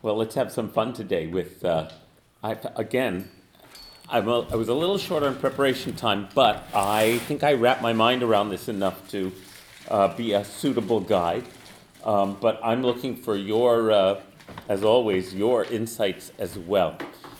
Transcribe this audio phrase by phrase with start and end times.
[0.00, 1.90] Well, let's have some fun today with, uh,
[2.40, 3.28] I, again,
[4.08, 7.82] I'm a, I was a little short on preparation time, but I think I wrapped
[7.82, 9.32] my mind around this enough to
[9.88, 11.46] uh, be a suitable guide.
[12.04, 14.20] Um, but I'm looking for your, uh,
[14.68, 16.96] as always, your insights as well.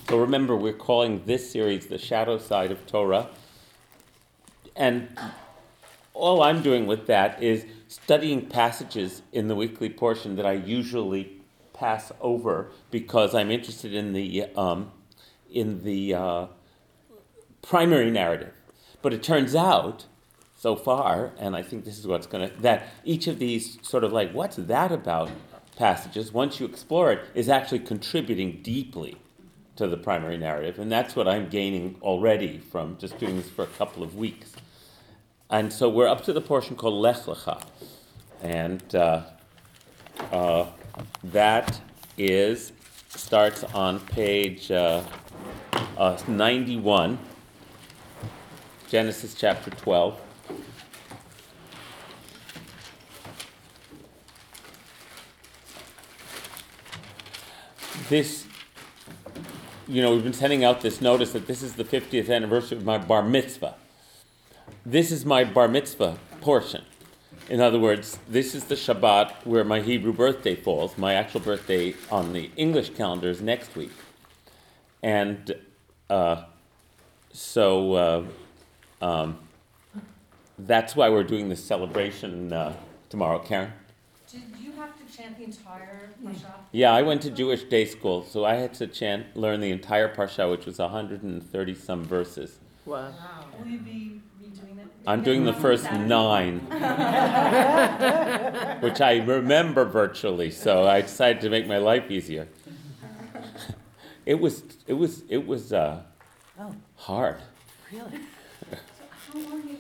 [0.09, 3.29] So remember, we're calling this series The Shadow Side of Torah.
[4.75, 5.17] And
[6.13, 11.38] all I'm doing with that is studying passages in the weekly portion that I usually
[11.79, 14.91] pass over because I'm interested in the um,
[15.51, 16.47] in the uh,
[17.63, 18.55] primary narrative.
[19.01, 20.07] But it turns out,
[20.57, 24.05] so far, and I think this is what's going to that each of these sort
[24.05, 25.31] of like what's that about
[25.77, 29.17] passages, once you explore it, is actually contributing deeply
[29.77, 33.63] to the primary narrative, and that's what I'm gaining already from just doing this for
[33.63, 34.53] a couple of weeks.
[35.49, 37.63] And so we're up to the portion called Lech Lecha,
[38.43, 39.23] and uh,
[40.33, 40.67] uh,
[41.25, 41.81] that
[42.17, 42.73] is
[43.09, 45.03] starts on page uh,
[45.97, 47.19] uh, 91,
[48.89, 50.21] Genesis chapter 12.
[58.09, 58.47] This,
[59.87, 62.85] you know, we've been sending out this notice that this is the 50th anniversary of
[62.85, 63.75] my bar mitzvah.
[64.87, 66.85] This is my bar mitzvah portion.
[67.49, 70.99] In other words, this is the Shabbat where my Hebrew birthday falls.
[70.99, 73.93] My actual birthday on the English calendar is next week.
[75.03, 75.55] And
[76.11, 76.43] uh,
[77.33, 78.25] so uh,
[79.01, 79.39] um,
[80.59, 82.75] that's why we're doing this celebration uh,
[83.09, 83.73] tomorrow, Karen.
[84.31, 86.53] Did you have to chant the entire Parsha?
[86.73, 90.15] Yeah, I went to Jewish day school, so I had to chant, learn the entire
[90.15, 92.59] Parsha, which was 130 some verses.
[92.85, 93.11] Wow.
[93.59, 94.28] Will you be redoing that?
[95.09, 96.59] I'm doing the first nine,
[98.81, 102.47] which I remember virtually, so I decided to make my life easier.
[104.27, 106.03] It was, it was, it was uh,
[106.61, 107.37] Oh, hard.
[107.91, 108.11] really?
[108.71, 109.77] How long did you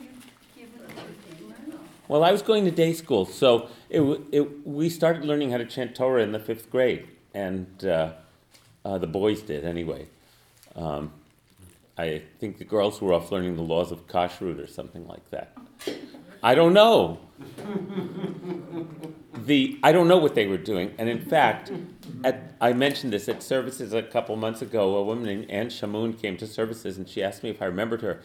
[0.56, 1.78] give it to learn?
[2.08, 5.58] Well, I was going to day school, so it, w- it, we started learning how
[5.58, 8.12] to chant Torah in the fifth grade, and uh,
[8.86, 10.06] uh, the boys did anyway.
[10.74, 11.12] Um,
[11.98, 15.59] I think the girls were off learning the laws of kashrut or something like that.
[16.42, 17.19] I don't know.
[19.34, 21.72] The I don't know what they were doing, and in fact,
[22.22, 24.97] at, I mentioned this at services a couple months ago.
[24.97, 28.03] A woman named Anne Shamoun came to services, and she asked me if I remembered
[28.03, 28.20] her.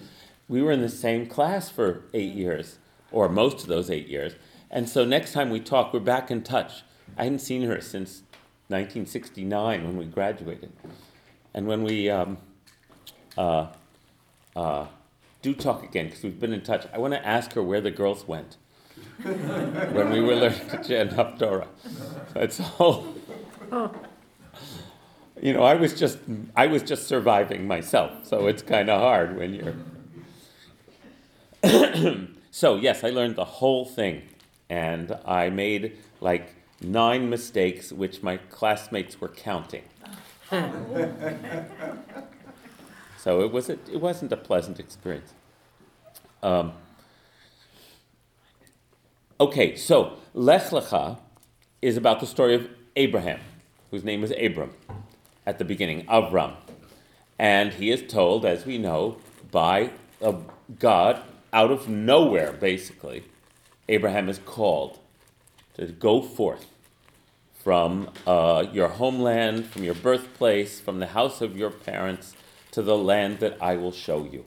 [0.48, 2.78] We were in the same class for eight years,
[3.12, 4.34] or most of those eight years,
[4.70, 6.84] and so next time we talk, we're back in touch.
[7.18, 8.24] I hadn't seen her since
[8.68, 10.74] 1969 when we graduated,
[11.54, 12.38] and when we um,
[13.38, 13.68] uh,
[14.56, 14.86] uh,
[15.42, 17.92] do talk again, because we've been in touch, I want to ask her where the
[17.92, 18.58] girls went
[19.24, 21.68] when we were learning to chant Haftorah.
[22.34, 23.14] That's all.
[25.42, 26.20] You know, I was just
[26.56, 29.76] I was just surviving myself, so it's kind of hard when you're.
[32.52, 34.22] so yes, I learned the whole thing,
[34.70, 39.84] and I made like nine mistakes, which my classmates were counting.
[43.24, 45.34] so it was a, it wasn't a pleasant experience.
[46.42, 46.74] Um,
[49.40, 51.18] Okay, so Lech Lecha
[51.82, 53.40] is about the story of Abraham,
[53.92, 54.72] whose name is Abram
[55.46, 56.54] at the beginning, Avram.
[57.38, 59.18] And he is told, as we know,
[59.52, 59.90] by
[60.22, 60.36] a
[60.80, 63.26] God out of nowhere, basically,
[63.90, 65.00] Abraham is called
[65.74, 66.68] to go forth
[67.64, 72.36] from uh, your homeland, from your birthplace, from the house of your parents,
[72.74, 74.46] to the land that I will show you.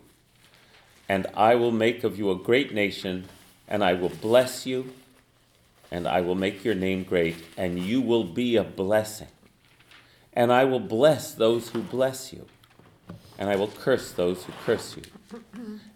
[1.09, 3.27] And I will make of you a great nation
[3.69, 4.93] and I will bless you,
[5.91, 9.29] and I will make your name great, and you will be a blessing.
[10.33, 12.47] And I will bless those who bless you,
[13.39, 15.03] and I will curse those who curse you.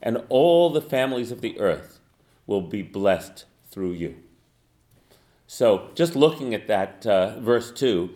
[0.03, 2.01] And all the families of the earth
[2.47, 4.17] will be blessed through you.
[5.47, 8.11] So, just looking at that uh, verse 2,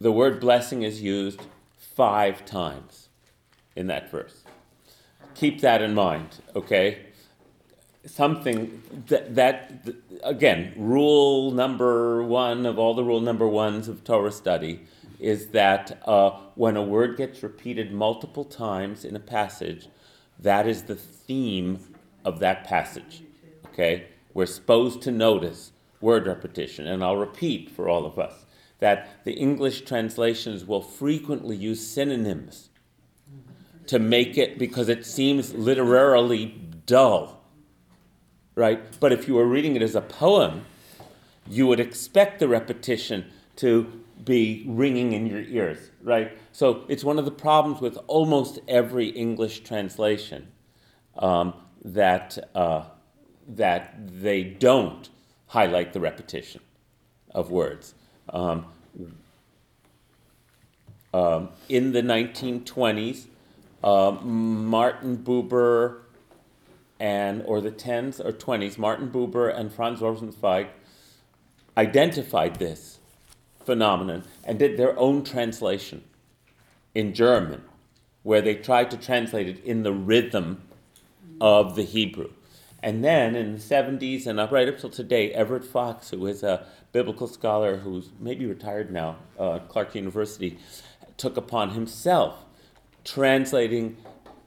[0.00, 1.40] the word blessing is used
[1.76, 3.07] five times
[3.78, 4.44] in that verse.
[5.34, 7.06] Keep that in mind, okay?
[8.08, 9.72] something that, that
[10.24, 14.80] again rule number one of all the rule number ones of torah study
[15.20, 19.88] is that uh, when a word gets repeated multiple times in a passage
[20.38, 21.78] that is the theme
[22.24, 23.22] of that passage
[23.66, 28.46] okay we're supposed to notice word repetition and i'll repeat for all of us
[28.78, 32.67] that the english translations will frequently use synonyms
[33.88, 36.46] to make it because it seems literarily
[36.86, 37.38] dull
[38.58, 38.82] right?
[38.98, 40.66] But if you were reading it as a poem,
[41.48, 43.24] you would expect the repetition
[43.56, 46.36] to be ringing in your ears, right?
[46.50, 50.48] So it's one of the problems with almost every English translation
[51.16, 52.86] um, that, uh,
[53.46, 55.08] that they don't
[55.46, 56.60] highlight the repetition
[57.30, 57.94] of words.
[58.30, 58.66] Um,
[61.14, 63.26] um, in the 1920s,
[63.82, 66.00] uh, Martin Buber
[67.00, 70.68] and, or the 10s or 20s, Martin Buber and Franz Rosenzweig
[71.76, 72.98] identified this
[73.64, 76.02] phenomenon and did their own translation
[76.94, 77.62] in German,
[78.22, 80.62] where they tried to translate it in the rhythm
[81.40, 82.30] of the Hebrew.
[82.82, 86.42] And then in the 70s and up right up till today, Everett Fox, who is
[86.42, 90.58] a biblical scholar who's maybe retired now uh, Clark University,
[91.16, 92.44] took upon himself
[93.08, 93.96] translating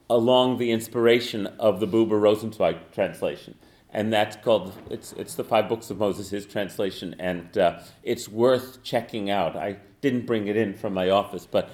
[0.08, 3.54] along the inspiration of the Buber Rosenzweig translation.
[3.90, 8.28] And that's called, it's, it's the Five Books of Moses, his translation, and uh, it's
[8.28, 9.56] worth checking out.
[9.56, 11.70] I didn't bring it in from my office, but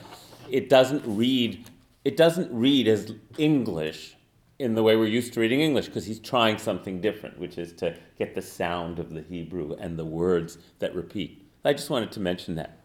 [0.50, 1.68] it doesn't read,
[2.04, 4.16] it doesn't read as English
[4.58, 7.72] in the way we're used to reading English because he's trying something different, which is
[7.74, 11.46] to get the sound of the Hebrew and the words that repeat.
[11.64, 12.78] I just wanted to mention that.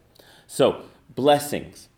[0.46, 0.82] So,
[1.14, 1.88] blessings.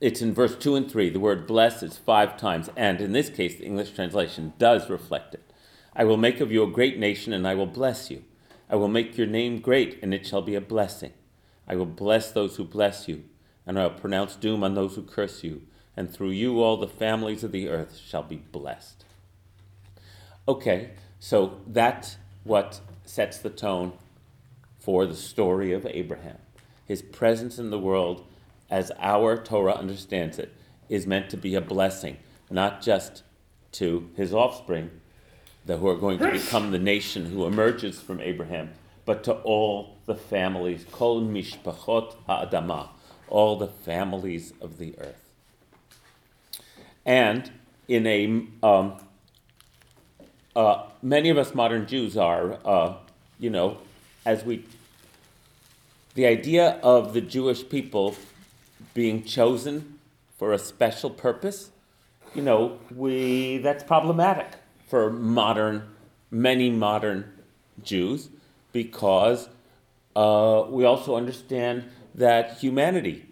[0.00, 1.10] It's in verse 2 and 3.
[1.10, 5.34] The word bless is five times, and in this case, the English translation does reflect
[5.34, 5.52] it.
[5.94, 8.24] I will make of you a great nation, and I will bless you.
[8.68, 11.12] I will make your name great, and it shall be a blessing.
[11.68, 13.24] I will bless those who bless you,
[13.66, 15.62] and I will pronounce doom on those who curse you
[15.96, 19.04] and through you all the families of the earth shall be blessed.
[20.48, 23.92] Okay, so that's what sets the tone
[24.78, 26.38] for the story of Abraham.
[26.86, 28.24] His presence in the world,
[28.70, 30.54] as our Torah understands it,
[30.88, 32.16] is meant to be a blessing,
[32.50, 33.22] not just
[33.72, 34.90] to his offspring,
[35.66, 38.70] who are going to become the nation who emerges from Abraham,
[39.04, 42.88] but to all the families, kol mishpachot ha'adamah,
[43.28, 45.30] all the families of the earth.
[47.06, 47.50] And
[47.86, 48.96] in a, um,
[50.56, 52.94] uh, many of us modern Jews are, uh,
[53.38, 53.78] you know,
[54.26, 54.64] as we,
[56.14, 58.16] the idea of the Jewish people
[58.94, 59.98] being chosen
[60.38, 61.70] for a special purpose,
[62.34, 64.48] you know, we, that's problematic
[64.88, 65.88] for modern,
[66.30, 67.32] many modern
[67.82, 68.28] Jews
[68.72, 69.48] because
[70.16, 71.84] uh, we also understand
[72.14, 73.26] that humanity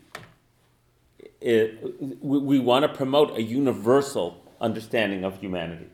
[1.41, 5.87] it, we, we want to promote a universal understanding of humanity.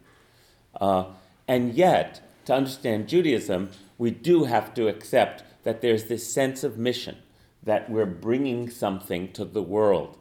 [0.80, 1.04] Uh,
[1.46, 6.78] and yet, to understand Judaism, we do have to accept that there's this sense of
[6.78, 7.16] mission,
[7.64, 10.18] that we're bringing something to the world,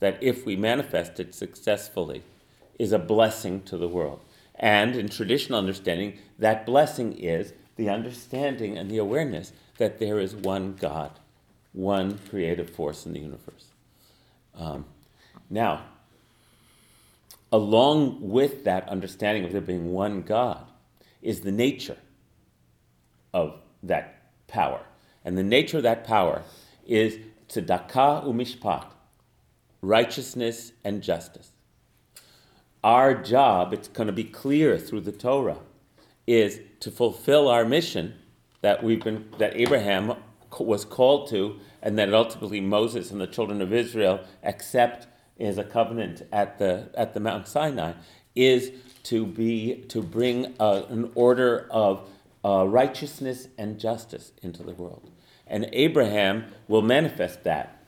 [0.00, 2.22] that if we manifest it successfully,
[2.78, 4.20] is a blessing to the world.
[4.54, 10.34] And in traditional understanding, that blessing is the understanding and the awareness that there is
[10.34, 11.12] one God,
[11.72, 13.66] one creative force in the universe.
[14.54, 14.84] Um,
[15.48, 15.84] now,
[17.50, 20.64] along with that understanding of there being one God
[21.22, 21.98] is the nature
[23.32, 24.80] of that power.
[25.24, 26.42] And the nature of that power
[26.92, 27.18] is
[27.48, 28.84] tzedakah umishpat,
[29.80, 31.52] righteousness and justice.
[32.84, 35.60] Our job, it's going to be clear through the Torah,
[36.26, 38.14] is to fulfill our mission
[38.60, 40.14] that we've been that Abraham
[40.58, 45.06] was called to and that ultimately Moses and the children of Israel accept
[45.40, 47.94] as a covenant at the, at the Mount Sinai,
[48.36, 48.70] is
[49.04, 52.08] to be to bring uh, an order of
[52.44, 55.10] uh, righteousness and justice into the world.
[55.52, 57.84] And Abraham will manifest that,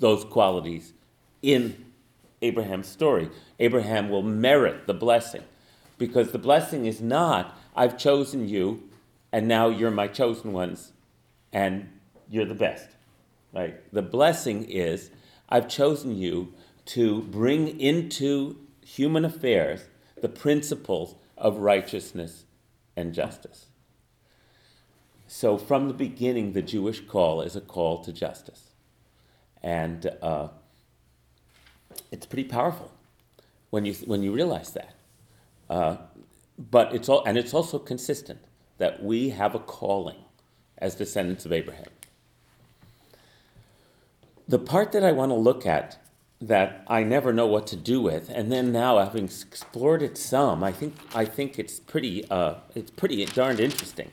[0.00, 0.92] those qualities
[1.42, 1.84] in
[2.42, 3.30] Abraham's story.
[3.60, 5.44] Abraham will merit the blessing
[5.96, 8.82] because the blessing is not, I've chosen you
[9.30, 10.92] and now you're my chosen ones
[11.52, 11.88] and
[12.28, 12.88] you're the best.
[13.52, 13.76] Right?
[13.92, 15.10] The blessing is
[15.48, 16.52] I've chosen you
[16.86, 19.84] to bring into human affairs
[20.20, 22.44] the principles of righteousness
[22.96, 23.66] and justice.
[25.36, 28.70] So, from the beginning, the Jewish call is a call to justice.
[29.64, 30.50] And uh,
[32.12, 32.92] it's pretty powerful
[33.70, 34.94] when you, when you realize that.
[35.68, 35.96] Uh,
[36.56, 38.38] but it's all, and it's also consistent
[38.78, 40.18] that we have a calling
[40.78, 41.90] as descendants of Abraham.
[44.46, 45.98] The part that I want to look at
[46.40, 50.62] that I never know what to do with, and then now having explored it some,
[50.62, 54.12] I think I think it's pretty uh, it's pretty darned interesting.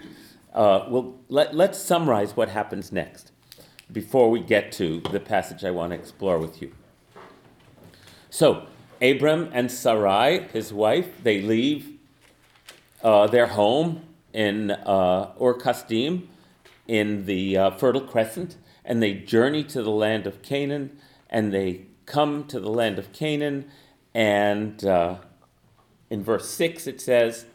[0.54, 3.32] Uh, well, let, let's summarize what happens next
[3.92, 6.74] before we get to the passage I want to explore with you.
[8.30, 8.68] So,
[9.02, 11.98] Abram and Sarai, his wife, they leave
[13.04, 14.04] uh, their home
[14.34, 16.28] in uh, Ur Kasdim
[16.88, 20.98] in the uh, Fertile Crescent, and they journey to the land of Canaan,
[21.30, 23.70] and they come to the land of Canaan,
[24.14, 25.16] and uh,
[26.10, 27.46] in verse 6 it says,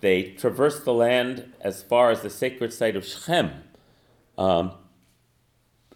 [0.00, 3.50] they traverse the land as far as the sacred site of Shechem
[4.36, 4.72] um,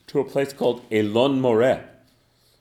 [0.06, 1.84] to a place called Elon Moreh,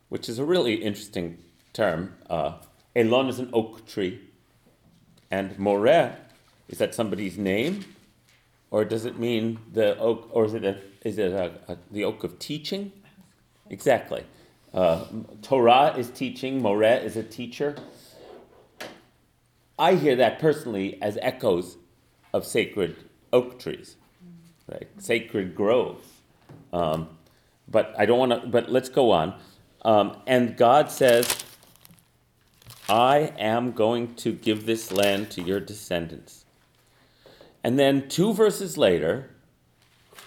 [0.10, 1.38] which is a really interesting
[1.74, 2.16] term.
[2.30, 2.54] Uh,
[2.96, 4.20] Elon is an oak tree,
[5.32, 6.16] and Moreh
[6.68, 7.86] is that somebody's name,
[8.72, 12.04] or does it mean the oak, or is it a, is it a, a, the
[12.04, 12.92] oak of teaching?
[13.70, 14.24] Exactly.
[14.74, 15.06] Uh,
[15.42, 16.62] Torah is teaching.
[16.62, 17.76] Moreh is a teacher.
[19.80, 21.78] I hear that personally as echoes
[22.34, 22.98] of sacred
[23.32, 23.96] oak trees,
[24.68, 24.88] right?
[24.98, 26.06] Sacred groves.
[26.74, 27.10] Um,
[27.68, 28.48] but I don't want to.
[28.48, 29.40] But let's go on.
[29.84, 31.44] Um, and God says,
[32.90, 36.46] "I am going to give this land to your descendants."
[37.64, 39.30] And then two verses later,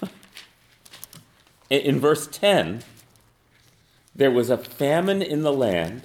[1.70, 2.82] in, verse ten,
[4.14, 6.02] there was a famine in the land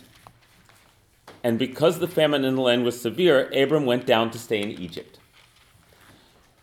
[1.48, 4.70] and because the famine in the land was severe, Abram went down to stay in
[4.70, 5.18] Egypt.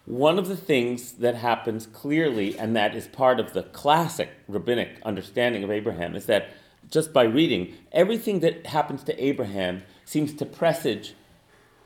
[0.04, 5.00] One of the things that happens clearly, and that is part of the classic rabbinic
[5.02, 6.50] understanding of Abraham, is that
[6.90, 11.14] just by reading, everything that happens to Abraham seems to presage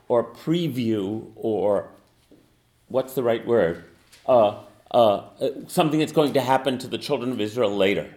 [0.09, 1.91] or preview or
[2.89, 3.85] what's the right word?
[4.27, 5.23] Uh, uh,
[5.69, 8.13] something that's going to happen to the children of Israel later.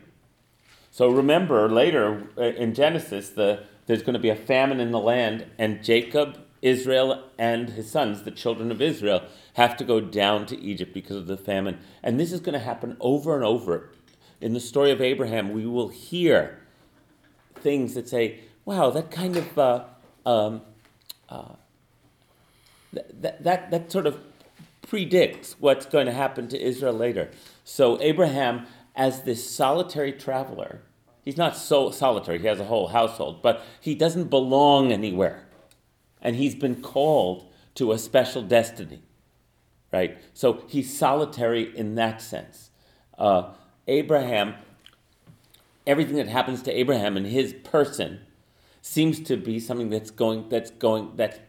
[0.89, 4.99] So remember, later uh, in Genesis, the there's going to be a famine in the
[4.99, 9.23] land, and Jacob, Israel, and his sons, the children of Israel,
[9.55, 11.79] have to go down to Egypt because of the famine.
[12.03, 13.91] And this is going to happen over and over.
[14.39, 16.59] In the story of Abraham, we will hear
[17.55, 19.83] things that say, wow, that kind of, uh,
[20.25, 20.61] um,
[21.29, 21.53] uh,
[22.93, 24.19] that, that, that sort of
[24.87, 27.31] predicts what's going to happen to Israel later.
[27.63, 30.81] So Abraham, as this solitary traveler,
[31.23, 35.47] He's not so solitary, he has a whole household, but he doesn't belong anywhere.
[36.21, 39.01] And he's been called to a special destiny,
[39.91, 40.17] right?
[40.33, 42.69] So he's solitary in that sense.
[43.17, 43.53] Uh,
[43.87, 44.55] Abraham,
[45.85, 48.21] everything that happens to Abraham and his person
[48.81, 51.39] seems to be something that's going, that's going, that's,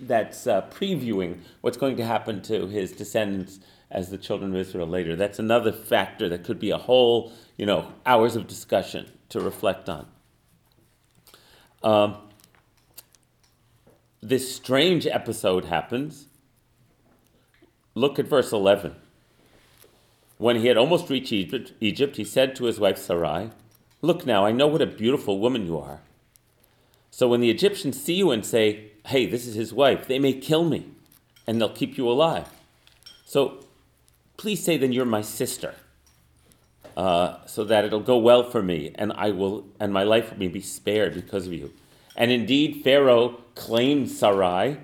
[0.00, 3.60] that's uh, previewing what's going to happen to his descendants
[3.90, 5.16] as the children of Israel later.
[5.16, 9.88] That's another factor that could be a whole, you know, hours of discussion to reflect
[9.88, 10.06] on.
[11.82, 12.16] Um,
[14.20, 16.26] this strange episode happens.
[17.94, 18.96] Look at verse 11.
[20.38, 23.50] When he had almost reached Egypt, Egypt, he said to his wife Sarai,
[24.02, 26.00] Look now, I know what a beautiful woman you are.
[27.10, 30.34] So when the Egyptians see you and say, Hey, this is his wife, they may
[30.34, 30.90] kill me
[31.46, 32.48] and they'll keep you alive.
[33.24, 33.64] So
[34.36, 35.74] please say then you're my sister,
[36.96, 40.48] uh, so that it'll go well for me, and I will, and my life will
[40.48, 41.72] be spared because of you.
[42.16, 44.78] And indeed, Pharaoh claimed Sarai,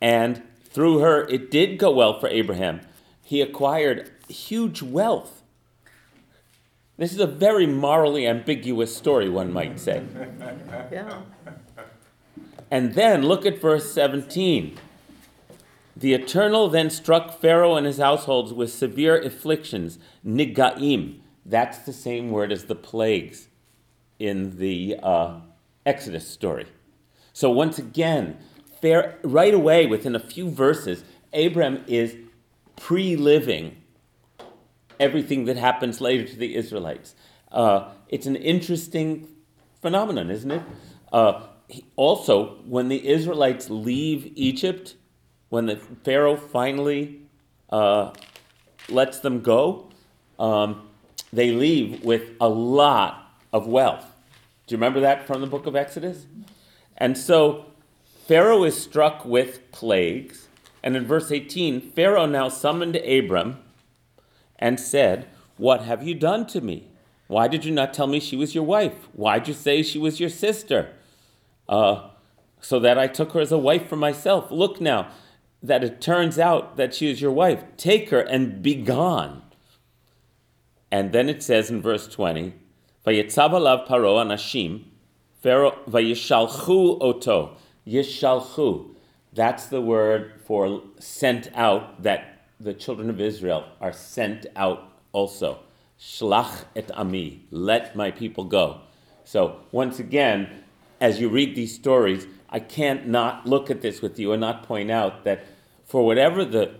[0.00, 2.80] and through her it did go well for Abraham.
[3.22, 5.42] He acquired huge wealth.
[6.96, 10.02] This is a very morally ambiguous story, one might say.
[10.90, 11.20] Yeah.
[12.70, 14.76] And then look at verse 17.
[15.98, 21.18] The Eternal then struck Pharaoh and his households with severe afflictions, nigaim.
[21.44, 23.48] That's the same word as the plagues
[24.20, 25.40] in the uh,
[25.84, 26.66] Exodus story.
[27.32, 28.38] So once again,
[28.80, 31.02] right away, within a few verses,
[31.32, 32.14] Abram is
[32.76, 33.82] pre-living
[35.00, 37.16] everything that happens later to the Israelites.
[37.50, 39.26] Uh, it's an interesting
[39.82, 40.62] phenomenon, isn't it?
[41.12, 41.42] Uh,
[41.96, 44.94] also, when the Israelites leave Egypt,
[45.48, 47.20] when the Pharaoh finally
[47.70, 48.12] uh,
[48.88, 49.88] lets them go,
[50.38, 50.88] um,
[51.32, 54.06] they leave with a lot of wealth.
[54.66, 56.26] Do you remember that from the book of Exodus?
[56.96, 57.66] And so
[58.26, 60.48] Pharaoh is struck with plagues.
[60.82, 63.58] And in verse 18, Pharaoh now summoned Abram
[64.58, 66.88] and said, What have you done to me?
[67.26, 69.08] Why did you not tell me she was your wife?
[69.12, 70.92] Why did you say she was your sister?
[71.68, 72.08] Uh,
[72.60, 74.50] so that I took her as a wife for myself.
[74.50, 75.08] Look now,
[75.62, 77.64] that it turns out that she is your wife.
[77.76, 79.42] Take her and be gone.
[80.90, 82.54] And then it says in verse 20,
[83.06, 84.84] Vayetzav alav paro anashim,
[85.42, 87.56] vayishalchu oto.
[87.86, 88.94] Yishalchu.
[89.32, 95.60] That's the word for sent out, that the children of Israel are sent out also.
[95.98, 97.44] Shlach et ami.
[97.50, 98.80] Let my people go.
[99.24, 100.64] So once again,
[101.00, 104.62] as you read these stories, I can't not look at this with you and not
[104.62, 105.44] point out that
[105.84, 106.74] for whatever the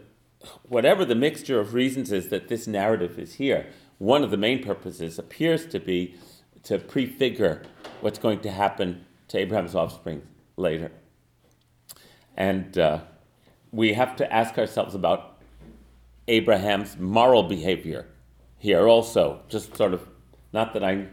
[0.63, 3.67] whatever the mixture of reasons is that this narrative is here,
[3.99, 6.15] one of the main purposes appears to be
[6.63, 7.63] to prefigure
[8.01, 10.23] what's going to happen to Abraham's offspring
[10.57, 10.91] later.
[12.37, 13.01] And uh,
[13.73, 15.39] we have to ask ourselves about
[16.29, 18.07] Abraham's moral behavior
[18.59, 19.41] here also.
[19.49, 20.09] Just sort of,
[20.53, 21.09] not that I'm,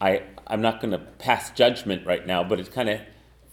[0.00, 3.00] I, I'm not going to pass judgment right now, but it kind of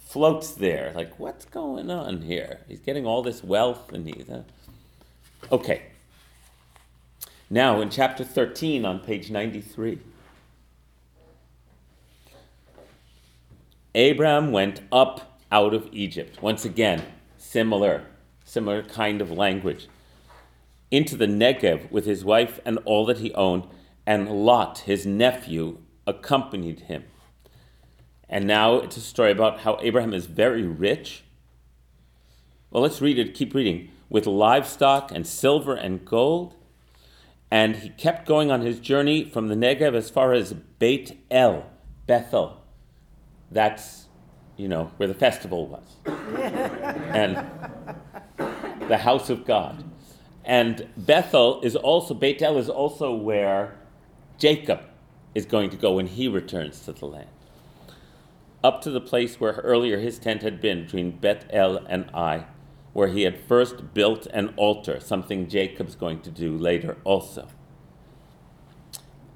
[0.10, 0.92] floats there.
[0.96, 2.62] Like, what's going on here?
[2.68, 4.28] He's getting all this wealth and he's.
[4.28, 4.42] Uh,
[5.52, 5.84] okay.
[7.48, 10.00] Now, in chapter 13 on page 93.
[13.94, 16.42] Abraham went up out of Egypt.
[16.42, 17.04] Once again,
[17.38, 18.06] similar,
[18.44, 19.88] similar kind of language.
[20.90, 23.68] Into the Negev with his wife and all that he owned,
[24.08, 27.04] and Lot, his nephew, accompanied him.
[28.30, 31.24] And now it's a story about how Abraham is very rich.
[32.70, 33.90] Well, let's read it, keep reading.
[34.10, 36.56] With livestock and silver and gold.
[37.50, 41.66] And he kept going on his journey from the Negev as far as Beit El,
[42.06, 42.62] Bethel,
[43.50, 44.06] that's,
[44.56, 45.98] you know, where the festival was.
[46.06, 47.44] and
[48.88, 49.84] the house of God.
[50.46, 53.80] And Bethel is also, Beit Bethel is also where
[54.38, 54.82] Jacob
[55.34, 57.30] is going to go when he returns to the land.
[58.64, 62.46] Up to the place where earlier his tent had been, between Bethel and Ai,
[62.94, 67.48] where he had first built an altar, something Jacob's going to do later also.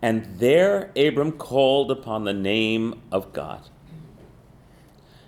[0.02, 3.70] And there Abram called upon the name of God.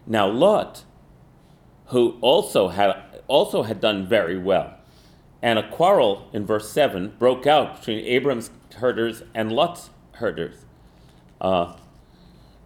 [0.06, 0.84] Now Lot,
[1.88, 4.74] who also had also had done very well,
[5.42, 10.66] and a quarrel in verse seven broke out between Abram's herders and Lot's herders.
[11.40, 11.76] Uh,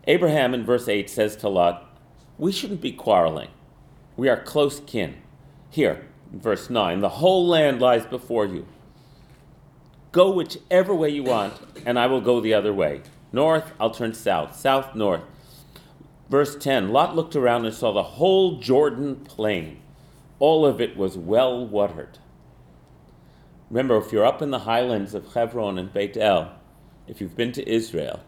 [0.10, 1.88] Abraham in verse eight says to Lot,
[2.38, 3.50] "We shouldn't be quarreling.
[4.18, 5.22] We are close kin."
[5.70, 8.66] Here, verse nine, the whole land lies before you.
[10.12, 11.54] Go whichever way you want,
[11.86, 13.02] and I will go the other way.
[13.32, 14.56] North, I'll turn south.
[14.56, 15.22] South, north.
[16.30, 19.80] Verse 10 Lot looked around and saw the whole Jordan plain.
[20.40, 22.18] All of it was well watered.
[23.70, 26.54] Remember, if you're up in the highlands of Hebron and Beit El,
[27.08, 28.22] if you've been to Israel,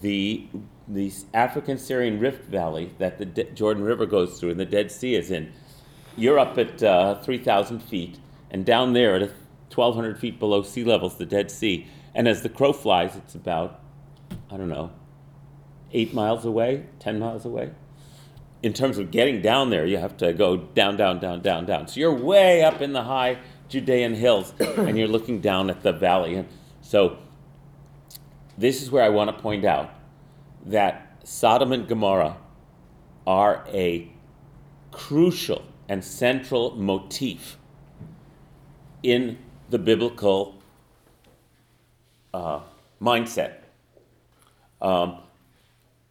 [0.00, 0.46] the,
[0.92, 4.90] the African Syrian Rift Valley that the De- Jordan River goes through and the Dead
[4.90, 5.52] Sea is in,
[6.16, 8.18] you're up at uh, 3,000 feet,
[8.50, 9.22] and down there at
[9.74, 11.86] 1,200 feet below sea level is the Dead Sea.
[12.14, 13.80] And as the crow flies, it's about,
[14.50, 14.90] I don't know,
[15.92, 17.70] eight miles away, 10 miles away.
[18.62, 21.88] In terms of getting down there, you have to go down, down, down, down, down.
[21.88, 25.92] So you're way up in the high Judean hills and you're looking down at the
[25.92, 26.34] valley.
[26.34, 26.48] And
[26.82, 27.16] so
[28.58, 29.90] this is where I want to point out
[30.66, 32.36] that Sodom and Gomorrah
[33.26, 34.10] are a
[34.90, 37.58] crucial and central motif
[39.02, 39.38] in
[39.70, 40.62] the biblical
[42.34, 42.60] uh,
[43.00, 43.54] mindset.
[44.80, 45.18] Um,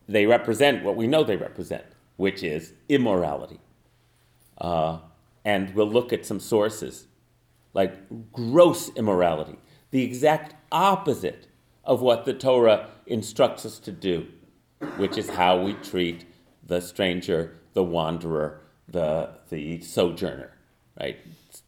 [0.07, 1.85] they represent what we know they represent,
[2.17, 3.59] which is immorality.
[4.57, 4.99] Uh,
[5.43, 7.07] and we'll look at some sources
[7.73, 9.57] like gross immorality,
[9.91, 11.47] the exact opposite
[11.83, 14.27] of what the Torah instructs us to do,
[14.97, 16.25] which is how we treat
[16.65, 20.51] the stranger, the wanderer, the, the sojourner,
[20.99, 21.17] right?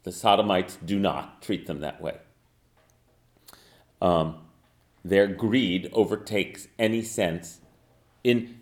[0.03, 2.17] The Sodomites do not treat them that way.
[4.01, 4.37] Um,
[5.03, 7.59] their greed overtakes any sense
[8.23, 8.59] in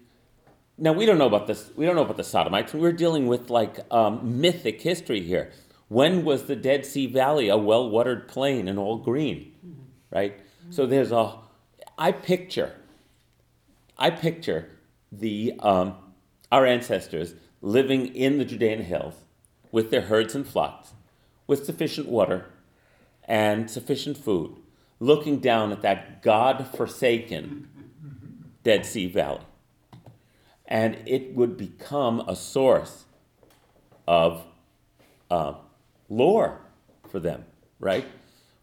[0.81, 1.69] now we don't know about this.
[1.75, 2.73] We don't know about the Sodomites.
[2.73, 5.51] We're dealing with like um, mythic history here.
[5.89, 9.81] When was the Dead Sea Valley a well-watered plain and all green, mm-hmm.
[10.09, 10.39] right?
[10.39, 10.71] Mm-hmm.
[10.71, 11.35] So there's a.
[11.99, 12.73] I picture.
[14.01, 14.69] I picture
[15.11, 15.95] the um,
[16.51, 19.13] our ancestors living in the Judean hills
[19.71, 20.93] with their herds and flocks,
[21.47, 22.47] with sufficient water
[23.23, 24.57] and sufficient food,
[24.99, 27.69] looking down at that God-forsaken
[28.63, 29.41] Dead Sea Valley
[30.71, 33.03] and it would become a source
[34.07, 34.41] of
[35.29, 35.53] uh,
[36.07, 36.61] lore
[37.09, 37.43] for them,
[37.77, 38.05] right?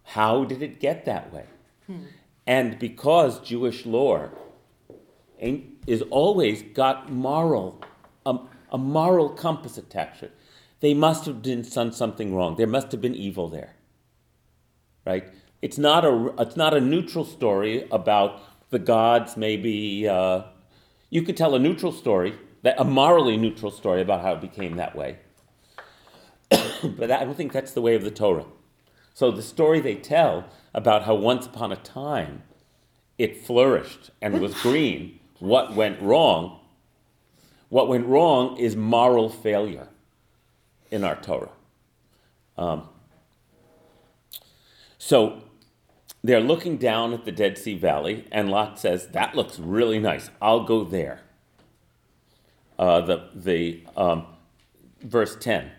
[0.04, 1.44] How did it get that way?
[1.86, 2.04] Hmm.
[2.46, 4.32] And because Jewish lore
[5.38, 7.82] is always got moral,
[8.26, 10.34] um, a moral compass attached to it,
[10.80, 12.56] they must have done something wrong.
[12.56, 13.74] There must have been evil there,
[15.06, 15.24] right?
[15.60, 20.42] It's not a, it's not a neutral story about the gods maybe uh,
[21.10, 24.94] you could tell a neutral story, a morally neutral story about how it became that
[24.94, 25.18] way.
[26.50, 28.44] but I don't think that's the way of the Torah.
[29.14, 32.42] So the story they tell about how once upon a time
[33.16, 36.60] it flourished and was green, what went wrong,
[37.68, 39.88] what went wrong is moral failure
[40.90, 41.50] in our Torah.
[42.56, 42.88] Um,
[44.98, 45.42] So
[46.22, 50.30] they're looking down at the Dead Sea Valley, and Lot says, That looks really nice.
[50.42, 51.22] I'll go there.
[52.78, 54.26] Uh, the the um,
[55.02, 55.70] verse 10.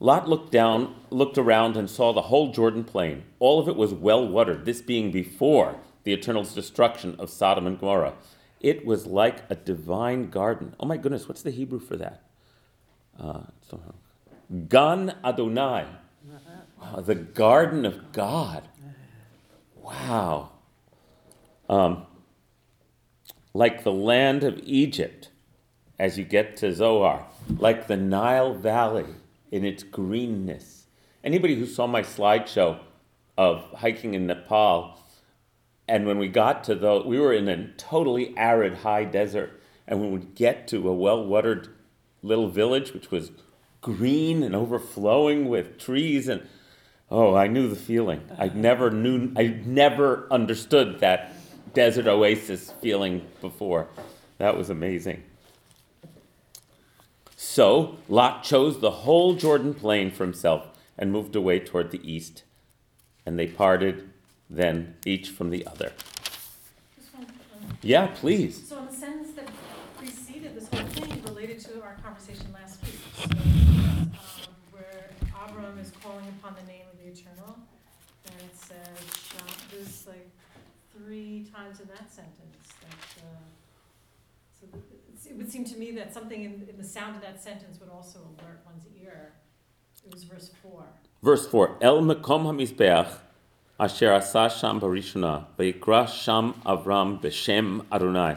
[0.00, 3.24] Lot looked down, looked around, and saw the whole Jordan plain.
[3.40, 7.78] All of it was well watered, this being before the eternal destruction of Sodom and
[7.78, 8.14] Gomorrah.
[8.60, 10.74] It was like a divine garden.
[10.80, 12.22] Oh my goodness, what's the Hebrew for that?
[13.18, 13.42] Uh,
[14.68, 15.86] Gan Adonai,
[16.80, 18.68] uh, the garden of God.
[19.76, 20.50] Wow.
[21.68, 22.06] Um,
[23.54, 25.30] like the land of Egypt
[25.98, 27.26] as you get to Zoar,
[27.58, 29.06] like the Nile Valley
[29.50, 30.86] in its greenness.
[31.24, 32.78] Anybody who saw my slideshow
[33.36, 34.97] of hiking in Nepal,
[35.88, 40.00] and when we got to the, we were in a totally arid high desert, and
[40.00, 41.68] when we get to a well-watered
[42.22, 43.30] little village, which was
[43.80, 46.46] green and overflowing with trees, and
[47.10, 48.20] oh, I knew the feeling.
[48.38, 51.32] I never knew, I never understood that
[51.72, 53.88] desert oasis feeling before.
[54.36, 55.22] That was amazing.
[57.34, 62.42] So Lot chose the whole Jordan plain for himself and moved away toward the east.
[63.24, 64.10] And they parted
[64.50, 65.92] then each from the other.
[67.82, 68.68] Yeah, please.
[68.68, 69.48] So in the sentence that
[69.96, 74.10] preceded this whole thing related to our conversation last week, so, um,
[74.72, 75.10] where
[75.46, 77.56] Abram is calling upon the name of the Eternal,
[78.26, 80.28] and it says, Sham, there's like
[80.96, 83.38] three times in that sentence, that, uh,
[84.60, 84.66] so
[85.30, 87.90] it would seem to me that something in, in the sound of that sentence would
[87.90, 89.32] also alert one's ear.
[90.04, 90.84] It was verse four.
[91.22, 93.08] Verse 4 El Mekom HaMizbeach
[93.80, 98.36] Asher Asa Sham Barishona Vayikra Sham Avram Beshem Adonai.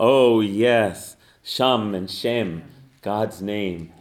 [0.00, 2.64] Oh, yes, Sham and Shem,
[3.00, 3.92] God's name,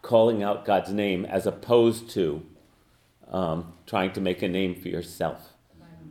[0.00, 2.42] calling out God's name as opposed to
[3.30, 5.52] um, trying to make a name for yourself.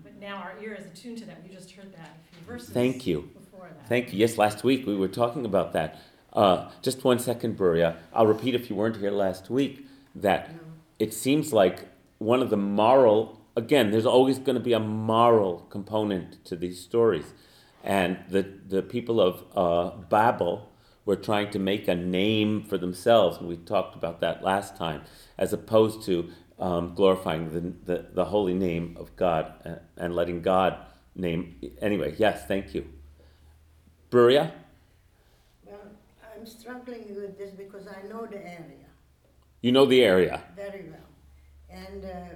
[0.04, 2.70] But now our ear is attuned to that, we just heard that a few verses
[2.70, 3.32] Thank you.
[3.34, 3.90] before that.
[3.90, 4.20] Thank you.
[4.20, 6.00] Yes, last week we were talking about that.
[6.34, 7.96] Uh, just one second, Bruria.
[8.14, 10.52] I'll repeat if you weren't here last week that
[11.00, 11.88] it seems like
[12.20, 16.80] one of the moral, again, there's always going to be a moral component to these
[16.80, 17.34] stories.
[17.84, 20.72] And the, the people of uh, Babel
[21.06, 25.02] were trying to make a name for themselves, and we talked about that last time,
[25.38, 27.62] as opposed to um, glorifying the,
[27.94, 30.78] the, the holy name of God uh, and letting God
[31.16, 31.56] name.
[31.82, 32.86] Anyway, yes, thank you.
[34.12, 34.52] Bruria?
[35.66, 35.80] Well,
[36.36, 38.88] I'm struggling with this because I know the area
[39.62, 40.44] You know the area.
[40.56, 41.10] very well.
[41.70, 42.36] And uh,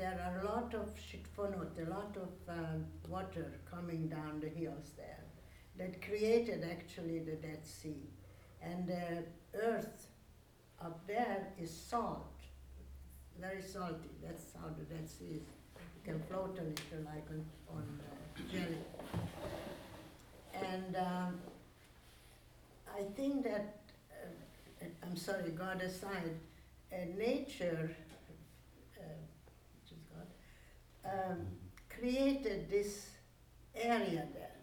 [0.00, 4.92] there are a lot of shitfonot, a lot of um, water coming down the hills
[4.96, 5.24] there
[5.78, 8.08] that created actually the Dead Sea.
[8.62, 10.06] And the earth
[10.80, 12.34] up there is salt,
[13.38, 14.10] very salty.
[14.22, 15.42] That's how the Dead Sea is.
[15.96, 17.44] You can float on it if you like on,
[17.76, 18.84] on uh, jelly.
[20.54, 21.40] And um,
[22.98, 26.36] I think that, uh, I'm sorry, God aside,
[26.92, 27.90] uh, nature,
[28.98, 29.02] uh,
[29.82, 30.26] which is God,
[31.04, 31.46] um,
[31.88, 33.10] created this
[33.74, 34.56] area there.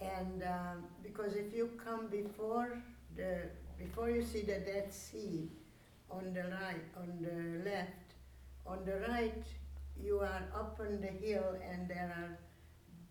[0.00, 2.82] And um, because if you come before
[3.16, 3.40] the,
[3.78, 5.48] before you see the Dead Sea
[6.10, 8.14] on the right, on the left,
[8.66, 9.44] on the right,
[10.02, 12.38] you are up on the hill and there are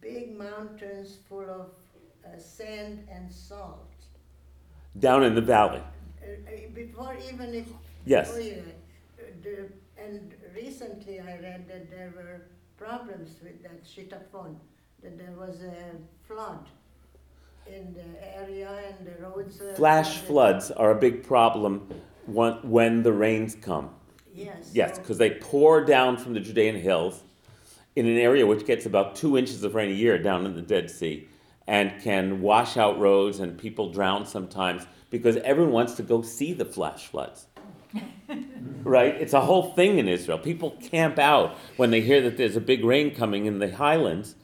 [0.01, 1.71] big mountains full of
[2.25, 3.85] uh, sand and salt.
[4.97, 5.81] Down in the valley.
[6.21, 7.67] Uh, uh, before even if
[8.05, 8.35] Yes.
[8.35, 8.63] before
[9.19, 9.69] uh, the,
[10.03, 12.41] and recently I read that there were
[12.77, 14.55] problems with that Shitafon,
[15.03, 15.95] that there was a
[16.27, 16.67] flood
[17.67, 21.87] in the area and the roads Flash floods are a big problem
[22.25, 23.89] when, when the rains come.
[24.33, 24.69] Yes.
[24.73, 27.23] Yes, so- because they pour down from the Judean hills
[27.95, 30.61] in an area which gets about two inches of rain a year down in the
[30.61, 31.27] Dead Sea
[31.67, 36.53] and can wash out roads and people drown sometimes because everyone wants to go see
[36.53, 37.47] the flash floods.
[38.83, 39.15] right?
[39.15, 40.37] It's a whole thing in Israel.
[40.37, 44.35] People camp out when they hear that there's a big rain coming in the highlands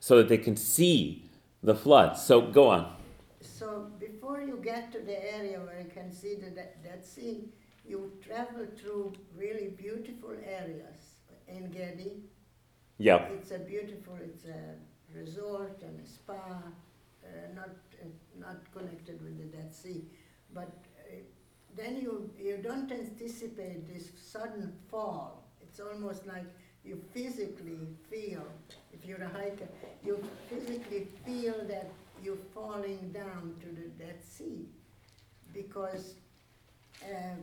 [0.00, 1.30] so that they can see
[1.62, 2.22] the floods.
[2.22, 2.96] So go on.
[3.40, 7.48] So before you get to the area where you can see the Dead Sea,
[7.86, 11.12] you travel through really beautiful areas
[11.48, 12.22] Ein Gedi.
[12.98, 13.26] Yeah.
[13.36, 14.74] It's a beautiful, it's a
[15.14, 18.06] resort and a spa, uh, not, uh,
[18.38, 20.04] not connected with the Dead Sea.
[20.54, 20.72] But
[21.76, 25.44] then you, you don't anticipate this sudden fall.
[25.62, 26.44] It's almost like
[26.84, 27.78] you physically
[28.10, 28.44] feel,
[28.92, 29.68] if you're a hiker,
[30.04, 31.90] you physically feel that
[32.22, 34.66] you're falling down to the Dead Sea.
[35.52, 36.14] Because
[37.04, 37.36] uh,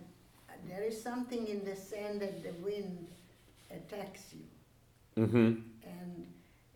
[0.68, 3.08] there is something in the sand that the wind
[3.72, 5.24] attacks you.
[5.24, 5.62] Mm-hmm.
[5.84, 6.28] And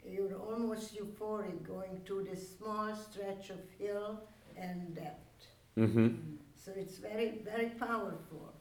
[0.06, 4.20] you're almost euphoric going to this small stretch of hill
[4.58, 5.48] and depth.
[5.78, 6.08] Mm-hmm.
[6.63, 8.54] So it's very, very powerful.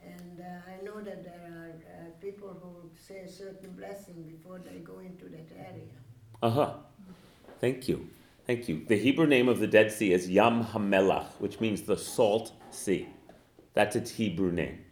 [0.00, 4.60] And uh, I know that there are uh, people who say a certain blessing before
[4.60, 5.90] they go into that area.
[6.40, 6.74] Uh-huh.
[7.60, 8.08] Thank you.
[8.46, 8.84] Thank you.
[8.86, 13.08] The Hebrew name of the Dead Sea is Yam Hamelach, which means the salt sea.
[13.74, 14.84] That's its Hebrew name.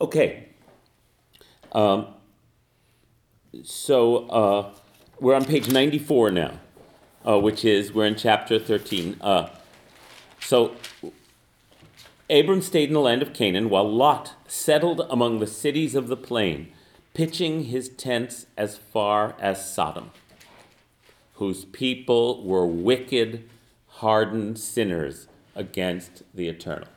[0.00, 0.48] Okay.
[1.72, 2.06] Um,
[3.64, 4.74] so uh,
[5.18, 6.60] we're on page 94 now,
[7.26, 9.16] uh, which is, we're in chapter 13.
[9.20, 9.48] Uh,
[10.40, 10.74] so
[12.30, 16.16] Abram stayed in the land of Canaan while Lot settled among the cities of the
[16.16, 16.72] plain,
[17.14, 20.10] pitching his tents as far as Sodom,
[21.34, 23.48] whose people were wicked,
[23.86, 26.88] hardened sinners against the eternal.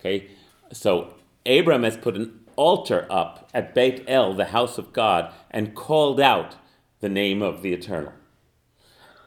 [0.00, 0.28] Okay,
[0.72, 1.14] so
[1.46, 6.20] Abram has put an altar up at Beit El, the house of God, and called
[6.20, 6.56] out
[7.00, 8.12] the name of the eternal.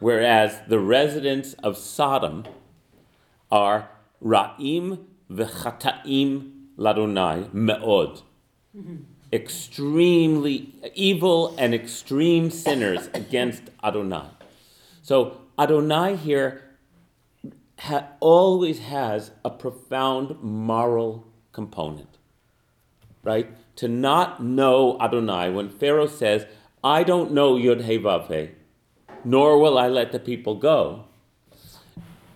[0.00, 2.44] Whereas the residents of Sodom
[3.50, 3.88] are
[4.22, 8.22] Ra'im v'chataim ladonai me'od.
[9.32, 14.28] Extremely evil and extreme sinners against Adonai.
[15.02, 16.62] So Adonai here
[17.78, 22.18] ha- always has a profound moral component,
[23.22, 23.48] right?
[23.76, 26.46] To not know Adonai, when Pharaoh says,
[26.82, 28.52] I don't know Yod He Vav He,
[29.24, 31.04] nor will I let the people go,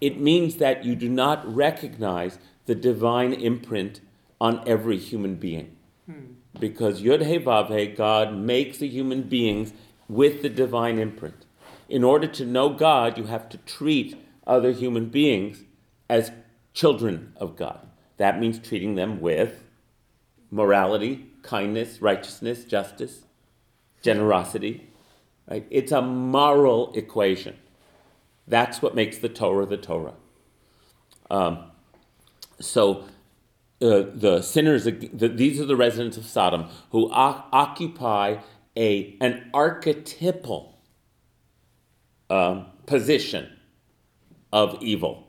[0.02, 2.36] it means that you do not recognize
[2.66, 4.00] the divine imprint
[4.40, 5.76] on every human being.
[6.06, 6.32] Hmm.
[6.58, 9.72] Because Yod He Vav He, God makes the human beings
[10.08, 11.46] with the divine imprint.
[11.88, 15.62] In order to know God, you have to treat other human beings
[16.10, 16.32] as
[16.74, 17.86] children of God.
[18.16, 19.62] That means treating them with
[20.50, 23.20] morality, kindness, righteousness, justice,
[24.02, 24.88] generosity.
[25.48, 25.64] Right?
[25.70, 27.56] It's a moral equation.
[28.46, 30.14] That's what makes the Torah the Torah.
[31.31, 31.70] Um,
[32.61, 33.05] so
[33.81, 38.37] uh, the sinners, the, these are the residents of Sodom who o- occupy
[38.76, 40.78] a, an archetypal
[42.31, 43.59] um, position
[44.52, 45.28] of evil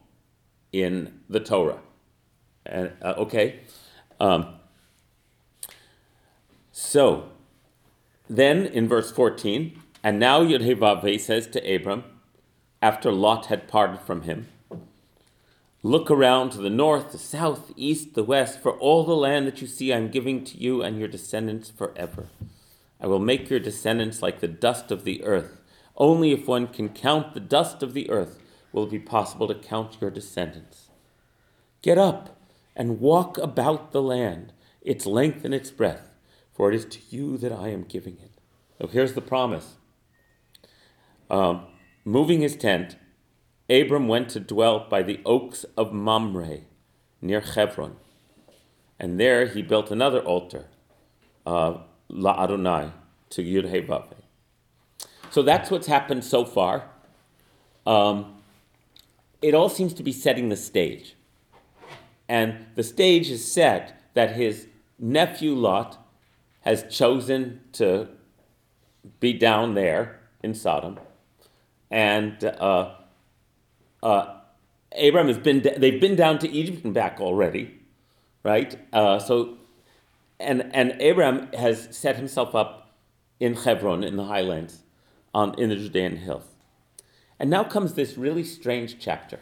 [0.71, 1.79] in the Torah.
[2.65, 3.61] And, uh, okay?
[4.19, 4.55] Um,
[6.71, 7.29] so,
[8.29, 12.03] then in verse 14, and now Yudhevavhe says to Abram,
[12.83, 14.49] after Lot had parted from him,
[15.85, 19.47] Look around to the north, the south, the east, the west, for all the land
[19.47, 22.27] that you see I am giving to you and your descendants forever.
[22.99, 25.61] I will make your descendants like the dust of the earth.
[25.95, 28.37] Only if one can count the dust of the earth
[28.73, 30.89] will it be possible to count your descendants.
[31.81, 32.37] Get up
[32.75, 36.09] and walk about the land, its length and its breadth,
[36.53, 38.31] for it is to you that I am giving it.
[38.77, 39.75] So here's the promise.
[41.29, 41.67] Um,
[42.05, 42.97] moving his tent,
[43.69, 46.61] Abram went to dwell by the oaks of Mamre,
[47.21, 47.95] near Hebron.
[48.99, 50.65] And there he built another altar,
[51.45, 51.77] uh,
[52.09, 52.91] La Adonai,
[53.29, 54.05] to Yud
[55.31, 56.89] So that's what's happened so far.
[57.85, 58.35] Um,
[59.41, 61.15] it all seems to be setting the stage.
[62.29, 64.67] And the stage is set that his
[64.99, 65.97] nephew Lot
[66.61, 68.07] has chosen to
[69.19, 70.97] be down there in Sodom.
[71.93, 72.95] And uh,
[74.01, 74.39] uh,
[74.93, 77.81] Abraham has been, they've been down to Egypt and back already,
[78.41, 78.75] right?
[78.91, 79.59] Uh, so,
[80.39, 82.95] and, and Abraham has set himself up
[83.39, 84.79] in Hebron, in the highlands,
[85.35, 86.45] on, in the Judean hills.
[87.39, 89.39] And now comes this really strange chapter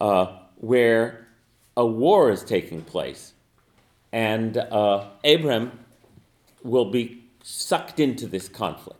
[0.00, 1.28] uh, where
[1.76, 3.34] a war is taking place,
[4.10, 5.80] and uh, Abraham
[6.62, 8.99] will be sucked into this conflict.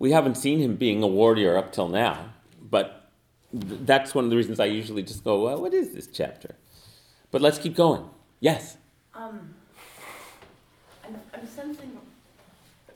[0.00, 3.10] We haven't seen him being a warrior up till now, but
[3.52, 6.56] th- that's one of the reasons I usually just go, well, what is this chapter?
[7.30, 8.08] But let's keep going.
[8.40, 8.78] Yes?
[9.14, 9.54] Um,
[11.04, 11.98] I'm, I'm sensing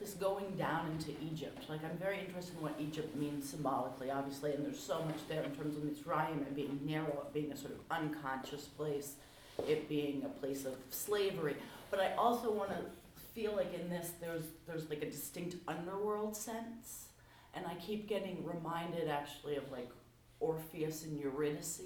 [0.01, 1.69] this going down into Egypt.
[1.69, 5.43] Like, I'm very interested in what Egypt means symbolically, obviously, and there's so much there
[5.43, 9.17] in terms of Mitzrayim and being narrow, it being a sort of unconscious place,
[9.69, 11.57] it being a place of slavery.
[11.91, 12.79] But I also want to
[13.35, 17.09] feel like in this, there's there's like a distinct underworld sense,
[17.55, 19.91] and I keep getting reminded actually of like
[20.41, 21.81] Orpheus and Eurydice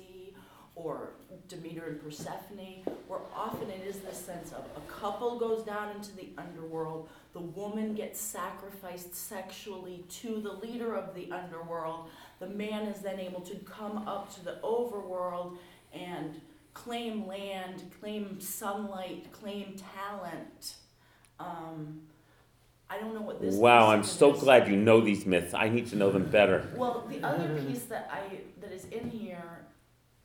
[0.74, 1.10] or
[1.48, 6.14] Demeter and Persephone, where often it is this sense of a couple goes down into
[6.14, 12.08] the underworld, the woman gets sacrificed sexually to the leader of the underworld,
[12.38, 15.56] the man is then able to come up to the overworld
[15.92, 16.40] and
[16.74, 20.74] claim land, claim sunlight, claim talent.
[21.38, 22.00] Um,
[22.90, 23.54] I don't know what this.
[23.54, 24.40] Wow, I'm of so is.
[24.40, 25.54] glad you know these myths.
[25.54, 26.66] I need to know them better.
[26.74, 29.66] Well, the other piece that I, that is in here,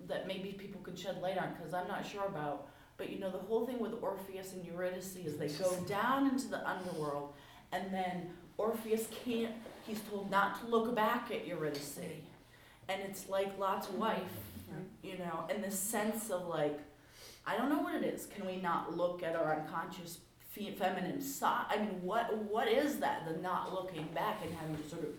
[0.07, 3.29] that maybe people could shed light on, cause I'm not sure about, but you know,
[3.29, 7.33] the whole thing with Orpheus and Eurydice is they go down into the underworld,
[7.71, 9.53] and then Orpheus can't,
[9.85, 11.99] he's told not to look back at Eurydice.
[12.89, 14.21] And it's like Lot's wife,
[15.01, 16.79] you know, and the sense of like,
[17.45, 20.21] I don't know what it is, can we not look at our unconscious fe-
[20.53, 21.65] feminine side?
[21.69, 25.09] I mean, what, what is that, the not looking back and having to sort of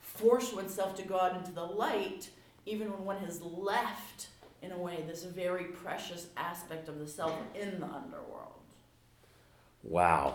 [0.00, 2.30] force oneself to go out into the light,
[2.66, 4.28] even when one has left,
[4.62, 8.60] in a way, this very precious aspect of the self in the underworld.
[9.82, 10.34] Wow.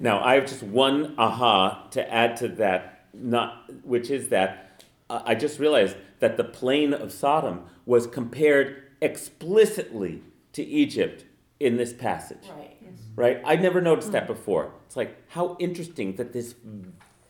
[0.00, 5.22] now, I have just one aha to add to that, not, which is that uh,
[5.24, 11.24] I just realized that the plain of Sodom was compared explicitly to Egypt
[11.60, 12.48] in this passage.
[12.56, 12.73] Right.
[13.16, 13.40] Right?
[13.44, 14.72] I'd never noticed that before.
[14.86, 16.54] It's like how interesting that this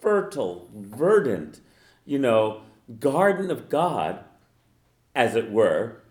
[0.00, 1.60] fertile, verdant,
[2.04, 2.62] you know,
[3.00, 4.24] garden of God,
[5.14, 6.02] as it were,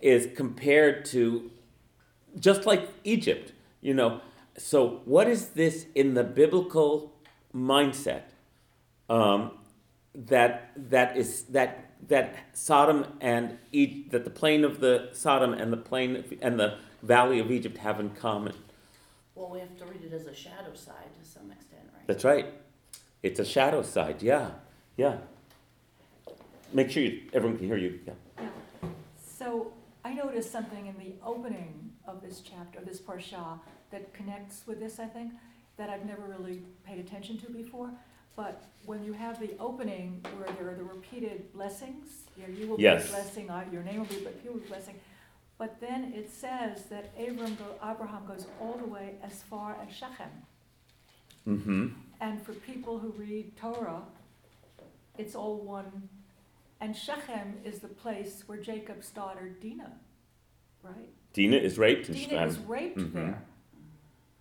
[0.00, 1.50] is compared to
[2.38, 4.20] just like Egypt, you know.
[4.58, 7.12] So, what is this in the biblical
[7.54, 8.22] mindset
[9.08, 9.52] um,
[10.14, 15.72] that that is that that Sodom and e- that the plain of the Sodom and
[15.72, 18.54] the plain of, and the valley of Egypt have in common?
[19.34, 22.06] Well, we have to read it as a shadow side to some extent, right?
[22.06, 22.46] That's right.
[23.22, 24.22] It's a shadow side.
[24.22, 24.50] Yeah,
[24.96, 25.18] yeah.
[26.72, 28.00] Make sure you, everyone can hear you.
[28.06, 28.46] Yeah.
[29.16, 29.72] So
[30.04, 33.58] I noticed something in the opening of this chapter, this parsha,
[33.90, 35.32] that connects with this, I think,
[35.76, 37.90] that I've never really paid attention to before.
[38.36, 42.66] But when you have the opening where there are the repeated blessings, you know, you
[42.66, 43.10] will be a Yes.
[43.10, 44.98] blessing, I- your name will be, but you will be a blessing.
[45.62, 49.94] But then it says that Abram go, Abraham goes all the way as far as
[49.94, 50.32] Shechem.
[51.46, 51.86] Mm-hmm.
[52.20, 54.02] And for people who read Torah,
[55.16, 56.08] it's all one.
[56.80, 59.92] And Shechem is the place where Jacob's daughter Dinah,
[60.82, 61.10] right?
[61.32, 62.68] Dina is raped in Dinah is Shechem.
[62.68, 63.12] raped Mhm.
[63.12, 63.42] there.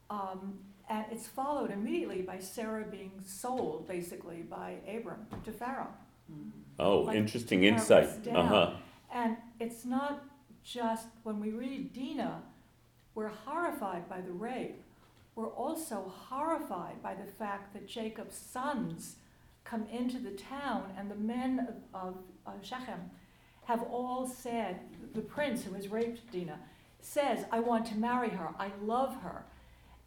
[0.09, 0.57] Um,
[0.89, 5.93] and it's followed immediately by Sarah being sold, basically, by Abram to Pharaoh.
[6.79, 8.27] Oh, Like, interesting insight.
[8.27, 8.73] Uh huh.
[9.13, 10.30] And it's not
[10.63, 12.43] just when we read Dinah,
[13.15, 14.81] we're horrified by the rape.
[15.35, 19.15] We're also horrified by the fact that Jacob's sons
[19.63, 23.11] come into the town and the men of, of, of Shechem
[23.65, 24.79] have all said,
[25.13, 26.59] the prince who has raped Dinah
[26.99, 29.45] says, I want to marry her, I love her.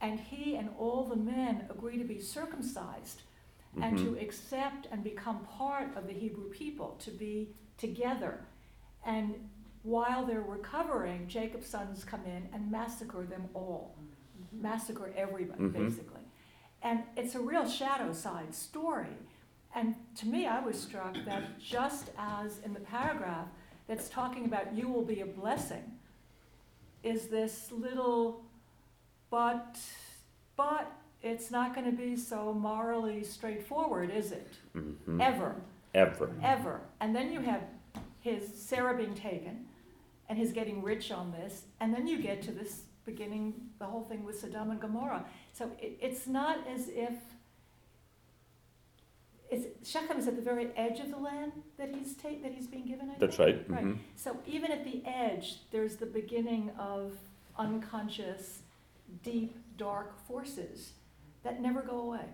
[0.01, 3.23] And he and all the men agree to be circumcised
[3.81, 4.23] and to mm-hmm.
[4.23, 8.41] accept and become part of the Hebrew people, to be together.
[9.05, 9.49] And
[9.85, 13.95] while they're recovering, Jacob's sons come in and massacre them all,
[14.53, 15.73] massacre everybody, Mhm.
[15.73, 16.21] basically.
[16.83, 19.17] And it's a real shadow side story.
[19.75, 23.49] And to me, I was struck that just as in the paragraph
[23.87, 25.99] that's talking about you will be a blessing,
[27.03, 28.45] is this little,
[29.31, 29.79] but,
[30.57, 30.91] but
[31.23, 34.49] it's not going to be so morally straightforward, is it?
[34.73, 35.57] hmm Ever
[35.95, 36.33] Ever.
[36.43, 36.81] ever.
[37.01, 37.63] And then you have
[38.21, 39.67] his Sarah being taken
[40.29, 44.03] and his getting rich on this, and then you get to this beginning, the whole
[44.03, 45.25] thing with Sodom and Gomorrah.
[45.53, 47.13] So it, it's not as if
[49.51, 52.67] it's, Shechem is at the very edge of the land that he's ta- that he's
[52.67, 53.11] being given.
[53.11, 53.69] I That's think?
[53.69, 53.71] right.
[53.71, 53.83] Right.
[53.85, 57.13] hmm So even at the edge, there's the beginning of
[57.59, 58.61] unconscious,
[59.23, 60.93] deep, dark forces
[61.43, 62.25] that never go away.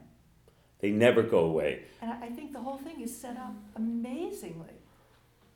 [0.78, 1.82] They never go away.
[2.00, 4.70] And I, I think the whole thing is set up amazingly.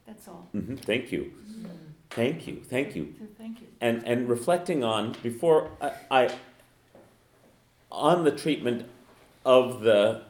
[0.06, 0.48] That's all.
[0.52, 1.32] hmm Thank you.
[2.14, 2.62] Thank you.
[2.64, 3.14] Thank you.
[3.38, 3.66] Thank you.
[3.80, 6.34] and and reflecting on before I, I
[7.90, 8.86] on the treatment
[9.44, 10.22] of the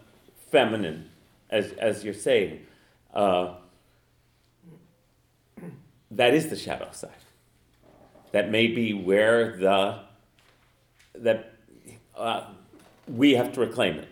[0.50, 1.10] feminine
[1.50, 2.66] as as you're saying
[3.12, 3.54] uh,
[6.10, 7.10] that is the shadow side
[8.32, 10.00] that may be where the
[11.14, 11.54] that
[12.16, 12.44] uh,
[13.06, 14.08] we have to reclaim it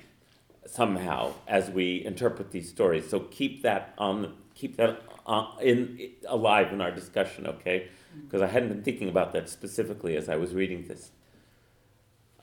[0.66, 5.99] somehow as we interpret these stories so keep that on keep that uh, in
[6.29, 7.89] alive in our discussion okay
[8.25, 11.11] because I hadn't been thinking about that specifically as I was reading this.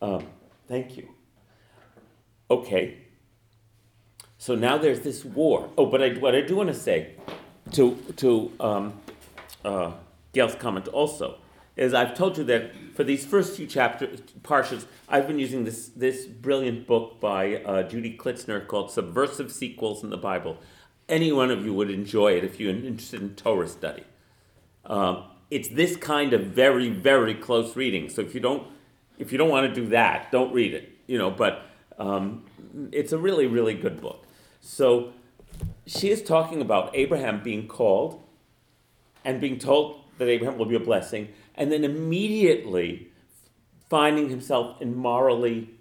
[0.02, 0.28] Um,
[0.68, 1.10] thank you.
[2.50, 2.98] Okay.
[4.38, 5.70] So now there's this war.
[5.78, 7.16] Oh, but I, what I do want to say
[7.74, 8.94] to to um,
[9.64, 9.92] uh,
[10.34, 11.38] Gail's comment also
[11.76, 15.90] is I've told you that for these first few chapters, parshas, I've been using this
[15.90, 20.58] this brilliant book by uh, Judy Klitsner called "Subversive Sequels in the Bible."
[21.10, 24.03] Any one of you would enjoy it if you're interested in Torah study.
[24.86, 28.10] Um, it's this kind of very, very close reading.
[28.10, 28.68] So if you don't,
[29.18, 30.91] if you don't want to do that, don't read it.
[31.07, 31.66] You know, but
[31.97, 32.45] um,
[32.91, 34.26] it's a really, really good book.
[34.62, 35.14] So
[35.88, 38.22] she is talking about Abraham being called
[39.26, 43.07] and being told that Abraham will be a blessing, and then immediately
[43.89, 45.72] finding himself in morally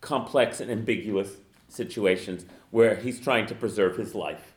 [0.00, 1.36] complex and ambiguous
[1.68, 2.46] situations
[2.76, 4.52] where he's trying to preserve his life.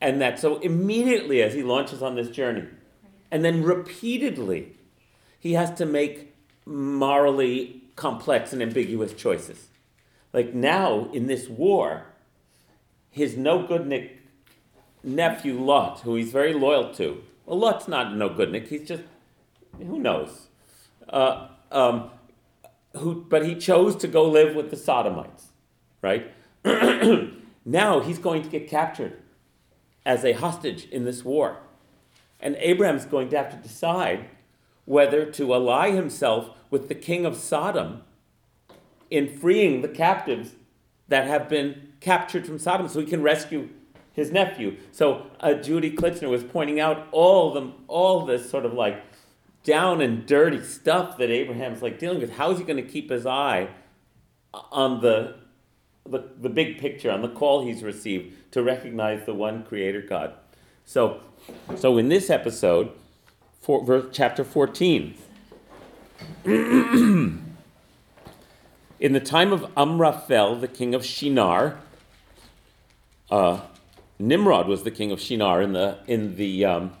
[0.00, 2.64] And that so immediately as he launches on this journey,
[3.30, 4.72] and then repeatedly,
[5.38, 6.34] he has to make
[6.66, 9.68] morally complex and ambiguous choices.
[10.32, 12.06] Like now in this war,
[13.12, 14.18] his no good Nick
[15.04, 19.04] nephew Lot, who he's very loyal to, well, Lot's not no good Nick, he's just,
[19.78, 20.48] who knows?
[21.08, 22.10] Uh, um,
[22.96, 25.52] who, but he chose to go live with the Sodomites,
[26.02, 26.32] right?
[27.64, 29.18] now he's going to get captured
[30.04, 31.58] as a hostage in this war.
[32.40, 34.28] And Abraham's going to have to decide
[34.84, 38.02] whether to ally himself with the king of Sodom
[39.10, 40.52] in freeing the captives
[41.08, 43.68] that have been captured from Sodom so he can rescue
[44.12, 44.76] his nephew.
[44.90, 49.02] So uh, Judy Klitsner was pointing out all the all this sort of like
[49.64, 52.32] down and dirty stuff that Abraham's like dealing with.
[52.32, 53.68] How is he going to keep his eye
[54.52, 55.36] on the,
[56.06, 60.34] the the big picture, on the call he's received to recognize the one Creator God?
[60.84, 61.20] So,
[61.76, 62.90] so in this episode,
[63.60, 65.14] for, verse, chapter fourteen.
[66.44, 67.52] in
[69.00, 71.80] the time of Amraphel, the king of Shinar,
[73.30, 73.60] uh,
[74.18, 76.92] Nimrod was the king of Shinar in the in the um,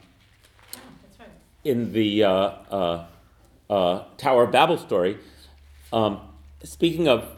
[1.64, 3.06] in the uh, uh,
[3.70, 5.18] uh, Tower of Babel story.
[5.92, 6.20] Um,
[6.64, 7.28] speaking of,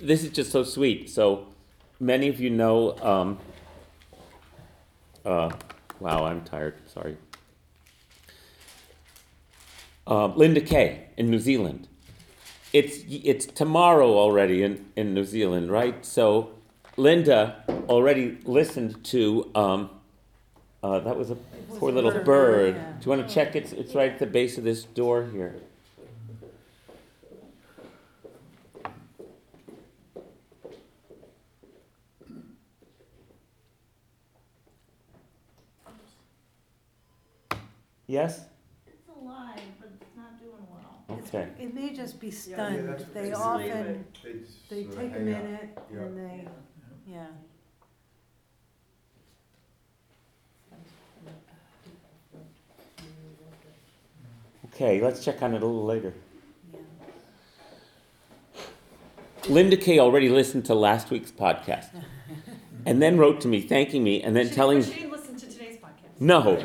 [0.00, 1.10] this is just so sweet.
[1.10, 1.46] So
[2.00, 2.96] many of you know.
[2.98, 3.38] Um,
[5.24, 5.50] uh,
[6.00, 6.74] wow, I'm tired.
[6.86, 7.16] Sorry.
[10.06, 11.88] Uh, Linda Kay in New Zealand.
[12.72, 16.04] It's it's tomorrow already in, in New Zealand, right?
[16.04, 16.50] So
[16.96, 19.50] Linda already listened to.
[19.54, 19.90] Um,
[20.82, 21.34] uh, that was a
[21.76, 22.74] poor little bird, bird.
[22.76, 22.92] yeah.
[22.92, 23.56] Do you want to check?
[23.56, 25.56] It's it's right at the base of this door here.
[38.08, 38.40] Yes.
[38.86, 41.18] It's alive, but it's not doing well.
[41.26, 41.48] Okay.
[41.62, 42.88] It may just be stunned.
[42.88, 43.32] that's They basically
[43.70, 45.42] often, They they sort of take a hang out.
[45.44, 46.00] minute Yeah.
[46.00, 46.48] and they,
[47.06, 47.26] yeah.
[54.66, 55.00] Okay.
[55.00, 56.12] Let's check on it a little later.
[56.72, 56.80] yeah.
[59.48, 61.88] Linda Kay already listened to last week's podcast,
[62.86, 65.46] and then wrote to me thanking me, and then She- telling She didn't listen to
[65.50, 66.07] today's podcast.
[66.20, 66.58] No,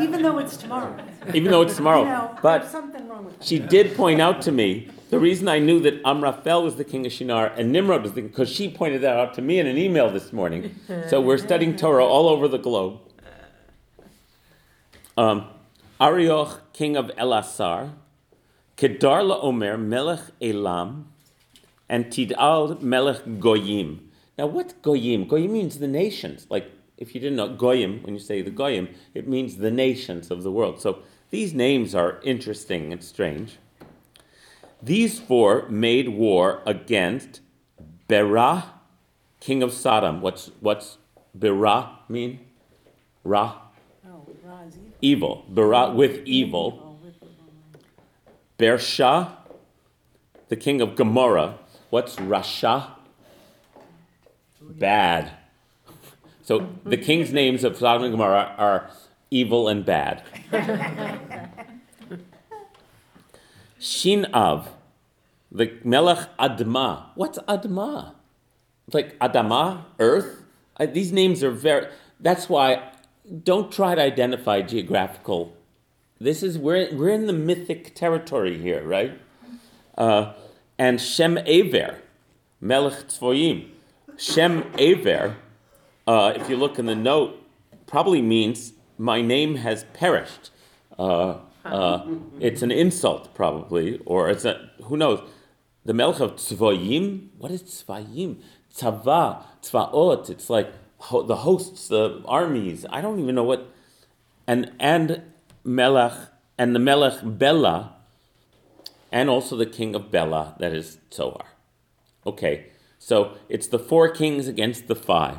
[0.00, 0.96] Even though it's tomorrow.
[1.34, 2.00] even though it's tomorrow.
[2.02, 3.46] You know, But something wrong with that.
[3.46, 7.06] She did point out to me the reason I knew that Amraphel was the king
[7.06, 9.78] of Shinar and Nimrod was the because she pointed that out to me in an
[9.78, 10.74] email this morning.
[11.08, 13.00] So we're studying Torah all over the globe.
[15.16, 15.46] Um,
[16.00, 17.92] Arioch, king of Elasar,
[18.76, 21.08] Kedar Omer, melech Elam,
[21.88, 24.08] and Tidal, melech Goyim.
[24.36, 25.26] Now, what's Goyim?
[25.26, 26.46] Goyim means the nations.
[26.48, 30.30] Like, if you didn't know Goyim, when you say the Goyim, it means the nations
[30.30, 30.80] of the world.
[30.80, 30.98] So
[31.30, 33.58] these names are interesting and strange.
[34.82, 37.40] These four made war against
[38.08, 38.64] Berah,
[39.40, 40.20] king of Sodom.
[40.20, 40.98] What's what's
[41.38, 42.40] Berah mean?
[43.24, 43.56] Ra,
[44.06, 45.44] Oh, you- evil.
[45.52, 46.80] Berah with evil.
[46.82, 47.82] oh, with the wrong-
[48.58, 49.32] Bersha,
[50.48, 51.58] the king of Gomorrah.
[51.90, 52.92] What's Rasha?
[54.60, 55.37] Bad.
[56.48, 58.88] So the king's names of Sodom and Gomorrah are
[59.30, 60.22] evil and bad.
[63.78, 64.68] Shinav,
[65.52, 67.10] the Melech Adma.
[67.16, 68.14] What's Adma?
[68.86, 70.44] It's like Adama, earth.
[70.78, 71.88] I, these names are very.
[72.18, 72.92] That's why
[73.44, 75.54] don't try to identify geographical.
[76.18, 79.20] This is we're we're in the mythic territory here, right?
[79.98, 80.32] Uh,
[80.78, 81.98] and Shem Aver,
[82.58, 83.68] Melech Tzvoyim.
[84.16, 85.36] Shem Aver,
[86.08, 87.36] uh, if you look in the note,
[87.86, 90.50] probably means my name has perished.
[90.98, 91.36] Uh,
[91.66, 92.06] uh,
[92.40, 95.20] it's an insult, probably, or it's a who knows.
[95.84, 97.28] The Melech of Tzvoyim.
[97.36, 98.40] What is Tzvayim?
[98.74, 100.30] Tzava, Tzvaot.
[100.30, 102.86] It's like ho- the hosts, the armies.
[102.88, 103.70] I don't even know what.
[104.46, 105.22] And and
[105.62, 106.14] Melech
[106.56, 107.96] and the Melech Bela,
[109.12, 111.48] and also the king of Bela, that is Zohar.
[112.26, 115.38] Okay, so it's the four kings against the five.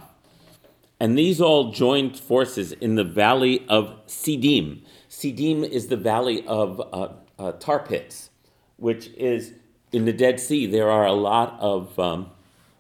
[1.00, 4.82] And these all joined forces in the valley of Sidim.
[5.10, 8.30] Sidim is the valley of uh, uh, tar pits,
[8.76, 9.54] which is
[9.94, 10.66] in the Dead Sea.
[10.66, 12.32] There are a lot of um,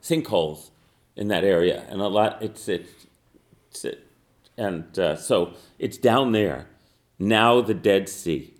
[0.01, 0.71] sinkholes
[1.15, 2.41] in that area, and a lot.
[2.41, 4.05] It's it's, it,
[4.57, 6.67] and uh, so it's down there.
[7.17, 8.53] Now the Dead Sea.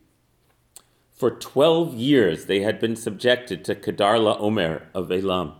[1.12, 5.54] For twelve years they had been subjected to Kedar Omer of Elam,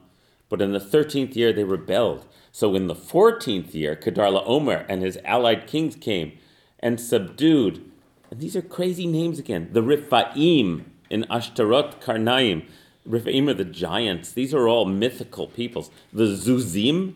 [0.48, 2.26] but in the thirteenth year they rebelled.
[2.52, 6.38] So in the fourteenth year, Kedar Omer and his allied kings came
[6.80, 7.84] and subdued.
[8.32, 9.70] And these are crazy names again.
[9.72, 12.66] The Riphaim in Ashtarot Karnaim.
[13.08, 14.32] Riphaim are the giants.
[14.32, 15.90] These are all mythical peoples.
[16.14, 17.16] The Zuzim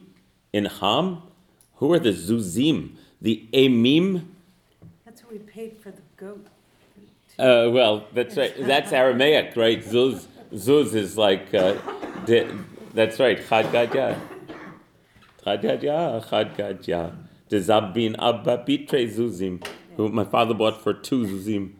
[0.51, 1.21] in Ham.
[1.75, 2.95] Who are the Zuzim?
[3.21, 4.25] The Emim.
[5.05, 6.47] That's what we paid for the goat.
[7.37, 8.53] Uh, well, that's right.
[8.59, 9.83] That's Aramaic, right?
[9.83, 11.75] Zuz, Zuz is like, uh,
[12.25, 12.47] di-
[12.93, 13.37] that's right.
[13.47, 14.19] Chad Gadya.
[15.43, 17.13] Chad Gadya, Chad Gadya.
[17.49, 19.65] Dezabin Abba Bitre Zuzim,
[19.97, 21.73] who my father bought for two Zuzim.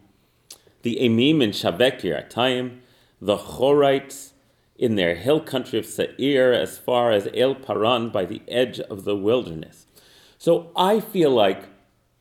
[0.82, 2.80] The Emim in Shavek Atayim,
[3.20, 4.32] the Chorites
[4.76, 9.04] in their hill country of Seir as far as El Paran by the edge of
[9.04, 9.86] the wilderness.
[10.36, 11.64] So I feel like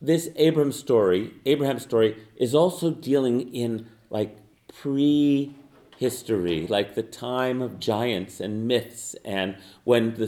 [0.02, 4.38] this Abraham story, Abraham story, is also dealing in like
[5.98, 10.28] pre-history, like the time of giants and myths, and when the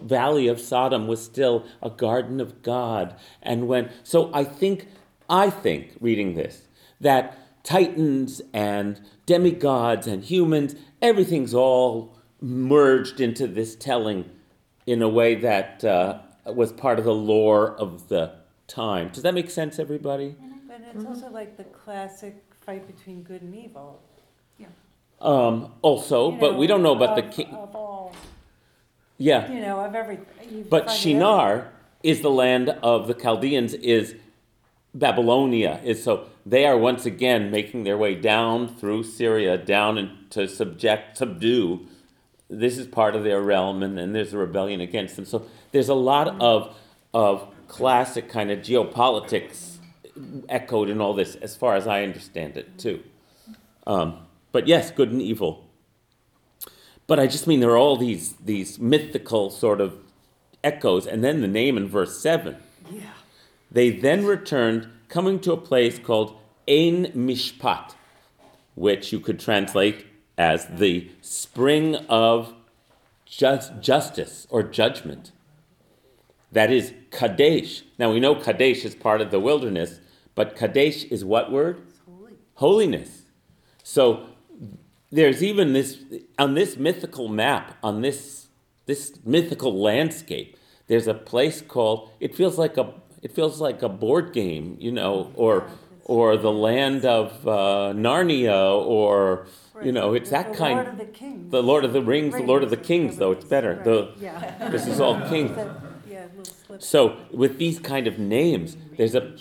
[0.00, 3.90] valley of Sodom was still a garden of God, and when.
[4.02, 4.88] So I think,
[5.28, 6.62] I think, reading this,
[7.00, 14.24] that titans and demigods and humans, everything's all merged into this telling
[14.86, 18.32] in a way that uh, was part of the lore of the
[18.66, 19.10] time.
[19.10, 20.36] Does that make sense, everybody?
[20.66, 24.00] But it's also like the classic fight between good and evil.
[25.20, 27.48] Um, also, you but we don't know about the of- king.
[27.48, 28.14] Of all,
[29.16, 30.18] Yeah, you know, of every.
[30.50, 33.74] you but find Shinar is the land of the Chaldeans.
[33.74, 34.14] Is
[34.94, 40.30] Babylonia is so they are once again making their way down through Syria, down and
[40.30, 41.86] to subject, subdue.
[42.48, 45.24] This is part of their realm, and then there's a rebellion against them.
[45.26, 46.76] So there's a lot of
[47.12, 49.76] of classic kind of geopolitics
[50.48, 53.02] echoed in all this, as far as I understand it, too.
[53.86, 54.18] Um,
[54.52, 55.66] but yes, good and evil.
[57.06, 59.98] But I just mean there are all these these mythical sort of
[60.62, 62.56] echoes, and then the name in verse seven.
[62.90, 63.12] Yeah.
[63.70, 66.36] They then returned, coming to a place called
[66.68, 67.94] Ein Mishpat,
[68.74, 72.54] which you could translate as the spring of
[73.26, 75.32] just, justice or judgment.
[76.50, 77.82] That is Kadesh.
[77.98, 80.00] Now we know Kadesh is part of the wilderness,
[80.34, 81.82] but Kadesh is what word?
[82.54, 83.22] Holiness.
[83.82, 84.28] So
[85.10, 85.98] there's even this
[86.38, 88.48] on this mythical map, on this
[88.86, 90.56] this mythical landscape,
[90.86, 92.92] there's a place called it feels like a
[93.22, 95.66] it feels like a board game, you know, or
[96.04, 99.46] or the land of uh, Narnia, or
[99.82, 100.74] you know, it's that the kind.
[100.76, 101.50] Lord of the Kings.
[101.50, 103.74] The Lord of the Rings, the Lord of the Kings, though it's better.
[103.74, 104.68] Right, The, Yeah.
[104.70, 105.54] this is all kings.
[105.54, 105.76] So,
[106.10, 106.26] Yeah.
[106.80, 109.36] So with these kind of names, there's a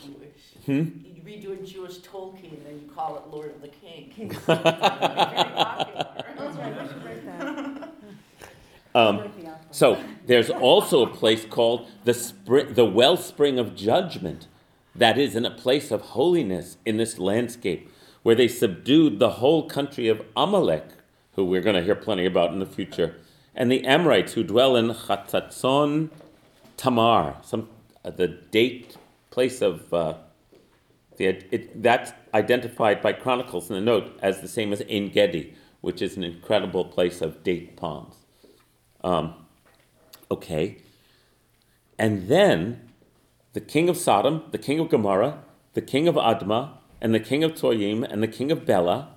[0.65, 0.71] hmm?
[0.73, 2.66] You read doing Jewish Tolkien and you
[2.97, 4.09] call it Lord of the King.
[4.09, 4.35] Kings.
[4.45, 6.07] Very popular.
[6.35, 7.89] That's right, we should write that.
[8.95, 9.65] Um, Write the opera.
[9.69, 14.47] So there's also a place called the spring, the wellspring of judgment,
[14.95, 17.91] that is in a place of holiness in this landscape,
[18.23, 20.87] where they subdued the whole country of Amalek,
[21.33, 23.15] who we're going to hear plenty about in the future,
[23.53, 26.09] and the Amorites who dwell in Chatzatzon
[26.77, 27.69] Tamar, some
[28.03, 28.97] uh, the date
[29.29, 30.15] place of uh,
[31.17, 35.55] the it, that's identified by chronicles in the note as the same as Ein Gedi,
[35.81, 38.15] which is an incredible place of date palms.
[39.03, 39.33] Um,
[40.29, 40.77] okay.
[41.97, 42.89] And then
[43.53, 47.43] the king of Sodom, the king of Gomorrah, the king of Admah, and the king
[47.43, 49.09] of Toyim, and the king of Bela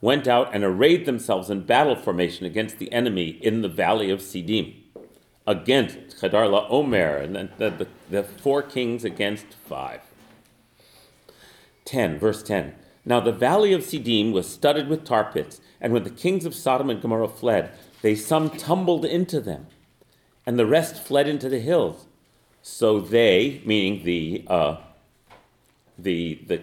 [0.00, 4.20] went out and arrayed themselves in battle formation against the enemy in the valley of
[4.20, 4.74] Sidim,
[5.46, 10.02] against Kedar Omer, and the, the, the four kings against five.
[11.88, 12.74] 10, verse 10.
[13.06, 16.54] Now the valley of Siddim was studded with tar pits, and when the kings of
[16.54, 17.72] Sodom and Gomorrah fled,
[18.02, 19.66] they some tumbled into them,
[20.44, 22.06] and the rest fled into the hills.
[22.60, 24.76] So they, meaning the uh,
[25.98, 26.62] the the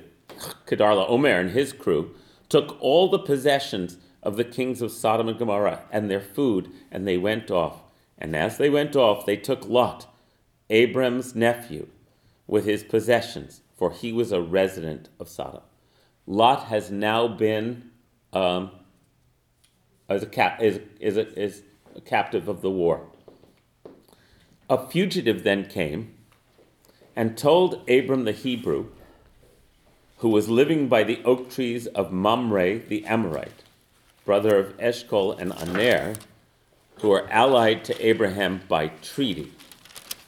[0.67, 2.13] Kedarla Omer and his crew,
[2.47, 7.07] took all the possessions of the kings of Sodom and Gomorrah and their food, and
[7.07, 7.81] they went off.
[8.19, 10.05] And as they went off, they took Lot,
[10.69, 11.87] Abram's nephew,
[12.45, 15.61] with his possessions, for he was a resident of Sodom.
[16.27, 17.91] Lot has now been
[18.33, 18.71] um,
[20.09, 21.63] as a cap is, is, a, is
[21.95, 23.07] a captive of the war.
[24.69, 26.13] A fugitive then came
[27.15, 28.87] and told Abram the Hebrew
[30.17, 33.63] who was living by the oak trees of Mamre the Amorite,
[34.25, 36.15] brother of Eshcol and Aner,
[37.01, 39.51] who are allied to Abraham by treaty.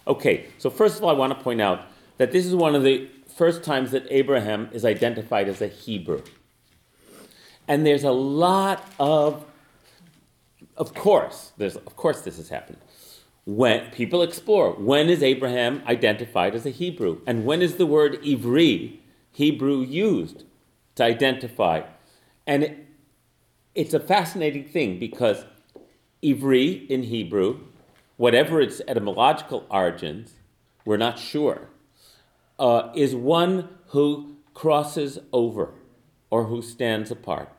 [0.06, 1.86] Okay, so first of all, I want to point out
[2.18, 6.24] that this is one of the first times that Abraham is identified as a Hebrew.
[7.68, 9.46] And there's a lot of,
[10.76, 12.80] of course, there's, of course this has happened.
[13.46, 17.22] When people explore, when is Abraham identified as a Hebrew?
[17.28, 18.98] And when is the word Ivri,
[19.32, 20.44] Hebrew, used
[20.96, 21.84] to identify?
[22.48, 22.88] And it,
[23.76, 25.46] it's a fascinating thing because
[26.24, 27.60] Ivri in Hebrew,
[28.18, 30.34] whatever its etymological origins,
[30.86, 31.70] we're not sure,
[32.60, 35.72] uh, is one who crosses over
[36.30, 37.50] or who stands apart.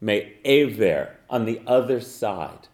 [0.00, 2.68] May Aver on the other side.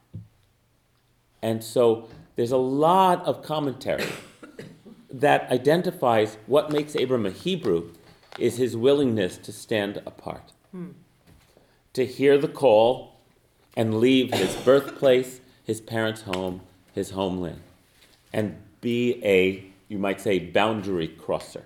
[1.43, 4.07] And so there's a lot of commentary
[5.11, 7.91] that identifies what makes Abram a Hebrew
[8.39, 10.53] is his willingness to stand apart,
[11.93, 13.20] to hear the call
[13.77, 16.61] and leave his birthplace, his parents' home,
[16.93, 17.61] his homeland,
[18.33, 21.64] and be a, you might say, boundary crosser.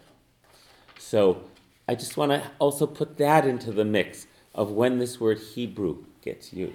[0.98, 1.42] So
[1.88, 6.04] I just want to also put that into the mix of when this word Hebrew
[6.22, 6.74] gets used.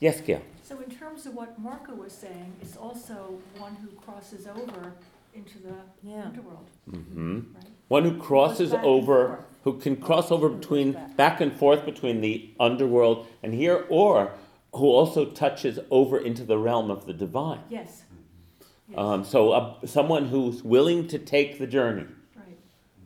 [0.00, 0.42] Yes, Gail?
[0.62, 4.94] So in terms of what Marco was saying, it's also one who crosses over
[5.34, 6.26] into the Yeah.
[6.26, 7.64] underworld, hmm right?
[7.88, 11.16] One who crosses over, who can cross over between, back.
[11.16, 14.32] back and forth between the underworld and here, or
[14.72, 17.60] who also touches over into the realm of the divine.
[17.68, 18.03] Yes.
[18.96, 22.06] Um, so uh, someone who's willing to take the journey.
[22.36, 22.58] right.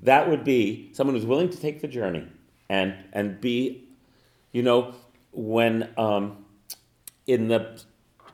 [0.02, 2.26] That would be someone who's willing to take the journey
[2.68, 3.88] and and be,
[4.52, 4.94] you know,
[5.32, 6.44] when um,
[7.26, 7.80] in the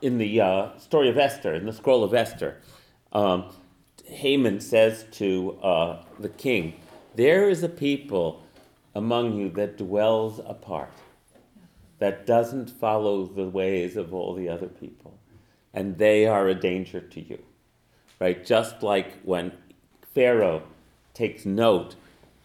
[0.01, 2.61] in the uh, story of Esther, in the scroll of Esther,
[3.13, 3.45] um,
[4.05, 6.73] Haman says to uh, the king,
[7.15, 8.43] "There is a people
[8.95, 10.91] among you that dwells apart,
[11.99, 15.19] that doesn't follow the ways of all the other people,
[15.75, 17.39] and they are a danger to you."
[18.19, 19.51] Right, just like when
[20.15, 20.63] Pharaoh
[21.13, 21.95] takes note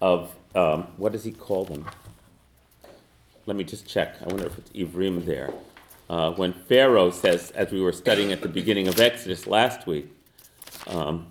[0.00, 1.86] of um, what does he call them?
[3.46, 4.16] Let me just check.
[4.20, 5.52] I wonder if it's Ivrim there.
[6.08, 10.08] Uh, when Pharaoh says, as we were studying at the beginning of Exodus last week,
[10.88, 11.28] um,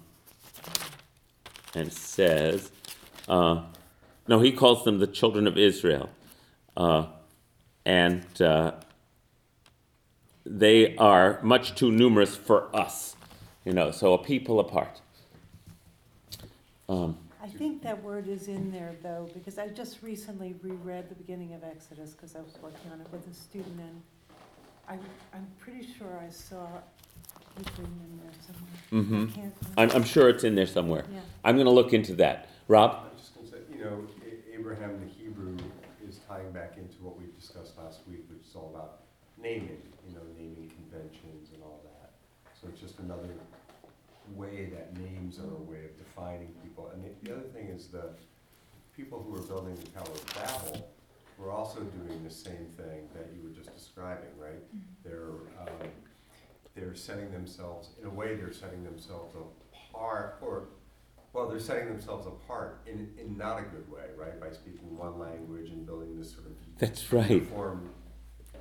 [1.76, 2.72] and says,
[3.28, 3.64] uh,
[4.28, 6.10] no, he calls them the children of Israel.
[6.78, 7.08] Uh,
[7.86, 8.72] and uh,
[10.50, 13.16] they are much too numerous for us,
[13.64, 15.00] you know, so a people apart.
[16.90, 21.16] Um, I think that word is in there though, because I just recently reread the
[21.16, 24.02] beginning of Exodus, because I was working on it with a student, and
[24.88, 24.94] I,
[25.36, 26.68] I'm pretty sure I saw
[27.56, 29.28] Hebrew in there somewhere.
[29.28, 29.32] mhm.
[29.32, 29.54] I can't.
[29.78, 31.06] I'm, I'm sure it's in there somewhere.
[31.14, 31.20] Yeah.
[31.44, 32.50] I'm going to look into that.
[32.68, 33.00] Rob?
[33.12, 35.58] I'm just gonna say, you know, A- Abraham the Hebrew
[36.08, 39.02] is tying back into what we discussed last week, which is all about
[39.42, 42.12] naming, you know, naming conventions and all that.
[42.62, 43.34] So it's just another
[44.36, 46.92] way that names are a way of defining people.
[46.94, 48.10] And the, the other thing is the
[48.96, 50.90] people who are building the Tower of Babel
[51.40, 54.62] were also doing the same thing that you were just describing, right?
[55.04, 55.30] They're,
[55.60, 55.88] um,
[56.76, 60.66] they're setting themselves, in a way, they're setting themselves apart, or
[61.34, 64.40] well, they're setting themselves apart in, in not a good way, right?
[64.40, 67.30] By speaking one language and building this sort of That's right.
[67.30, 67.90] uniform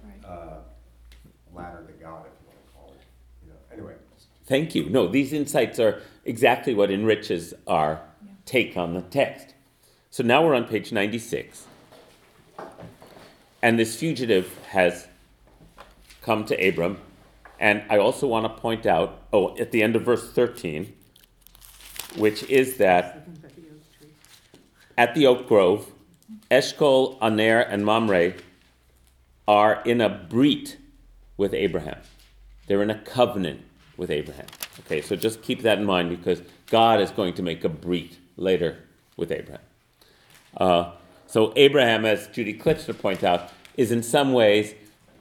[0.05, 0.25] Right.
[0.25, 0.59] uh,
[1.53, 3.01] ladder to God, if you want to call it.
[3.45, 3.95] You know, anyway.
[4.49, 4.89] Thank you.
[4.89, 8.01] No, these insights are exactly what enriches our
[8.47, 9.53] take on the text.
[10.09, 11.67] So now we're on page 96.
[13.61, 15.07] And this fugitive has
[16.23, 16.99] come to Abram.
[17.61, 20.95] And I also want to point out, oh, at the end of verse 13,
[22.17, 23.29] which is that
[24.97, 25.93] at the oak grove,
[26.51, 28.33] Eshcol, Aner, and Mamre
[29.47, 30.79] are in a brit
[31.37, 32.01] with Abraham.
[32.67, 33.65] They're in a covenant
[33.99, 34.47] with Abraham.
[34.81, 36.41] Okay, so just keep that in mind because
[36.71, 38.79] God is going to make a breach later
[39.19, 39.61] with Abraham.
[40.57, 40.93] Uh,
[41.27, 44.75] so Abraham, as Judy Klitsner points out, is in some ways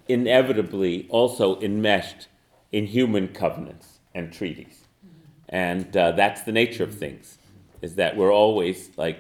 [0.08, 2.28] inevitably also enmeshed
[2.72, 4.86] in human covenants and treaties.
[5.50, 7.40] And uh, that's the nature of things,
[7.82, 9.20] is that we're always like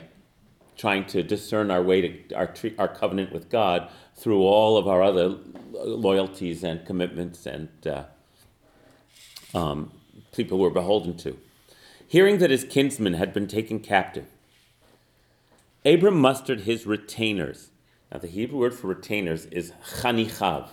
[0.77, 5.01] trying to discern our way to our, our covenant with God through all of our
[5.01, 5.37] other
[5.73, 8.03] loyalties and commitments and uh,
[9.53, 9.91] um,
[10.33, 11.37] people we're beholden to.
[12.07, 14.27] Hearing that his kinsman had been taken captive,
[15.85, 17.69] Abram mustered his retainers.
[18.11, 20.69] Now, the Hebrew word for retainers is chanichav.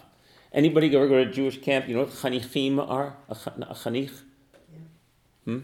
[0.53, 1.89] Anybody ever go to a Jewish camp?
[1.89, 3.17] You know what chanichim are?
[3.29, 4.13] A, ch- chanich?
[4.73, 4.79] Yeah.
[5.45, 5.59] Hmm?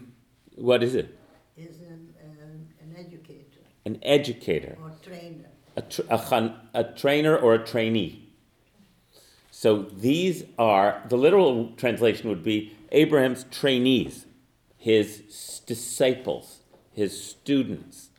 [0.55, 1.17] What is it?
[1.55, 3.61] Is an, an, an educator.
[3.85, 5.45] an educator, or trainer.
[5.77, 8.27] a, tr- a, chan- a trainer or a trainee.
[9.51, 14.25] So these are, the literal translation would be Abraham's trainees,
[14.77, 16.59] his disciples,
[16.91, 18.09] his students,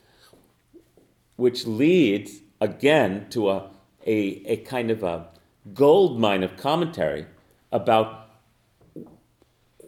[1.37, 3.71] which leads again to a,
[4.07, 5.27] a, a kind of a
[5.75, 7.27] gold mine of commentary
[7.71, 8.31] about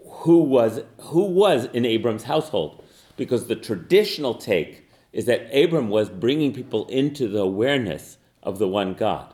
[0.07, 2.83] who was, who was in Abram's household.
[3.17, 8.67] Because the traditional take is that Abram was bringing people into the awareness of the
[8.67, 9.33] one God.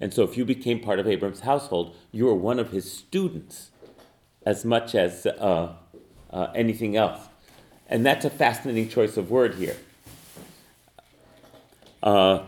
[0.00, 3.70] And so if you became part of Abram's household, you were one of his students
[4.44, 5.74] as much as uh,
[6.30, 7.20] uh, anything else.
[7.88, 9.76] And that's a fascinating choice of word here.
[12.02, 12.44] Uh,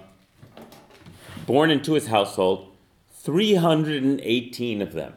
[1.47, 2.75] born into his household,
[3.13, 5.15] 318 of them.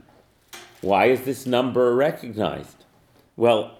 [0.82, 2.84] Why is this number recognized?
[3.36, 3.78] Well,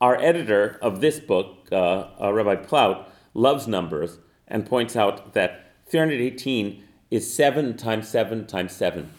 [0.00, 4.18] our editor of this book, uh, uh, Rabbi Plaut, loves numbers
[4.48, 9.10] and points out that 318 is 7 times 7 times 7.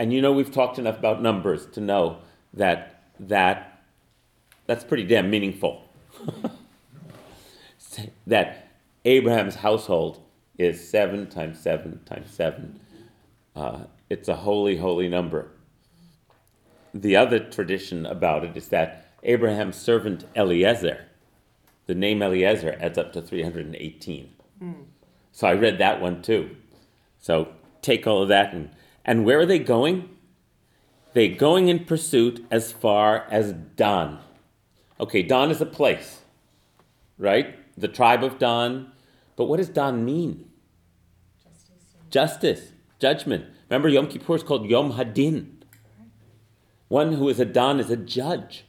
[0.00, 2.20] And you know, we've talked enough about numbers to know
[2.54, 3.82] that, that
[4.64, 5.86] that's pretty damn meaningful.
[8.26, 8.70] that
[9.04, 10.22] Abraham's household
[10.56, 12.80] is 7 times 7 times 7.
[13.54, 15.50] Uh, it's a holy, holy number.
[16.94, 21.08] The other tradition about it is that Abraham's servant Eliezer,
[21.84, 24.32] the name Eliezer adds up to 318.
[25.30, 26.56] So I read that one too.
[27.18, 27.48] So
[27.82, 28.70] take all of that and
[29.04, 30.08] and where are they going?
[31.12, 34.18] They're going in pursuit as far as Dan.
[35.00, 36.20] Okay, Dan is a place,
[37.18, 37.56] right?
[37.78, 38.92] The tribe of Dan.
[39.36, 40.50] But what does Dan mean?
[42.10, 43.46] Justice, judgment.
[43.68, 45.62] Remember, Yom Kippur is called Yom Hadin.
[46.88, 48.64] One who is a Dan is a judge.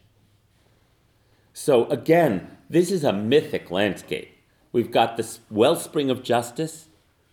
[1.54, 4.30] So again, this is a mythic landscape.
[4.72, 6.88] We've got this wellspring of justice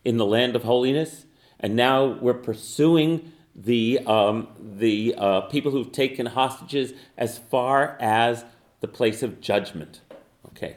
[0.05, 1.27] in the land of holiness,
[1.61, 8.45] and now we're pursuing the, um, the uh, people who've taken hostages as far as
[8.81, 10.01] the place of judgment.
[10.47, 10.77] Okay.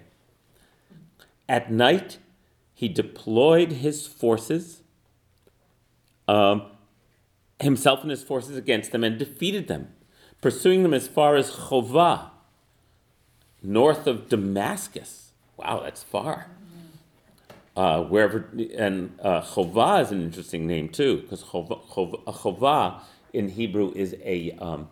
[1.48, 2.18] At night,
[2.74, 4.82] he deployed his forces,
[6.28, 6.64] um,
[7.60, 9.90] himself and his forces against them, and defeated them,
[10.42, 12.32] pursuing them as far as Chovah,
[13.62, 15.34] north of Damascus.
[15.58, 16.48] Wow, that's far.
[17.76, 23.02] Uh, wherever and uh, Chovah is an interesting name too, because a Chovah
[23.32, 24.90] in Hebrew is a um,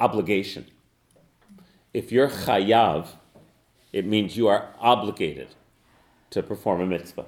[0.00, 0.66] obligation.
[1.92, 3.08] If you're chayav,
[3.92, 5.48] it means you are obligated
[6.30, 7.26] to perform a mitzvah,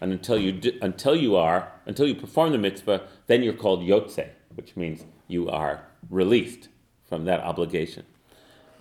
[0.00, 3.80] and until you do, until you are until you perform the mitzvah, then you're called
[3.80, 6.68] yotze, which means you are released
[7.08, 8.04] from that obligation.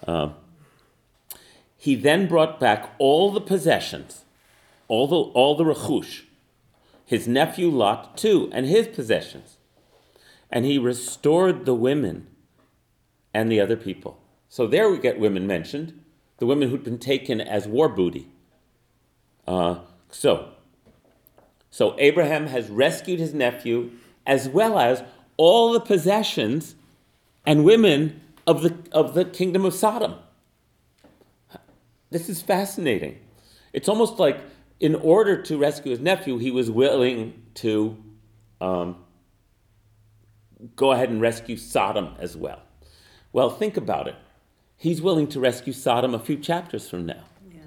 [0.07, 0.34] Um,
[1.78, 4.26] he then brought back all the possessions,
[4.91, 6.23] all the, all the rechush,
[7.05, 9.55] his nephew Lot too, and his possessions.
[10.49, 12.27] And he restored the women
[13.33, 14.21] and the other people.
[14.49, 15.97] So there we get women mentioned,
[16.39, 18.27] the women who'd been taken as war booty.
[19.47, 19.79] Uh,
[20.09, 20.49] so,
[21.69, 23.91] so Abraham has rescued his nephew
[24.27, 25.03] as well as
[25.37, 26.75] all the possessions
[27.45, 30.15] and women of the, of the kingdom of Sodom.
[32.09, 33.19] This is fascinating.
[33.71, 34.41] It's almost like,
[34.82, 37.95] in order to rescue his nephew, he was willing to
[38.59, 38.97] um,
[40.75, 42.63] go ahead and rescue Sodom as well.
[43.32, 44.15] Well, think about it.
[44.75, 47.23] He's willing to rescue Sodom a few chapters from now,
[47.53, 47.61] Yeah.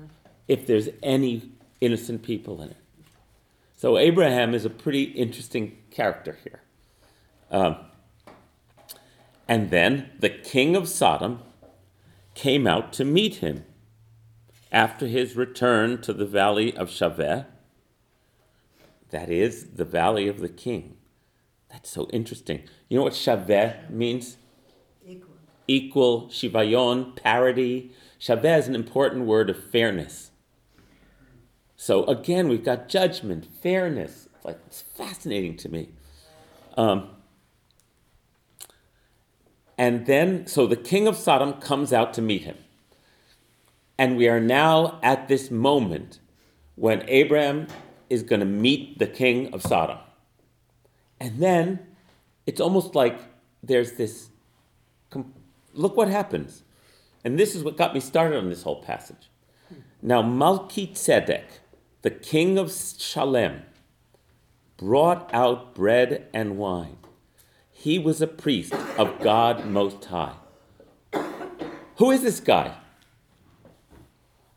[0.48, 2.76] if there's any innocent people in it.
[3.76, 6.62] So Abraham is a pretty interesting character here.
[7.52, 7.76] Um,
[9.46, 11.42] and then the king of Sodom
[12.34, 13.64] came out to meet him
[14.74, 17.46] after his return to the valley of Shaveh,
[19.10, 20.96] that is, the valley of the king.
[21.70, 22.64] That's so interesting.
[22.88, 24.36] You know what Shaveh means?
[25.06, 25.34] Equal.
[25.68, 27.92] Equal, shivayon, parity.
[28.18, 30.32] Shaveh is an important word of fairness.
[31.76, 34.28] So again, we've got judgment, fairness.
[34.34, 35.90] It's like it's fascinating to me.
[36.76, 37.10] Um,
[39.78, 42.56] and then, so the king of Sodom comes out to meet him.
[43.99, 46.18] And we are now at this moment
[46.74, 47.68] when Abraham
[48.11, 49.99] is going to meet the king of Sodom.
[51.20, 51.78] And then
[52.47, 53.18] it's almost like
[53.62, 54.28] there's this
[55.72, 56.62] look what happens.
[57.24, 59.30] And this is what got me started on this whole passage.
[60.03, 61.45] Now, Malki Tzedek,
[62.03, 63.62] the king of Shalem,
[64.76, 66.99] brought out bread and wine.
[67.70, 70.34] He was a priest of God Most High.
[71.97, 72.76] Who is this guy?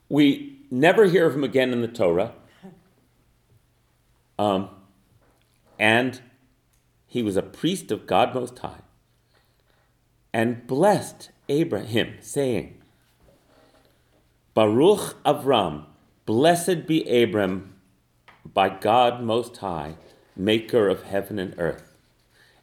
[0.09, 2.33] We, never hear of him again in the Torah.
[4.39, 4.69] Um,
[5.79, 6.21] and
[7.05, 8.81] he was a priest of God Most High
[10.33, 12.81] and blessed Abraham, saying,
[14.53, 15.85] Baruch Avram,
[16.25, 17.75] blessed be Abram
[18.45, 19.95] by God Most High,
[20.35, 21.95] maker of heaven and earth.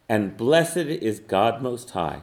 [0.08, 2.20] And blessed is God Most High,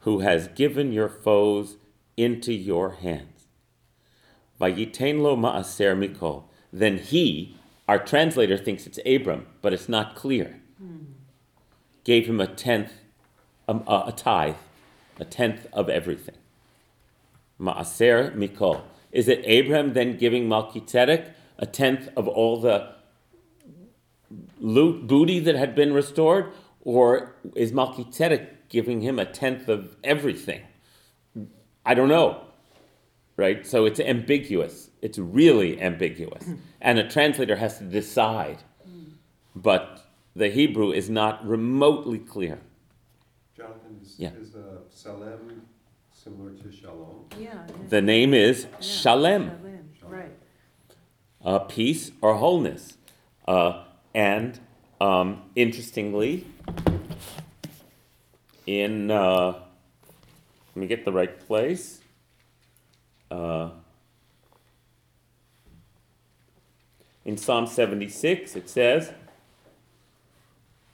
[0.00, 1.76] who has given your foes
[2.16, 3.39] into your hands.
[4.60, 6.44] Vayitain lo ma'aser mikol.
[6.72, 7.56] Then he,
[7.88, 10.60] our translator thinks it's Abram, but it's not clear.
[12.04, 12.92] Gave him a tenth,
[13.68, 14.56] um, a, a tithe,
[15.18, 16.36] a tenth of everything.
[17.60, 18.82] Ma'aser mikol.
[19.12, 21.26] Is it Abraham then giving Melchizedek
[21.58, 22.94] a tenth of all the
[24.60, 26.52] loot booty that had been restored,
[26.82, 30.62] or is Melchizedek giving him a tenth of everything?
[31.84, 32.44] I don't know.
[33.40, 33.66] Right?
[33.66, 34.90] So it's ambiguous.
[35.00, 36.44] It's really ambiguous.
[36.78, 38.58] And a translator has to decide.
[39.56, 40.04] But
[40.36, 42.58] the Hebrew is not remotely clear.
[43.56, 44.32] Jonathan, is, Yeah.
[44.38, 45.62] is uh, Salem
[46.12, 47.24] similar to Shalom?
[47.38, 47.66] Yeah.
[47.88, 50.32] The name is Yeah, Shalem, Shalem, right.
[51.42, 52.98] uh, peace or wholeness.
[53.48, 53.84] Uh,
[54.14, 54.60] and
[55.00, 56.44] um, interestingly,
[58.66, 59.52] in, uh,
[60.74, 61.99] let me get the right place.
[63.30, 63.70] Uh,
[67.24, 69.12] in Psalm 76, it says,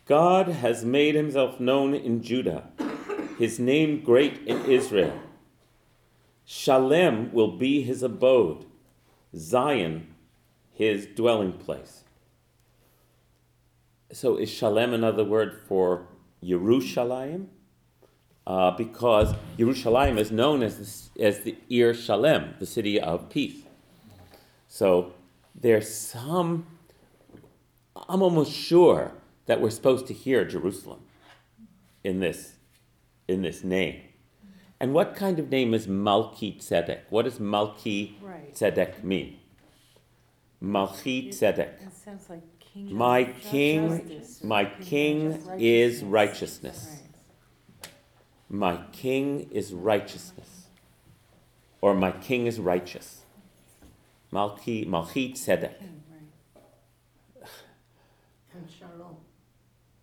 [0.07, 2.69] God has made himself known in Judah,
[3.39, 5.19] his name great in Israel.
[6.45, 8.67] Shalem will be his abode,
[9.35, 10.15] Zion
[10.77, 12.05] his dwelling place.
[14.13, 16.07] So is Shalem another word for
[16.45, 17.47] Yerushalayim?
[18.47, 23.63] Uh, because Yerushalayim is known as the, as the Ir Shalem, the city of peace.
[24.69, 25.15] So
[25.53, 26.67] there's some,
[28.09, 29.13] I'm almost sure
[29.47, 31.01] that we're supposed to hear Jerusalem
[32.05, 32.53] in this,
[33.27, 34.03] in this name.
[34.79, 37.01] And what kind of name is Malki Tzedek?
[37.09, 38.55] What does Malki Right.
[38.55, 39.39] Tzedek mean?
[40.63, 41.83] Malchi Tzedek.
[41.83, 42.95] It sounds like king.
[42.95, 44.45] My king, justice.
[44.45, 47.03] my king is righteousness.
[48.49, 50.67] My king is righteousness.
[51.81, 53.23] Or my king is righteous.
[54.33, 55.75] Malchi, Malchi Tzedek.
[58.55, 59.17] And shalom.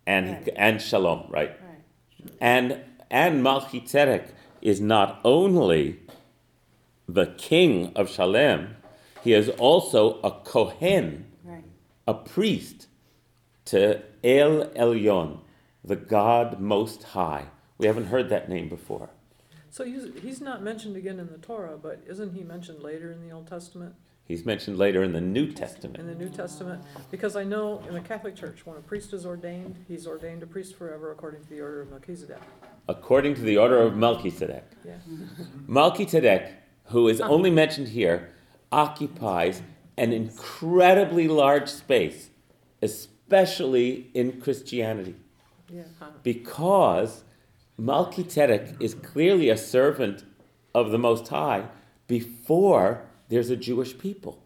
[0.06, 0.48] And, Right.
[0.56, 1.58] and shalom, right?
[1.60, 2.30] right.
[2.40, 2.80] And,
[3.10, 4.28] and Malchi Tzedek
[4.60, 6.00] is not only
[7.08, 8.76] the king of Shalem,
[9.22, 11.64] he is also a Kohen, Right.
[12.06, 12.86] a priest
[13.66, 15.40] to El Elyon,
[15.84, 17.46] the God Most High.
[17.84, 19.10] We haven't heard that name before.
[19.68, 23.20] So he's, he's not mentioned again in the Torah, but isn't he mentioned later in
[23.20, 25.98] the Old Testament, He's mentioned later in the New Testament.
[25.98, 26.82] in the New Testament?
[27.10, 30.46] Because I know in the Catholic Church, when a priest is ordained, he's ordained a
[30.46, 32.40] priest forever according to the order of Melchizedek.
[32.88, 34.64] According to the order of Melchizedek.
[34.82, 34.94] Yeah.
[35.68, 36.54] Melchizedek,
[36.84, 37.28] who is ah.
[37.28, 38.30] only mentioned here,
[38.72, 39.60] occupies
[39.98, 42.30] an incredibly large space,
[42.80, 45.16] especially in Christianity.
[45.70, 45.82] Yeah.
[46.22, 47.24] because
[47.76, 50.24] Melchizedek is clearly a servant
[50.74, 51.66] of the Most High
[52.06, 54.42] before there's a Jewish people.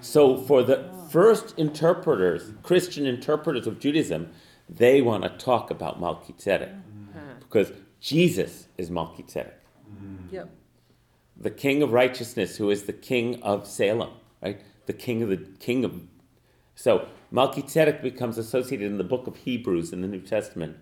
[0.00, 4.30] So, for the first interpreters, Christian interpreters of Judaism,
[4.68, 7.38] they want to talk about Melchizedek mm-hmm.
[7.38, 10.34] because Jesus is Melchizedek, mm-hmm.
[10.34, 10.50] Yep.
[11.36, 14.10] the King of righteousness, who is the King of Salem,
[14.42, 14.60] right?
[14.86, 16.00] The King of the King of.
[16.74, 20.78] So Melchizedek becomes associated in the book of Hebrews in the New Testament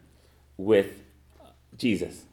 [0.57, 1.03] with
[1.85, 2.25] Jesus,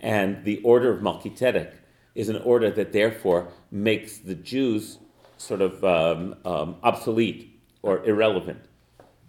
[0.00, 1.72] and the order of Melchizedek
[2.14, 4.98] is an order that therefore makes the Jews
[5.38, 8.60] sort of um, um, obsolete or irrelevant.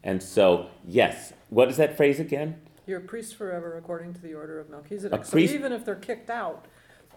[0.04, 2.60] And so, yes, what is that phrase again?
[2.88, 5.26] You're a priest forever according to the order of A Melchizedek.
[5.26, 6.66] So priest- even if they're kicked out,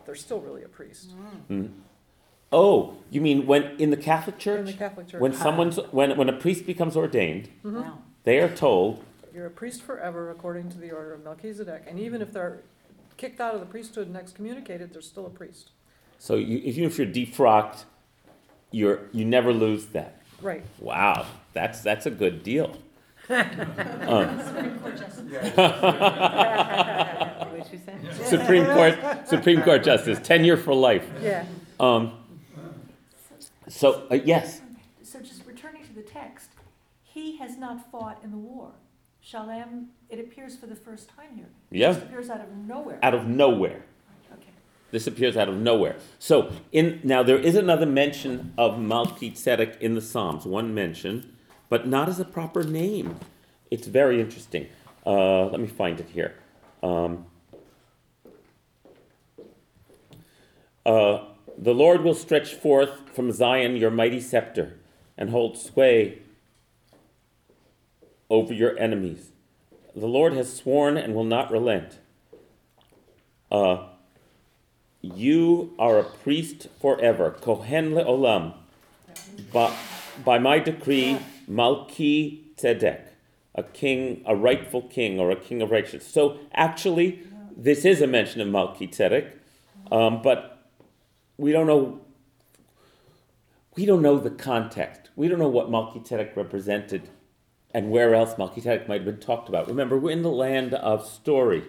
[0.05, 1.11] they're still really a priest
[2.51, 4.61] Oh, you mean when in the Catholic Church?
[4.61, 4.75] in Church?
[4.75, 5.21] the Catholic Church.
[5.21, 7.83] When someone's when when a priest becomes ordained, Mhm.
[7.83, 7.99] Wow.
[8.25, 9.05] they are told,
[9.39, 11.85] You're a priest forever according to the order of Melchizedek.
[11.87, 12.59] And even if they're
[13.17, 15.71] kicked out of the priesthood and excommunicated, they're still a priest.
[16.19, 17.85] so you, even if you're defrocked,
[18.73, 20.21] you're you never lose that.
[20.43, 20.65] Right.
[20.81, 22.79] Wow, that's that's a good deal.
[23.31, 24.39] Um,
[24.81, 24.99] What'd?
[28.27, 31.09] Supreme Court Supreme Court Justice, tenure for life.
[31.23, 31.45] Yeah.
[31.79, 32.15] Um,
[33.69, 34.63] so uh, yes,
[35.05, 36.51] So just returning to the text,
[37.05, 38.73] he has not fought in the war.
[39.31, 41.49] Shalem, it appears for the first time here.
[41.71, 42.99] It yeah, just appears out of nowhere.
[43.03, 43.85] out of nowhere.
[44.33, 44.49] Okay.
[44.91, 45.97] This appears out of nowhere.
[46.19, 51.37] So, in now there is another mention of Melchizedek in the Psalms, one mention,
[51.69, 53.17] but not as a proper name.
[53.71, 54.69] It's very interesting.
[55.05, 56.35] Uh, let me find it here.
[56.83, 57.27] Um,
[60.87, 61.25] uh,
[61.59, 64.79] the Lord will stretch forth from Zion your mighty scepter
[65.19, 66.23] and hold sway
[68.31, 69.31] over your enemies.
[69.95, 71.99] The Lord has sworn and will not relent.
[73.51, 73.87] Uh,
[75.01, 78.55] you are a priest forever, Kohen le'olam.
[79.53, 79.75] By,
[80.25, 81.19] by my decree,
[81.49, 83.01] Malki Tzedek,
[83.55, 86.07] a king, a rightful king, or a king of righteousness.
[86.07, 87.23] So actually,
[87.57, 89.31] this is a mention of Malki Tzedek,
[89.91, 90.67] um, but
[91.37, 92.01] we don't know.
[93.77, 95.11] We don't know the context.
[95.15, 97.09] We don't know what Malki Tzedek represented
[97.73, 99.69] and where else Melchizedek might have been talked about.
[99.69, 101.65] Remember, we're in the land of story.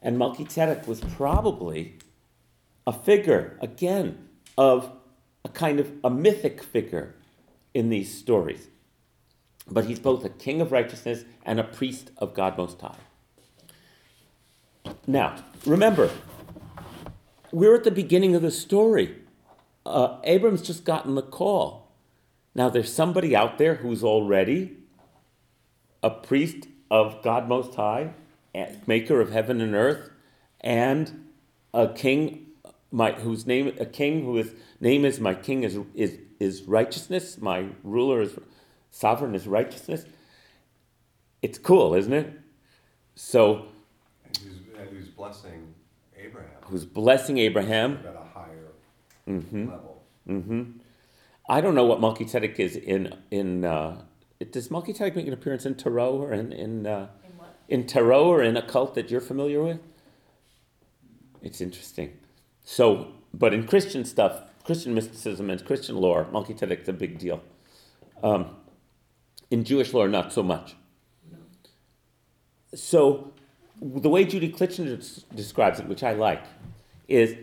[0.00, 1.98] And Melchizedek was probably
[2.86, 4.90] a figure, again, of
[5.44, 7.14] a kind of a mythic figure
[7.74, 8.68] in these stories.
[9.70, 12.96] But he's both a king of righteousness and a priest of God Most High.
[15.06, 16.10] Now, remember,
[17.52, 19.16] we're at the beginning of the story.
[19.86, 21.92] Uh, Abram's just gotten the call.
[22.54, 24.78] Now, there's somebody out there who's already
[26.02, 28.12] a priest of God Most High,
[28.86, 30.10] maker of heaven and earth,
[30.60, 31.28] and
[31.72, 32.46] a king
[32.90, 37.68] my, whose name a king whose name is my king is, is, is righteousness, my
[37.82, 38.38] ruler is
[38.90, 40.04] sovereign is righteousness.
[41.40, 42.38] It's cool, isn't it?
[43.14, 43.66] So
[44.26, 45.74] And who's, and who's blessing
[46.16, 47.98] Abraham who's blessing Abraham?
[48.06, 48.72] at a higher
[49.26, 49.70] mm-hmm.
[49.70, 50.02] level.
[50.26, 50.62] hmm
[51.48, 53.64] I don't know what Melchizedek is in in.
[53.64, 54.02] Uh,
[54.50, 57.08] does Melchizedek make an appearance in Tarot or in in uh,
[57.68, 59.80] In in tarot or in a cult that you're familiar with?
[61.42, 62.18] It's interesting.
[62.64, 67.42] So, but in Christian stuff, Christian mysticism and Christian lore, Melchizedek's a big deal.
[68.22, 68.56] Um,
[69.50, 70.76] in Jewish lore, not so much.
[72.74, 73.32] So,
[73.80, 76.44] the way Judy Klitsner des- describes it, which I like,
[77.08, 77.36] is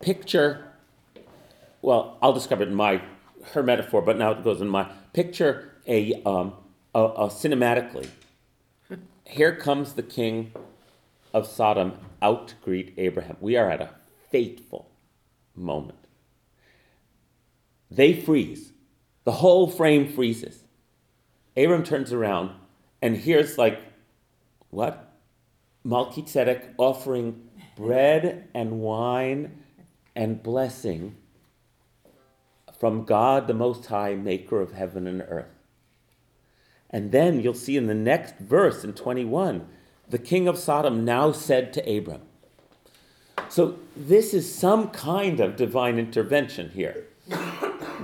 [0.00, 0.64] picture.
[1.82, 3.02] Well, I'll describe it in my
[3.52, 6.52] her metaphor, but now it goes in my picture a, um,
[6.94, 8.08] a, a cinematically.
[9.24, 10.52] Here comes the king
[11.34, 13.36] of Sodom out to greet Abraham.
[13.40, 13.90] We are at a
[14.30, 14.90] fateful
[15.54, 15.98] moment.
[17.90, 18.72] They freeze.
[19.24, 20.64] The whole frame freezes.
[21.56, 22.52] Abram turns around,
[23.02, 23.80] and here's like,
[24.70, 25.12] what?
[25.84, 29.62] Melchizedek offering bread and wine
[30.14, 31.16] and blessing
[32.78, 35.57] from God the Most High, maker of heaven and earth.
[36.90, 39.66] And then you'll see in the next verse in 21,
[40.08, 42.22] the king of Sodom now said to Abram.
[43.48, 47.06] So this is some kind of divine intervention here.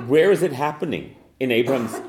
[0.07, 1.17] Where is it happening?
[1.41, 2.01] In Abram's,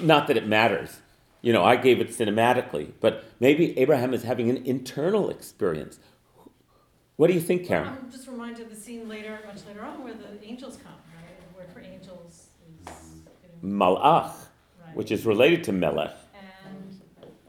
[0.00, 1.00] not that it matters.
[1.42, 5.98] You know, I gave it cinematically, but maybe Abraham is having an internal experience.
[7.16, 7.88] What do you think, Karen?
[7.88, 11.38] I'm just reminded of the scene later, much later on, where the angels come, right?
[11.52, 12.48] The word for angels
[12.88, 13.14] is,
[13.62, 14.32] you know, Malach.
[14.94, 16.14] Which is related to Melech.
[16.34, 17.00] And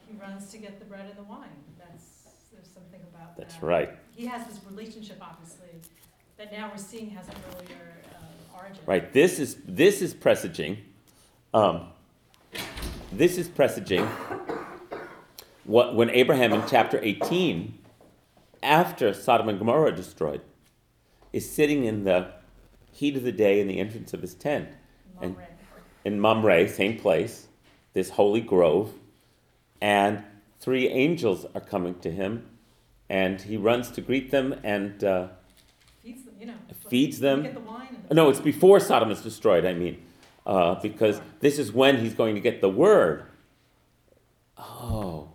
[0.07, 1.49] he runs to get the bread and the wine.
[1.77, 3.49] That's, there's something about that.
[3.49, 3.89] That's right.
[4.15, 5.69] He has this relationship, obviously,
[6.37, 8.83] that now we're seeing has an earlier uh, origin.
[8.85, 9.11] Right.
[9.13, 10.77] This is this is presaging.
[11.53, 11.87] Um,
[13.11, 14.07] this is presaging
[15.65, 17.77] what when Abraham in chapter 18,
[18.63, 20.41] after Sodom and Gomorrah are destroyed,
[21.33, 22.31] is sitting in the
[22.91, 24.69] heat of the day in the entrance of his tent
[25.21, 25.35] and-.
[26.05, 27.47] In Mamre, same place,
[27.93, 28.93] this holy grove,
[29.81, 30.23] and
[30.59, 32.47] three angels are coming to him,
[33.09, 35.03] and he runs to greet them and.
[35.03, 35.27] Uh,
[36.03, 36.53] Feeds them, you know.
[36.89, 37.43] feeds them.
[37.43, 38.15] Get the wine the.
[38.15, 40.01] No, it's before Sodom is destroyed, I mean.
[40.45, 43.23] Uh, because this is when he's going to get the word.
[44.57, 45.29] Oh.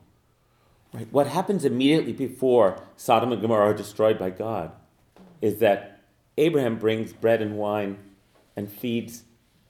[0.92, 1.06] Right.
[1.12, 4.72] What happens immediately before Sodom and Gomorrah are destroyed by God
[5.40, 6.00] is that
[6.38, 7.98] Abraham brings bread and wine
[8.56, 9.24] and feeds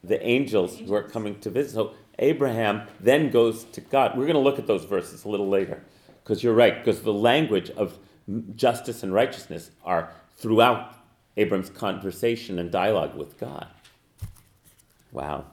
[0.07, 1.73] the angels who are coming to visit.
[1.73, 4.17] So Abraham then goes to God.
[4.17, 5.83] We're going to look at those verses a little later
[6.23, 7.97] because you're right, because the language of
[8.55, 10.93] justice and righteousness are throughout
[11.37, 13.67] Abram's conversation and dialogue with God.
[15.11, 15.45] Wow.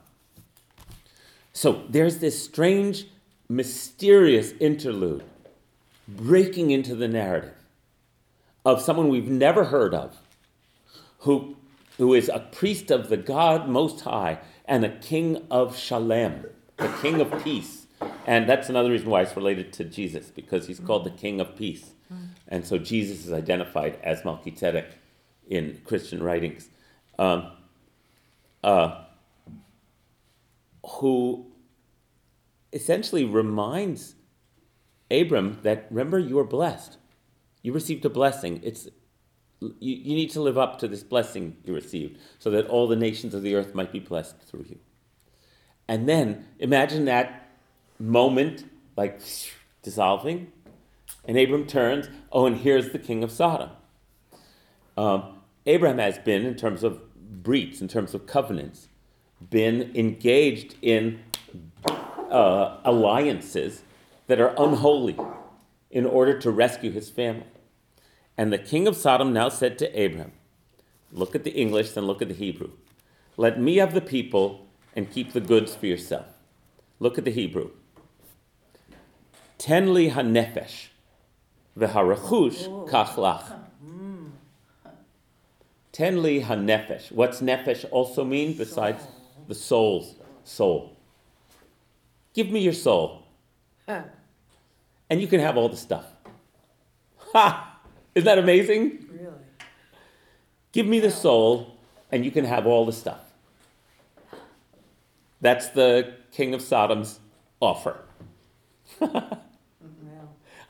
[1.52, 3.06] So there's this strange,
[3.48, 5.22] mysterious interlude
[6.08, 7.54] breaking into the narrative
[8.64, 10.16] of someone we've never heard of,
[11.18, 11.56] who,
[11.98, 16.88] who is a priest of the God Most High and a king of Shalem, the
[17.02, 17.86] king of peace.
[18.26, 21.56] And that's another reason why it's related to Jesus, because he's called the king of
[21.56, 21.92] peace.
[22.48, 24.86] And so Jesus is identified as Melchizedek
[25.48, 26.68] in Christian writings,
[27.18, 27.50] um,
[28.62, 29.04] uh,
[30.86, 31.46] who
[32.72, 34.14] essentially reminds
[35.10, 36.98] Abram that remember you are blessed.
[37.62, 38.60] You received a blessing.
[38.62, 38.88] It's
[39.80, 42.96] you, you need to live up to this blessing you received so that all the
[42.96, 44.78] nations of the earth might be blessed through you.
[45.88, 47.50] And then imagine that
[47.98, 48.64] moment
[48.96, 49.20] like
[49.82, 50.52] dissolving,
[51.24, 53.70] and Abram turns, oh, and here's the king of Sodom.
[54.96, 58.88] Um, Abraham has been, in terms of breach, in terms of covenants,
[59.50, 61.20] been engaged in
[62.30, 63.82] uh, alliances
[64.26, 65.16] that are unholy
[65.90, 67.46] in order to rescue his family.
[68.36, 70.32] And the king of Sodom now said to Abraham,
[71.12, 72.70] Look at the English, then look at the Hebrew.
[73.36, 74.66] Let me have the people
[74.96, 76.26] and keep the goods for yourself.
[76.98, 77.70] Look at the Hebrew.
[79.58, 80.88] Ten li hanefesh,
[81.78, 83.60] v'harachush kachlach.
[85.92, 87.12] Ten li hanefesh.
[87.12, 89.04] What's nefesh also mean besides
[89.46, 90.96] the soul's soul?
[92.34, 93.22] Give me your soul,
[93.88, 96.06] and you can have all the stuff.
[97.32, 97.73] Ha!
[98.14, 99.06] Isn't that amazing?
[99.10, 99.32] Really?
[100.72, 101.76] Give me the soul,
[102.12, 103.20] and you can have all the stuff.
[105.40, 107.20] That's the king of Sodom's
[107.60, 107.98] offer.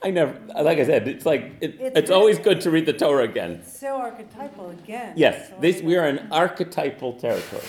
[0.03, 2.93] I never, like I said, it's like it, It's it's always good to read the
[2.93, 3.63] Torah again.
[3.65, 5.15] so archetypal again.
[5.17, 7.63] Yes, So this we are in archetypal territory.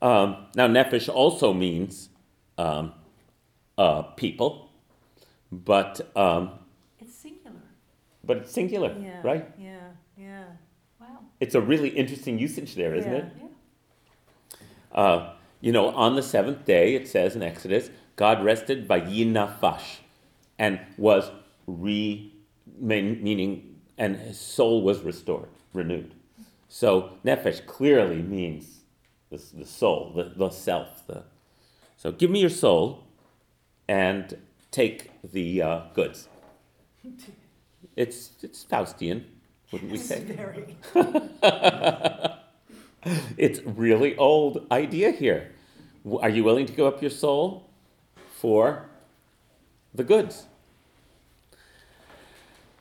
[0.00, 2.08] Um, now, nefesh also means
[2.58, 2.92] um,
[3.78, 4.70] uh, people,
[5.52, 6.52] but um.
[8.30, 9.44] But it's singular, Yeah, right?
[9.58, 10.44] Yeah, yeah.
[11.00, 11.18] Wow.
[11.40, 13.18] It's a really interesting usage there, isn't Yeah.
[13.18, 13.32] it?
[13.40, 15.00] Yeah.
[15.02, 19.98] Uh, you know, on the seventh day, it says in Exodus, God rested by nafash,
[20.60, 21.32] and was
[21.66, 22.32] re,
[22.78, 26.14] meaning, and his soul was restored, renewed.
[26.68, 28.82] So nefesh clearly means
[29.28, 31.04] the, the soul, the, the self.
[31.08, 31.24] The,
[31.96, 33.02] so give me your soul,
[33.88, 34.38] and
[34.70, 36.28] take the uh, goods.
[37.96, 39.24] It's it's Faustian,
[39.72, 40.24] wouldn't we say?
[40.24, 40.76] very.
[43.36, 45.52] It's really old idea here.
[46.20, 47.70] Are you willing to give up your soul
[48.30, 48.90] for
[49.94, 50.46] the goods?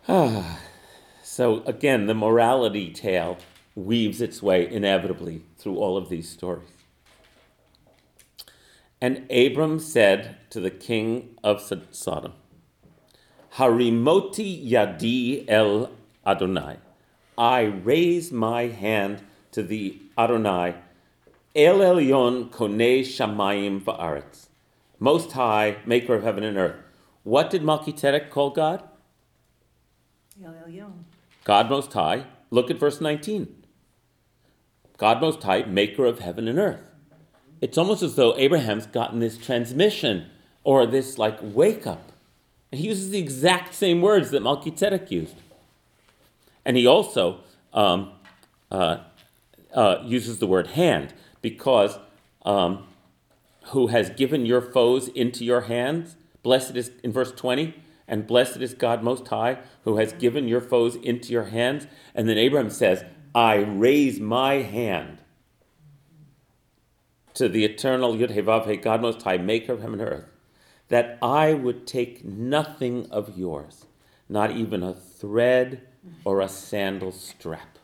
[0.08, 0.60] Ah,
[1.24, 3.38] so again, the morality tale
[3.76, 6.68] weaves its way inevitably through all of these stories.
[9.02, 12.34] And Abram said to the king of Sodom,
[13.60, 15.92] Harimoti yadi el
[16.26, 16.78] Adonai.
[17.38, 20.76] I raise my hand to the Adonai,
[21.54, 24.48] El Elyon Konei Shamayim Va'aretz,
[24.98, 26.78] Most High, Maker of heaven and earth.
[27.24, 28.82] What did Melchizedek call God?
[30.42, 30.94] El Elyon.
[31.44, 32.28] God Most High.
[32.52, 33.54] Look at verse 19.
[34.98, 36.82] God Most High, Maker of heaven and earth.
[37.60, 40.30] It's almost as though Abraham's gotten this transmission
[40.64, 42.09] or this like wake up.
[42.72, 45.36] And he uses the exact same words that Melchizedek used.
[46.66, 47.42] And he also
[47.74, 48.12] um,
[48.72, 48.98] uh,
[49.74, 51.98] uh, uses the word hand because
[52.44, 52.86] um,
[53.68, 56.16] who has given your foes into your hands?
[56.44, 57.74] Blessed is, in verse 20,
[58.08, 61.88] and blessed is God Most High who has given your foes into your hands.
[62.16, 63.04] And then Abraham says,
[63.34, 65.20] I raise my hand
[67.36, 70.30] to the eternal Yud He Vav He, God Most High, maker of heaven and earth,
[70.90, 73.86] that I would take nothing of yours,
[74.28, 75.82] not even a thread
[76.26, 77.78] or a sandal strap.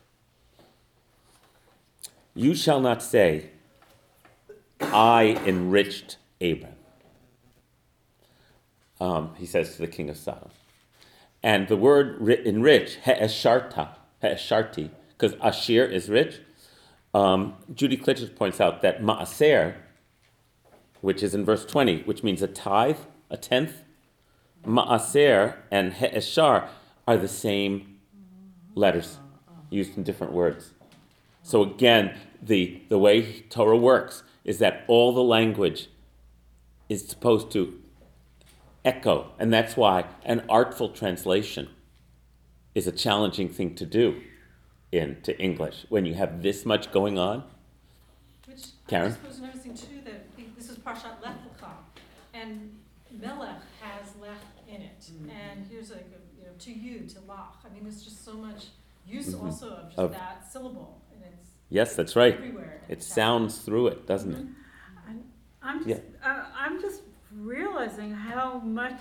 [2.34, 3.50] You shall not say,
[4.80, 6.74] I enriched Abram.
[9.00, 10.50] Um, he says to the king of Sodom.
[11.42, 16.40] And the word ri- enrich, he'esharta, he'esharti, because Ashir is rich.
[17.14, 19.76] Um, Judy Klitsners points out that ma'aser,
[21.00, 22.98] which is in verse 20, which means a tithe,
[23.30, 23.82] a tenth,
[24.66, 26.68] ma'aser and he'eshar
[27.06, 27.98] are the same
[28.74, 29.18] letters
[29.70, 30.72] used in different words.
[31.42, 35.88] So again, the, the way Torah works is that all the language
[36.88, 37.80] is supposed to
[38.84, 41.68] echo, and that's why an artful translation
[42.74, 44.20] is a challenging thing to do
[44.92, 47.42] into English when you have this much going on.
[48.46, 49.12] Which Karen?
[49.12, 50.25] I just was noticing too that
[50.56, 51.70] this is Parshat Lech Lecha,
[52.34, 52.74] and
[53.10, 54.38] Melech has Lech
[54.68, 55.30] in it, Mm-hmm.
[55.30, 58.32] and here's like, a, you know, to you, to Lach, I mean, there's just so
[58.34, 58.66] much
[59.06, 59.44] use Mhm.
[59.44, 62.34] also of just Of- that syllable, and it's Yes, that's right.
[62.34, 62.64] everywhere.
[62.64, 63.08] in It the text.
[63.12, 64.46] sounds through it, doesn't it?
[65.62, 65.96] I'm Yeah.
[65.96, 67.02] just, uh, I'm just
[67.32, 69.00] realizing how much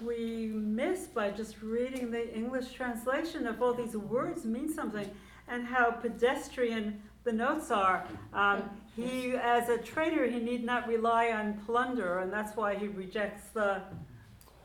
[0.00, 5.10] we miss by just reading the English translation of all these words mean something
[5.48, 8.06] and how pedestrian the notes are.
[8.32, 8.70] Um,
[9.02, 13.48] he, as a trader, he need not rely on plunder, and that's why he rejects
[13.54, 13.82] the.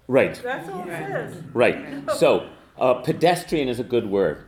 [0.08, 1.44] Right, That's all it says.
[1.54, 2.12] right.
[2.12, 4.46] So, uh, pedestrian is a good word.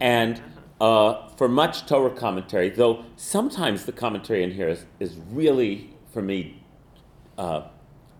[0.00, 0.40] And
[0.80, 6.22] uh, for much Torah commentary, though sometimes the commentary in here is, is really, for
[6.22, 6.62] me,
[7.36, 7.62] uh,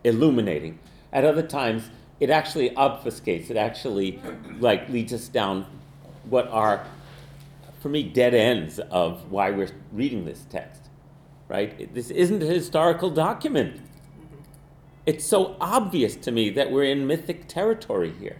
[0.05, 0.79] illuminating.
[1.13, 1.91] At other times,
[2.21, 3.51] it actually obfuscates.
[3.51, 4.21] It actually
[4.59, 5.67] like leads us down
[6.25, 6.87] what are,
[7.81, 10.78] for me, dead ends of why we're reading this text.
[11.49, 11.93] Right?
[11.95, 13.81] This isn't a historical document.
[15.07, 18.37] It's so obvious to me that we're in mythic territory here.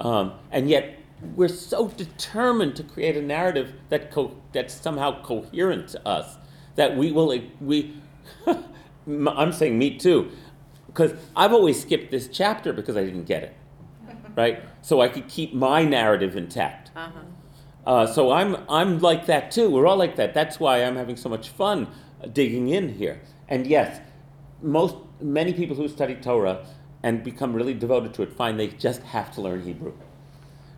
[0.00, 0.98] Um, and yet,
[1.34, 6.36] we're so determined to create a narrative that co- that's somehow coherent to us
[6.74, 7.96] that we will, we,
[9.06, 10.30] I'm saying me too,
[10.88, 13.56] because I've always skipped this chapter because I didn't get it,
[14.36, 14.62] right?
[14.82, 16.90] So I could keep my narrative intact.
[17.86, 19.70] Uh, so I'm, I'm like that too.
[19.70, 20.34] We're all like that.
[20.34, 21.86] That's why I'm having so much fun
[22.32, 23.20] digging in here.
[23.48, 24.00] And yes,
[24.62, 26.66] most, many people who study Torah
[27.02, 29.92] and become really devoted to it find they just have to learn Hebrew.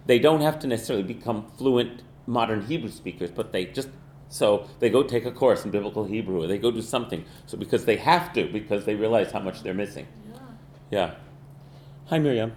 [0.07, 3.89] They don't have to necessarily become fluent modern Hebrew speakers, but they just
[4.29, 7.25] so they go take a course in biblical Hebrew or they go do something.
[7.47, 10.07] So because they have to, because they realize how much they're missing.
[10.91, 11.15] Yeah.
[12.07, 12.53] Hi Miriam.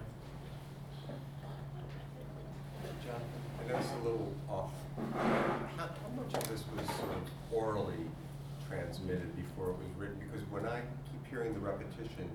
[3.04, 3.20] John,
[3.60, 4.70] I know it's a little off.
[5.14, 5.26] How,
[5.76, 7.22] how much of this was sort of
[7.52, 7.94] orally
[8.68, 10.16] transmitted before it was written?
[10.30, 10.80] Because when I
[11.10, 12.28] keep hearing the repetition,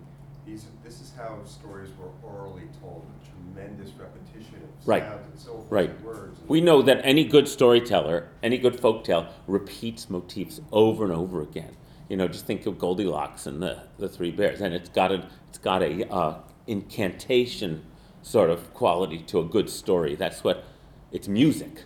[0.46, 5.04] these, this is how stories were orally told, with tremendous repetition of Right.
[5.04, 5.90] and so forth, Right.
[5.90, 6.40] and words.
[6.40, 11.42] and- We know that any good storyteller, any good folktale, repeats motifs over and over
[11.42, 11.76] again.
[12.10, 15.26] You know, just think of Goldilocks and the, the Three Bears, and it's got a
[15.50, 16.36] it's got a uh,
[16.66, 17.84] incantation
[18.22, 20.16] sort of quality to a good story.
[20.16, 20.64] That's what
[21.12, 21.84] it's music,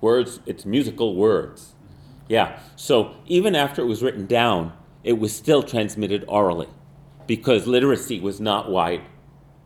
[0.00, 0.40] words.
[0.46, 1.74] It's musical words.
[2.28, 2.58] Yeah.
[2.74, 4.72] So even after it was written down,
[5.04, 6.68] it was still transmitted orally,
[7.26, 9.02] because literacy was not wide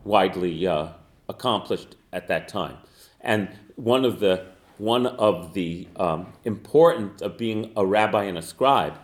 [0.04, 0.88] widely uh,
[1.28, 2.76] accomplished at that time.
[3.20, 4.46] And one of the
[4.78, 8.98] one of the um, importance of being a rabbi and a scribe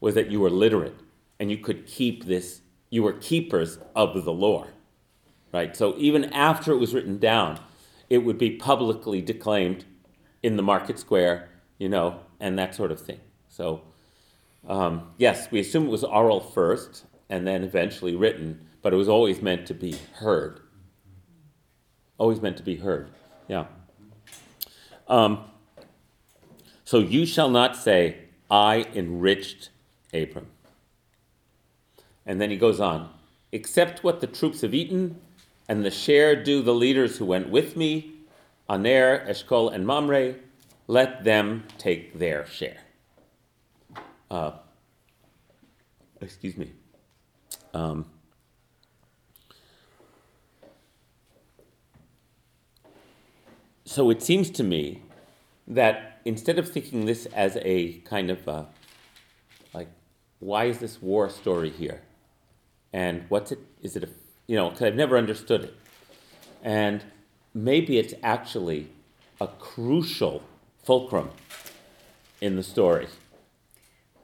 [0.00, 0.96] was that you were literate
[1.38, 2.60] and you could keep this.
[2.90, 4.68] You were keepers of the lore,
[5.52, 5.76] right?
[5.76, 7.60] So even after it was written down,
[8.08, 9.84] it would be publicly declaimed
[10.42, 11.48] in the market square,
[11.78, 13.20] you know, and that sort of thing.
[13.48, 13.82] So
[14.68, 19.08] um, yes, we assume it was oral first and then eventually written, but it was
[19.08, 20.60] always meant to be heard.
[22.18, 23.10] Always meant to be heard.
[23.48, 23.66] Yeah.
[25.08, 25.44] Um,
[26.84, 28.18] so you shall not say,
[28.50, 29.70] I enriched
[30.12, 30.48] Abram.
[32.26, 33.10] And then he goes on,
[33.52, 35.20] except what the troops have eaten,
[35.68, 38.12] and the share do the leaders who went with me,
[38.68, 40.34] Aner, Eshkol, and Mamre,
[40.86, 42.78] let them take their share.
[44.30, 44.52] Uh,
[46.20, 46.72] excuse me.
[47.74, 48.06] Um,
[53.84, 55.02] so it seems to me
[55.66, 58.64] that instead of thinking this as a kind of uh,
[59.74, 59.88] like,
[60.38, 62.02] why is this war story here?
[62.92, 63.58] And what's it?
[63.82, 64.08] Is it a,
[64.46, 65.74] you know, because I've never understood it.
[66.62, 67.04] And
[67.54, 68.90] maybe it's actually
[69.40, 70.42] a crucial
[70.82, 71.30] fulcrum
[72.40, 73.08] in the story.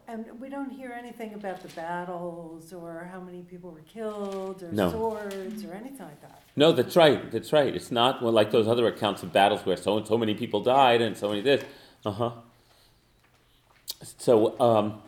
[0.08, 4.70] And we don't hear anything about the battles or how many people were killed or
[4.70, 4.90] No.
[4.90, 6.42] swords or anything like that.
[6.54, 7.30] No, that's right.
[7.32, 7.74] That's right.
[7.74, 10.60] It's not well, like those other accounts of battles where so and so many people
[10.60, 11.64] died and so many this.
[12.04, 12.30] Uh huh.
[14.18, 15.02] So um,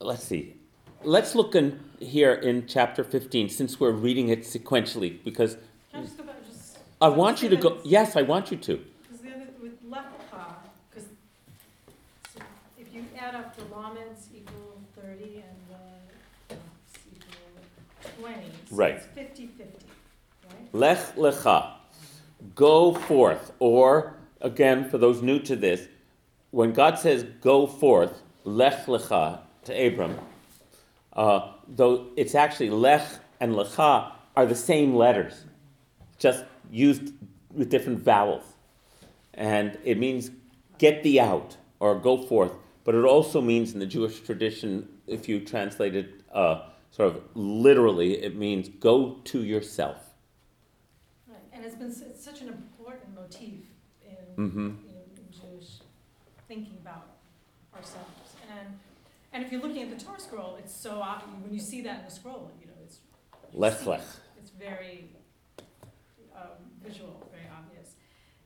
[0.00, 0.54] let's see.
[1.02, 5.56] Let's look in here in chapter fifteen, since we're reading it sequentially, because
[5.90, 6.78] Can I just go back, just?
[7.00, 7.78] I want you to go.
[7.84, 8.80] Yes, I want you to.
[9.22, 10.54] the other, with Lecha,
[10.90, 11.08] because
[12.78, 13.04] if you
[13.34, 18.50] add up the equal thirty and the, Nots equal twenty.
[18.70, 18.94] so Right.
[18.96, 19.86] it's fifty-fifty,
[20.48, 20.68] right?
[20.74, 21.72] Lech lecha,
[22.54, 23.52] go forth.
[23.58, 25.88] Or again, for those new to this,
[26.50, 30.18] when God says go forth, lech lecha to Abram,
[31.14, 33.06] uh, though it's actually lech
[33.40, 35.44] and lecha are the same letters,
[36.18, 37.12] just used
[37.52, 38.44] with different vowels,
[39.34, 40.30] and it means
[40.78, 42.52] get thee out or go forth.
[42.84, 47.22] But it also means in the Jewish tradition, if you translate it uh, sort of
[47.34, 49.96] literally, it means go to yourself.
[51.26, 53.60] Right, and it's been, it's such an important motif
[54.02, 54.54] in, Mhm.
[54.86, 55.78] you know, in Jewish
[56.46, 57.06] thinking about
[57.74, 58.36] ourselves.
[58.50, 58.78] And,
[59.32, 61.00] And if you're looking at the Torah scroll, it's so,
[61.42, 62.98] when you see that in the scroll, you know, it's.
[63.74, 63.86] see it.
[64.38, 65.08] It's very,
[66.36, 67.28] um, visual.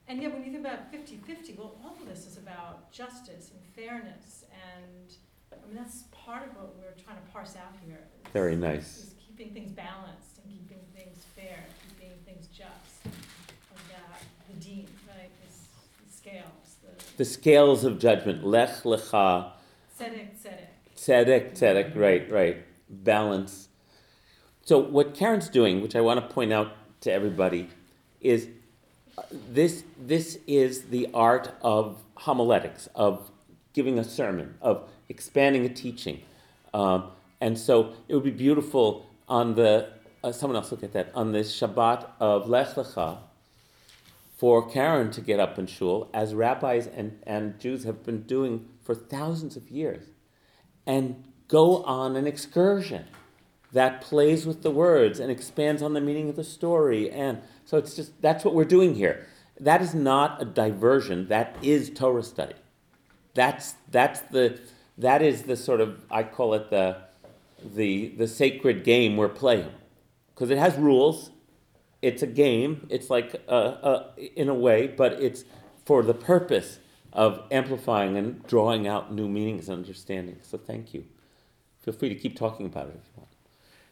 [0.09, 3.61] And yet, when you think about fifty-fifty, well, all of this is about justice and
[3.77, 5.13] fairness, and,
[5.53, 7.99] I mean, that's part of what we're trying to parse out here.
[8.25, 8.99] is- Very nice.
[8.99, 11.59] Is keeping things balanced and keeping things fair,
[11.99, 15.69] keeping things just, like that, the dean, right, is
[16.07, 18.45] the scales, the The scales of judgment.
[18.47, 19.53] Lech lecha.
[19.99, 20.69] tzedek, tzedek.
[20.97, 22.65] Tzedek, tzedek, right, right.
[22.89, 23.69] Balance.
[24.65, 26.73] So what Karen's doing, which I want to point out
[27.03, 27.69] to everybody,
[28.21, 28.49] is
[29.31, 33.31] this this is the art of homiletics, of
[33.73, 36.23] giving a sermon, of expanding a teaching.
[36.75, 39.89] Um, and so it would be beautiful on the
[40.23, 43.19] uh, someone else look at that on the Shabbat of Lech Lecha
[44.37, 48.69] for Karen to get up in shul, as rabbis and, and Jews have been doing
[48.83, 50.05] for thousands of years
[50.87, 53.07] and go on an excursion
[53.73, 57.11] that plays with the words and expands on the meaning of the story.
[57.11, 59.27] And so it's just that's what we're doing here.
[59.61, 62.55] That is not a diversion, that is Torah study.
[63.35, 64.59] That's that's the
[64.97, 66.97] that is the sort of I call it the
[67.63, 69.71] the the sacred game we're playing.
[70.35, 71.31] Because it has rules.
[72.01, 72.87] It's a game.
[72.89, 75.45] It's like uh, uh, in a way, but it's
[75.85, 76.79] for the purpose
[77.13, 80.47] of amplifying and drawing out new meanings and understandings.
[80.47, 81.05] So thank you.
[81.83, 83.28] Feel free to keep talking about it if you want.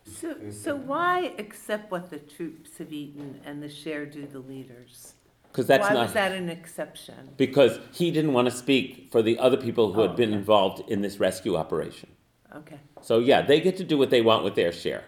[0.07, 5.15] So, so why accept what the troops have eaten and the share do the leaders?
[5.51, 7.31] Because that's Why not was that an exception?
[7.37, 10.39] because he didn't want to speak for the other people who Oh, had been okay.
[10.39, 12.11] involved in this rescue operation.
[12.55, 15.05] Okay, So yeah, they get to do what they want with their share.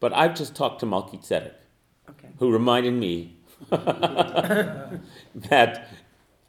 [0.00, 1.52] But I've just talked to Malki Tzedek,
[2.10, 2.28] okay.
[2.38, 3.36] who reminded me
[3.70, 4.90] that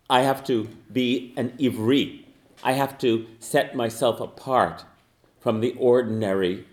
[0.09, 2.23] I have to be an ivri.
[2.63, 4.85] I have to set myself apart
[5.39, 6.65] from the ordinary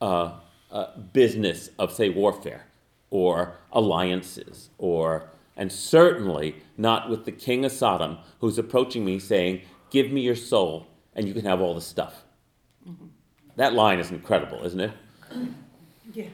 [0.00, 0.32] uh,
[0.70, 2.66] uh, business of, say, warfare
[3.10, 9.62] or alliances, or and certainly not with the king of Sodom, who's approaching me saying,
[9.90, 12.24] "Give me your soul, and you can have all the stuff."
[13.56, 14.92] That line is incredible, isn't it?
[16.14, 16.24] Yeah.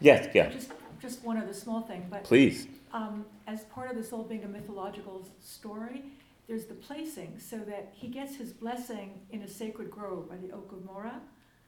[0.00, 0.48] Yes, yeah.
[0.48, 2.66] Just, just one other small thing, but Please.
[2.92, 6.04] um, as part of this all being a mythological story,
[6.48, 10.52] there's the placing, so that he gets his blessing in a sacred grove by the
[10.52, 11.20] Oak of Morah,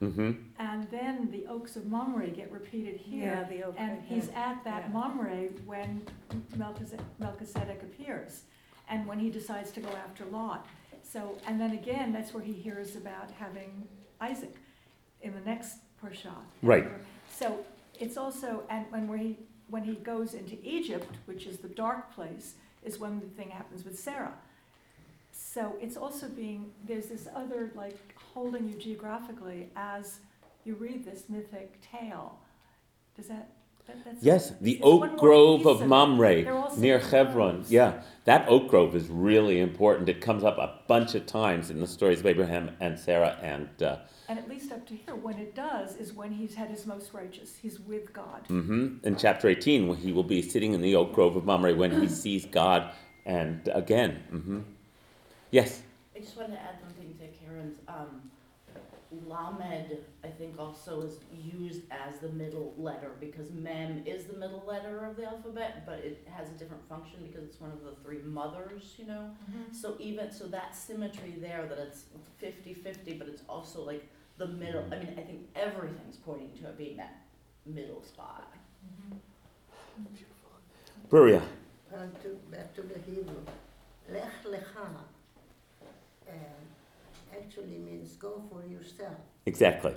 [0.02, 0.30] Mm-hmm.
[0.60, 3.46] and then the Oaks of Mamre get repeated Yeah, here.
[3.50, 4.92] the oak And right he's at that Yeah.
[4.92, 6.02] Mamre when
[6.56, 8.42] Melchizedek, Melchizedek appears,
[8.88, 10.66] and when he decides to go after Lot.
[11.02, 13.88] So, and then again, that's where he hears about having
[14.20, 14.54] Isaac
[15.22, 16.32] in the next Parsha.
[16.62, 16.86] Right.
[17.28, 17.64] So
[17.98, 19.36] it's also, and when he,
[19.68, 22.54] when he goes into Egypt, which is the dark place,
[22.84, 24.34] is when the thing happens with Sarah.
[25.32, 27.98] So it's also being, there's this other, like,
[28.39, 30.20] holding you geographically as
[30.65, 32.39] you read this mythic tale.
[33.16, 33.51] Does that,
[33.89, 34.23] that- that's?
[34.23, 35.85] Yes, the oak grove of.
[35.85, 36.36] Mamre
[36.77, 37.55] near Hebron.
[37.56, 37.73] groves.
[37.73, 40.09] Yeah, that oak grove is really important.
[40.09, 43.69] It comes up a bunch of times in the stories of Abraham and Sarah and.
[43.82, 43.97] Uh,
[44.28, 47.12] And at least up to here, when it does, is when he's had his most
[47.15, 48.40] righteous, he's with God.
[48.48, 48.98] Mm-hmm.
[49.09, 52.06] In chapter 18, he will be sitting in the oak grove of Mamre when he
[52.23, 52.81] sees God
[53.27, 54.12] and again.
[54.32, 54.60] Mm-hmm.
[55.51, 55.82] Yes.
[56.18, 58.30] I just wanted to add something to Karen's, um,
[59.26, 64.62] Lamed, I think also is used as the middle letter, because Mem is the middle
[64.66, 67.92] letter of the alphabet, but it has a different function because it's one of the
[68.02, 69.30] three mothers, you know?
[69.72, 72.04] So even, so that symmetry there, that it's
[72.38, 76.76] fifty-fifty, but it's also like the middle, I mean, I think everything's pointing to it
[76.76, 77.22] being that
[77.64, 78.52] middle spot.
[81.08, 81.42] Bruria.
[81.94, 83.34] Uh, to, back to the Hebrew.
[84.10, 84.88] Lech lecha
[87.59, 89.16] actually means go for yourself.
[89.47, 89.94] Exactly.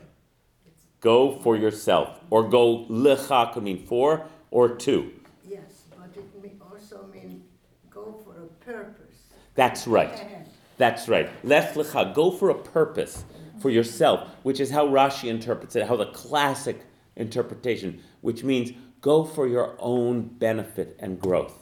[1.00, 2.20] Go for yourself.
[2.30, 5.12] Or go lecha could mean for or to.
[5.48, 7.44] Yes, but it may also mean
[7.90, 9.34] go for a purpose.
[9.56, 10.46] That's right.
[10.78, 11.30] That's right.
[11.44, 13.24] Lech lecha, go for a purpose
[13.60, 16.82] for yourself, which is how Rashi interprets it, how the classic
[17.16, 18.72] interpretation, which means
[19.02, 21.58] go for your own benefit and growth.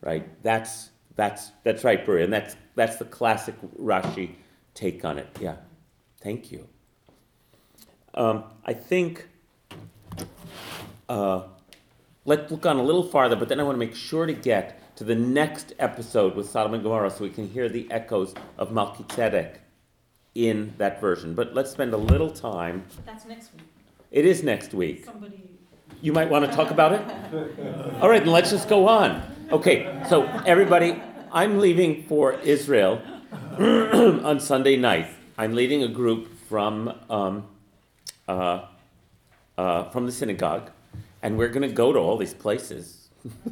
[0.00, 0.42] Right?
[0.42, 4.36] That's that's that's right, Buri, and that's that's the classic Rashi
[4.76, 5.26] take on it.
[5.40, 5.56] Yeah.
[6.20, 6.68] Thank you.
[8.14, 9.26] Um, I think
[11.08, 11.42] uh,
[12.24, 14.96] let's look on a little farther, but then I want to make sure to get
[14.96, 18.72] to the next episode with Sodom and Gomorrah so we can hear the echoes of
[18.72, 19.60] Melchizedek
[20.34, 21.34] in that version.
[21.34, 22.84] But let's spend a little time.
[23.04, 23.64] That's next week.
[24.10, 25.04] It is next week.
[25.04, 25.42] Somebody,
[26.00, 27.02] You might want to talk about it?
[28.00, 29.22] All right, then let's just go on.
[29.50, 33.02] Okay, so everybody, I'm leaving for Israel
[33.58, 35.08] on Sunday night.
[35.38, 37.46] I'm leading a group from um,
[38.28, 38.66] uh,
[39.58, 40.70] uh, from the synagogue,
[41.22, 43.08] and we're going to go to all these places,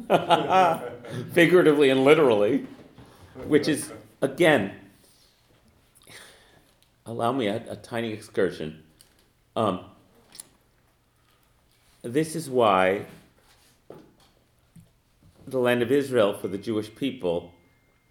[1.33, 2.65] figuratively and literally,
[3.47, 3.91] which is
[4.21, 4.73] again.
[7.05, 8.81] Allow me a, a tiny excursion.
[9.55, 9.81] Um,
[12.01, 13.05] this is why
[15.47, 17.53] the land of Israel for the Jewish people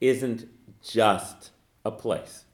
[0.01, 0.49] isn't
[0.81, 1.51] just
[1.85, 2.45] a place,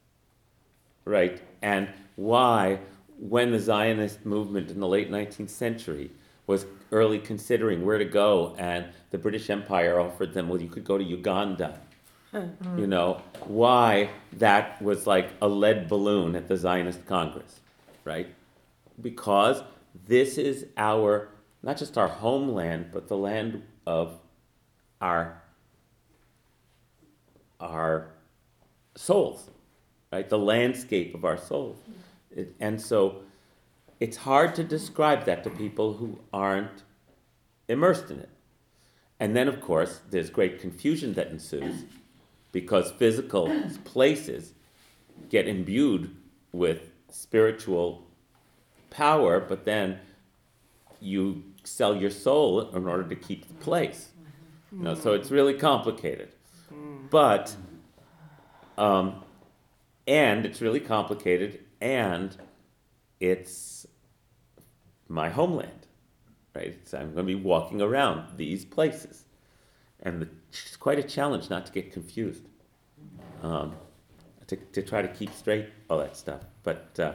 [1.04, 1.40] right?
[1.62, 2.80] And why,
[3.18, 6.10] when the Zionist movement in the late 19th century
[6.46, 10.84] was early considering where to go, and the British Empire offered them, well, you could
[10.84, 11.78] go to Uganda.
[12.32, 12.78] Hmm.
[12.78, 17.60] You know, why that was like a lead balloon at the Zionist Congress,
[18.04, 18.28] right?
[19.00, 19.62] Because
[20.06, 21.28] this is our,
[21.62, 24.18] not just our homeland, but the land of
[25.00, 25.42] our
[27.60, 28.12] our
[28.94, 29.50] souls,
[30.12, 30.28] right?
[30.28, 31.78] The landscape of our souls.
[32.30, 33.22] It, and so
[33.98, 36.84] it's hard to describe that to people who aren't
[37.68, 38.30] immersed in it.
[39.18, 41.84] And then, of course, there's great confusion that ensues
[42.52, 43.52] because physical
[43.84, 44.54] places
[45.28, 46.16] get imbued
[46.52, 48.06] with spiritual
[48.88, 49.98] power, but then
[51.00, 54.08] you sell your soul in order to keep the place.
[54.72, 56.30] You know, so it's really complicated.
[56.72, 57.10] Mm.
[57.10, 57.54] But,
[58.80, 59.22] um,
[60.06, 62.34] and it's really complicated, and
[63.20, 63.86] it's
[65.06, 65.86] my homeland,
[66.54, 66.76] right?
[66.88, 69.24] So I'm going to be walking around these places.
[70.02, 72.48] And it's quite a challenge not to get confused,
[73.42, 73.74] um,
[74.46, 76.40] to, to try to keep straight all that stuff.
[76.62, 77.12] But uh,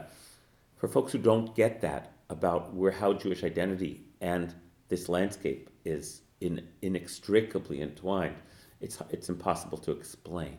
[0.75, 4.53] for folks who don't get that about where how Jewish identity and
[4.87, 8.35] this landscape is in, inextricably entwined,
[8.81, 10.57] it's, it's impossible to explain.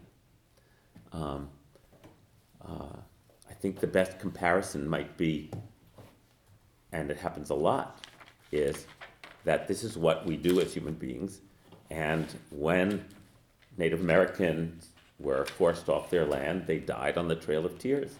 [1.16, 1.48] Um,
[2.62, 2.96] uh,
[3.48, 5.50] I think the best comparison might be,
[6.92, 8.04] and it happens a lot,
[8.52, 8.86] is
[9.44, 11.40] that this is what we do as human beings.
[11.90, 13.04] And when
[13.78, 14.88] Native Americans
[15.18, 18.16] were forced off their land, they died on the Trail of Tears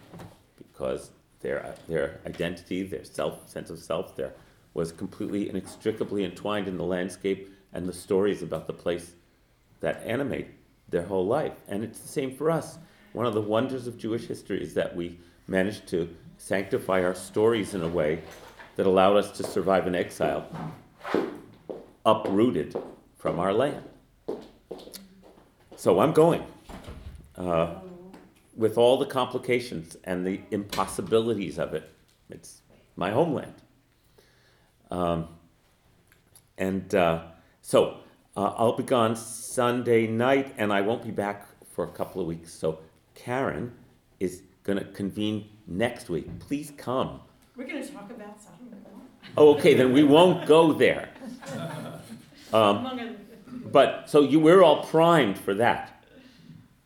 [0.57, 1.11] because
[1.41, 4.33] their, their identity, their self, sense of self, their,
[4.73, 9.11] was completely inextricably entwined in the landscape and the stories about the place
[9.81, 10.47] that animate
[10.89, 11.53] their whole life.
[11.67, 12.79] And it's the same for us.
[13.13, 15.17] One of the wonders of Jewish history is that we
[15.47, 18.21] managed to sanctify our stories in a way
[18.75, 20.47] that allowed us to survive in exile,
[22.05, 22.75] uprooted
[23.17, 23.83] from our land.
[25.75, 26.43] So I'm going.
[27.35, 27.75] Uh,
[28.55, 31.91] with all the complications and the impossibilities of it,
[32.29, 32.61] it's
[32.95, 33.53] my homeland.
[34.89, 35.27] Um,
[36.57, 37.23] and uh,
[37.61, 37.97] so
[38.35, 42.27] uh, I'll be gone Sunday night, and I won't be back for a couple of
[42.27, 42.51] weeks.
[42.51, 42.79] So
[43.17, 43.73] Karen
[44.19, 46.39] is going to convene next week.
[46.39, 47.19] Please come.
[47.55, 49.05] We're gonna talk about Sodom and Gomorrah.
[49.35, 51.09] Oh, okay, then we won't go there.
[52.53, 53.17] Um,
[53.49, 56.01] but so you, we're all primed for that.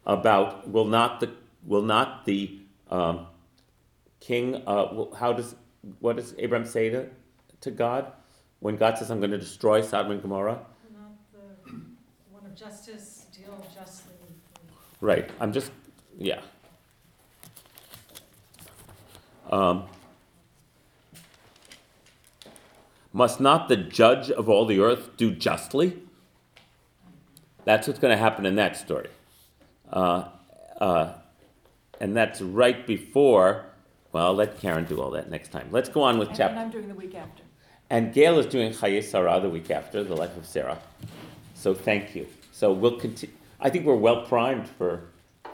[0.07, 1.29] About will not the
[1.67, 3.27] will not the um,
[4.19, 4.55] king?
[4.65, 5.53] Uh, how does
[5.99, 7.09] what does Abraham say to
[7.59, 8.11] to God
[8.59, 10.65] when God says, "I'm going to destroy Sodom and Gomorrah"?
[10.97, 11.75] not the
[12.31, 14.15] one of justice, deal justly.
[15.01, 15.31] Right.
[15.39, 15.71] I'm just,
[16.17, 16.41] yeah.
[19.49, 19.83] Um,
[23.13, 26.01] must not the judge of all the earth do justly?
[27.65, 29.09] That's what's going to happen in that story.
[29.91, 30.25] Uh,
[30.79, 31.13] uh,
[31.99, 33.65] and that's right before,
[34.11, 35.67] well, I'll let Karen do all that next time.
[35.71, 36.55] Let's go on with And chapter.
[36.55, 37.43] and I'm doing the week after.
[37.89, 40.79] And Gail is doing Chaye Sarah the week after, the life of Sarah.
[41.53, 42.25] So thank you.
[42.53, 43.35] So we'll continue.
[43.59, 45.03] I think we're well primed for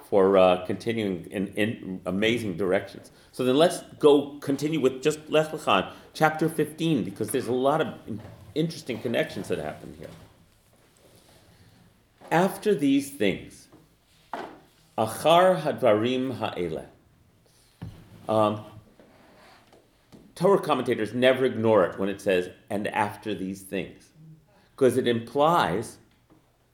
[0.09, 3.11] for uh, continuing in, in amazing directions.
[3.33, 7.81] So then let's go continue with just Lech Lecha, chapter 15, because there's a lot
[7.81, 7.93] of
[8.55, 10.07] interesting connections that happen here.
[12.31, 13.67] After these things,
[14.97, 16.85] Achar Hadvarim Ha'ele.
[18.29, 18.63] Um,
[20.35, 24.09] Torah commentators never ignore it when it says, and after these things,
[24.71, 25.97] because it implies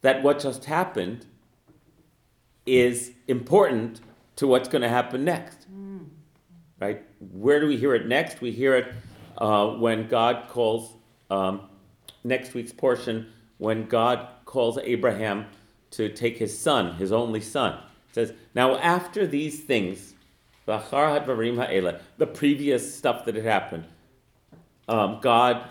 [0.02, 1.26] that what just happened
[2.66, 4.02] is important
[4.38, 5.68] to what's going to happen next.
[6.80, 7.04] Right?
[7.32, 8.42] Where do we hear it next?
[8.42, 8.94] We hear it
[9.38, 10.94] uh, when God calls,
[11.30, 11.62] um,
[12.24, 15.46] next week's portion, when God calls Abraham
[15.92, 17.74] to take his son, his only son.
[18.10, 20.14] It says, Now after these things,
[20.68, 23.86] V'achar hadvarim ha'ele, the previous stuff that had happened,
[24.88, 25.66] um, God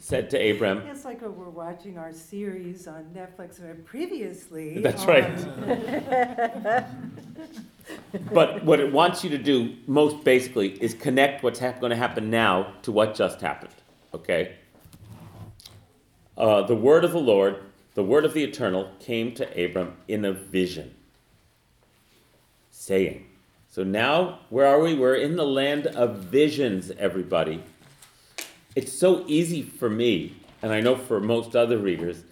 [0.00, 4.80] said to Abram, It's like we're watching our series on Netflix, previously.
[4.80, 6.86] That's on- right.
[8.32, 11.96] but what it wants you to do most basically is connect what's hap- going to
[11.96, 13.74] happen now to what just happened.
[14.14, 14.56] Okay?
[16.36, 17.62] Uh, the word of the Lord,
[17.94, 20.94] the word of the eternal, came to Abram in a vision,
[22.70, 23.26] saying.
[23.70, 24.94] So now, where are we?
[24.94, 27.62] We're in the land of visions, everybody.
[28.78, 32.22] It's so easy for me, and I know for most other readers,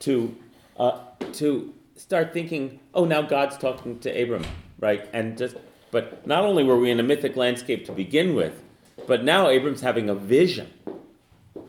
[0.00, 0.36] to
[0.78, 0.98] uh,
[1.32, 4.44] to start thinking, oh, now God's talking to Abram,
[4.78, 5.08] right?
[5.14, 5.56] And just,
[5.90, 8.62] but not only were we in a mythic landscape to begin with,
[9.06, 10.68] but now Abram's having a vision.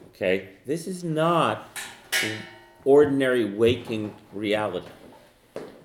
[0.09, 1.69] Okay, this is not
[2.21, 2.37] an
[2.83, 4.89] ordinary waking reality.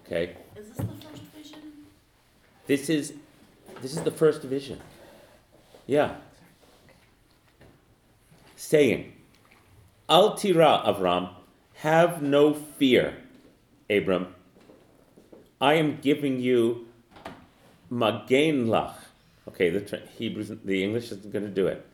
[0.04, 1.60] Okay, Is this the first vision?
[2.66, 3.12] this is
[3.82, 4.80] this is the first vision.
[5.86, 6.16] Yeah.
[8.62, 9.12] Saying,
[10.08, 11.30] Al tira Avram,
[11.82, 13.16] have no fear,
[13.90, 14.36] Abram.
[15.60, 16.86] I am giving you
[17.90, 18.94] Magen lach.
[19.48, 21.84] Okay, the Hebrews, the English isn't going to do it.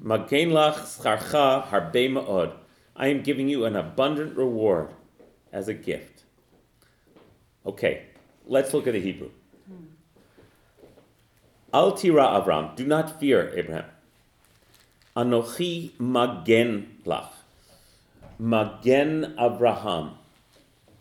[0.00, 2.54] Magen lach scharcha harbe ma'od.
[2.96, 4.88] I am giving you an abundant reward
[5.52, 6.24] as a gift.
[7.66, 8.06] Okay,
[8.46, 9.30] let's look at the Hebrew.
[11.74, 13.90] Al tira Avram, do not fear, Abraham.
[15.16, 17.28] Anochi magen lach.
[18.38, 20.12] Magen Abraham.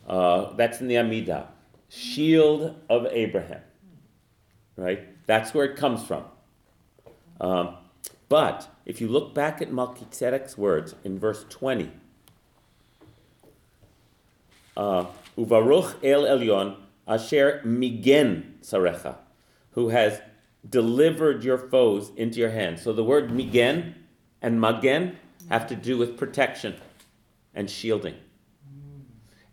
[0.07, 1.47] Uh, that's in the Amidah.
[1.89, 3.61] Shield of Abraham.
[4.75, 5.25] Right?
[5.25, 6.25] That's where it comes from.
[7.39, 7.75] Um,
[8.29, 11.91] but if you look back at Melchizedek's words in verse 20,
[14.75, 15.05] uh,
[15.37, 16.75] Uvaruch El Elyon
[17.07, 19.17] Asher Migen Sarecha,
[19.71, 20.21] who has
[20.67, 22.81] delivered your foes into your hands.
[22.81, 23.93] So the word Migen
[24.43, 25.17] and Magen
[25.49, 26.75] have to do with protection
[27.55, 28.15] and shielding.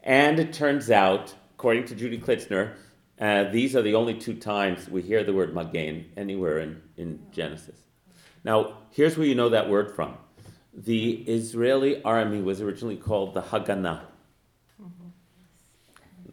[0.03, 2.75] And it turns out, according to Judy Klitsner,
[3.21, 7.21] uh, these are the only two times we hear the word Magen anywhere in, in
[7.33, 7.79] Genesis.
[8.43, 10.17] Now, here's where you know that word from.
[10.73, 14.01] The Israeli army was originally called the Haganah.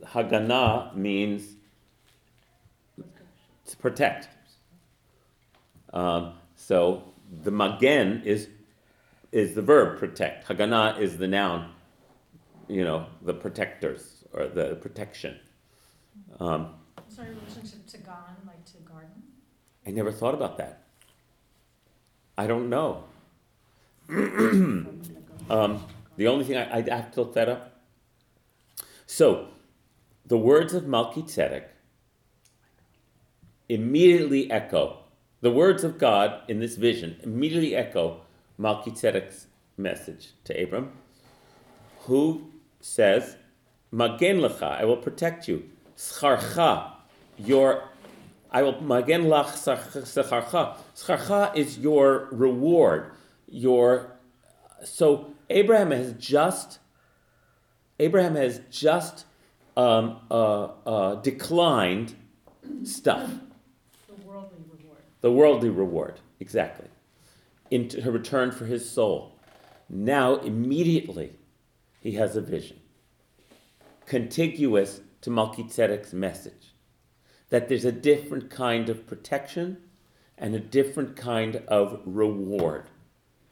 [0.05, 1.43] Haganah means
[3.65, 4.29] to protect.
[5.91, 7.03] Um, so
[7.43, 8.47] the magen is
[9.31, 10.47] is the verb protect.
[10.47, 11.73] Haganah is the noun.
[12.67, 15.39] You know, the protectors or the protection.
[16.39, 16.75] Um,
[17.07, 19.23] Sorry, relationship to Gan, like to garden?
[19.85, 20.83] I never thought about that.
[22.37, 23.05] I don't know.
[24.09, 25.85] um,
[26.17, 27.81] the only thing I, I have to look that up.
[29.05, 29.47] So,
[30.25, 31.69] the words of Melchizedek
[33.69, 34.99] immediately echo
[35.41, 37.17] the words of God in this vision.
[37.23, 38.21] Immediately echo
[38.57, 39.47] Melchizedek's
[39.77, 40.91] message to Abram,
[42.01, 43.37] who says,
[43.91, 45.69] "Magen lecha, I will protect you.
[45.95, 46.91] Scharcha,
[47.37, 47.83] your
[48.49, 50.77] I will magen lach scharcha.
[50.95, 53.11] Scharcha is your reward.
[53.47, 54.11] Your
[54.83, 56.79] so Abraham has just
[57.99, 59.25] Abraham has just
[59.75, 62.15] um, uh, uh, declined
[62.83, 63.29] stuff.
[65.21, 66.87] The worldly reward, exactly,
[67.71, 69.33] in return for his soul.
[69.89, 71.33] Now, immediately,
[72.01, 72.79] he has a vision,
[74.05, 76.73] contiguous to Melchizedek's message,
[77.49, 79.77] that there's a different kind of protection
[80.37, 82.85] and a different kind of reward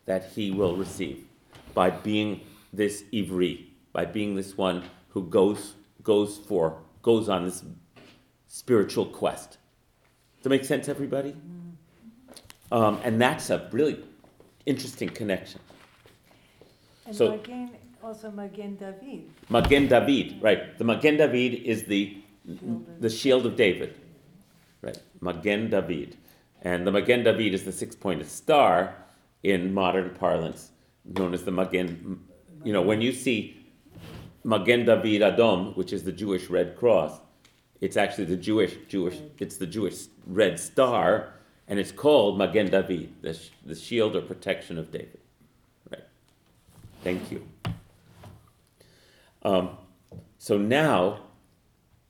[0.06, 1.26] that he will receive
[1.74, 5.74] by being this Ivri, by being this one who goes
[6.04, 7.64] goes for goes on this
[8.48, 9.58] spiritual quest.
[10.46, 11.36] Does that make sense, everybody?
[12.72, 13.98] Um, and that's a really
[14.68, 15.60] interesting connection.
[17.08, 17.72] And So- Magen,
[18.04, 19.24] also Magen David.
[19.50, 20.78] Magen David, right?
[20.78, 22.18] The Magen David is the
[23.00, 23.96] the shield of David,
[24.84, 25.00] right?
[25.20, 26.16] Magen David,
[26.62, 28.94] and the Magen David is the six-pointed star
[29.42, 30.70] in modern parlance,
[31.06, 32.20] known as the Magen.
[32.64, 33.66] You know, when you see
[34.44, 37.20] Magen David Adom, which is the Jewish Red Cross,
[37.82, 39.18] it's actually the Jewish Jewish.
[39.40, 41.34] It's the Jewish Red Star,
[41.68, 45.20] and it's called Magen David, the sh- the shield or protection of David.
[45.92, 46.04] Right.
[47.04, 47.48] Thank you.
[49.44, 49.78] Um,
[50.38, 51.22] so now,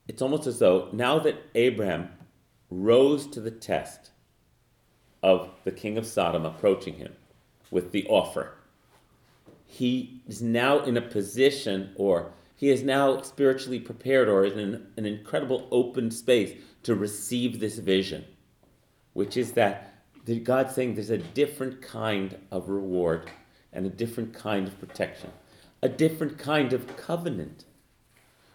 [0.08, 2.10] it's almost as though now that Abraham
[2.70, 4.12] rose to the test
[5.22, 7.14] of the king of Sodom approaching him
[7.72, 8.54] with the offer,
[9.66, 14.88] he is now in a position, or he is now spiritually prepared, or in an,
[14.96, 16.54] an incredible open space
[16.86, 18.24] to receive this vision,
[19.14, 19.92] which is that
[20.44, 23.30] God's saying there's a different kind of reward
[23.74, 25.32] and a different kind of protection,
[25.82, 27.66] a different kind of covenant,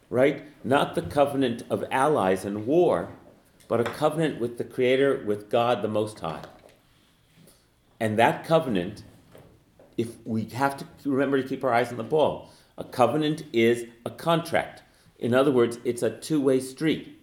[0.09, 0.44] right?
[0.62, 3.11] Not the covenant of allies and war,
[3.66, 6.43] but a covenant with the Creator, with God the Most High.
[7.98, 9.02] And that covenant,
[9.97, 13.86] if we have to remember to keep our eyes on the ball, a covenant is
[14.07, 14.82] a contract.
[15.19, 17.20] In other words, it's a two way street.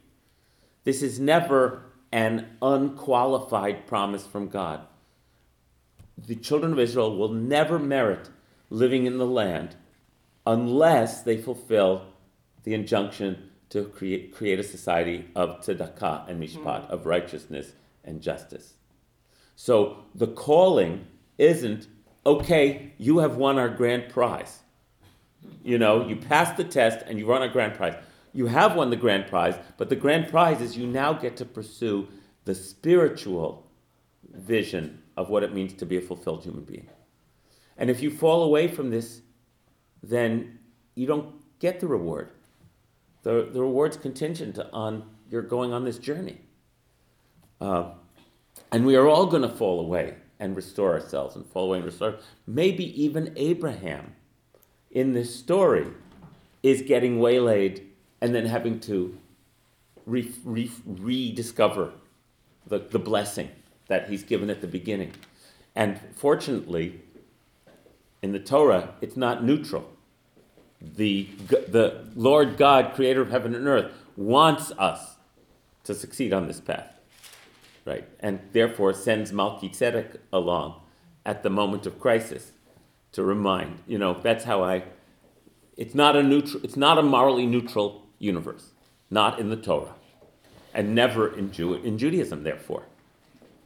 [0.88, 1.84] This is never
[2.14, 4.88] an unqualified promise from God.
[6.18, 8.30] The children of Israel will never merit
[8.70, 9.76] living in the land
[10.46, 12.06] unless they fulfill
[12.64, 16.94] the injunction to create, create a society of tzedakah and mishpat, mm-hmm.
[16.94, 17.74] of righteousness
[18.06, 18.76] and justice.
[19.58, 21.06] So the calling
[21.38, 21.86] isn't,
[22.26, 24.60] okay, you have won our grand prize.
[25.66, 27.96] You know, you passed the test and you won our grand prize.
[28.38, 31.44] You have won the grand prize, but the grand prize is you now get to
[31.44, 32.08] pursue
[32.46, 33.66] the spiritual
[34.32, 36.88] vision of what it means to be a fulfilled human being.
[37.78, 39.22] And if you fall away from this,
[40.04, 40.60] then
[40.94, 42.30] you don't get the reward.
[43.24, 46.42] The, the reward's contingent on your going on this journey.
[47.60, 47.90] Uh,
[48.72, 51.88] and we are all going to fall away and restore ourselves and fall away and
[51.88, 52.20] restore.
[52.46, 54.14] Maybe even Abraham
[54.92, 55.88] in this story
[56.62, 57.87] is getting waylaid
[58.22, 59.18] and then having to
[60.06, 61.94] re- re- rediscover
[62.66, 63.50] the, the blessing
[63.88, 65.14] that he's given at the beginning.
[65.76, 67.02] And fortunately,
[68.22, 69.90] in the Torah, it's not neutral.
[70.82, 75.16] The, the Lord God, creator of heaven and earth, wants us
[75.84, 76.94] to succeed on this path.
[77.86, 78.08] Right?
[78.20, 80.82] And therefore sends Melchizedek along
[81.26, 82.52] at the moment of crisis
[83.14, 83.80] to remind.
[83.88, 84.84] You know, that's how I.
[85.78, 86.64] It's not a neutral.
[86.64, 88.72] It's not a morally neutral universe.
[89.10, 89.96] Not in the Torah,
[90.74, 92.44] and never in Jew in Judaism.
[92.44, 92.84] Therefore,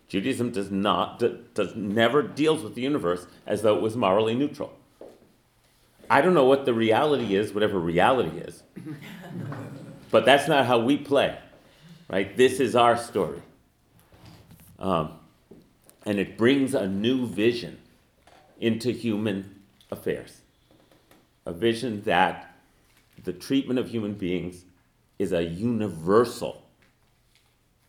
[0.07, 1.19] Judaism does not
[1.53, 4.73] does never deals with the universe as though it was morally neutral.
[6.10, 8.64] I don't know what the reality is, whatever reality is,
[10.11, 11.38] but that's not how we play,
[12.10, 12.36] right?
[12.36, 13.41] This is our story,
[14.78, 15.14] um,
[16.06, 17.78] and it brings a new vision
[18.60, 20.41] into human affairs,
[21.45, 22.51] a vision that
[23.23, 24.65] the treatment of human beings
[25.19, 26.64] is a universal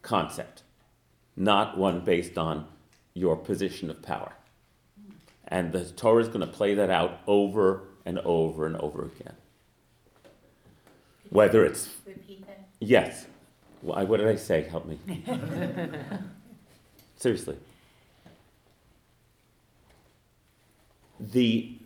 [0.03, 0.63] concept
[1.37, 2.67] not one based on
[3.15, 4.33] your position of power.
[5.49, 9.35] And the Torah is going to play that out over and over and over again.
[11.31, 11.89] Whether it's.
[12.07, 12.69] Repeat that.
[12.81, 13.27] Yes.
[13.81, 14.63] Why, what did I say?
[14.63, 14.99] Help me.
[17.17, 17.57] Seriously.
[21.21, 21.77] The,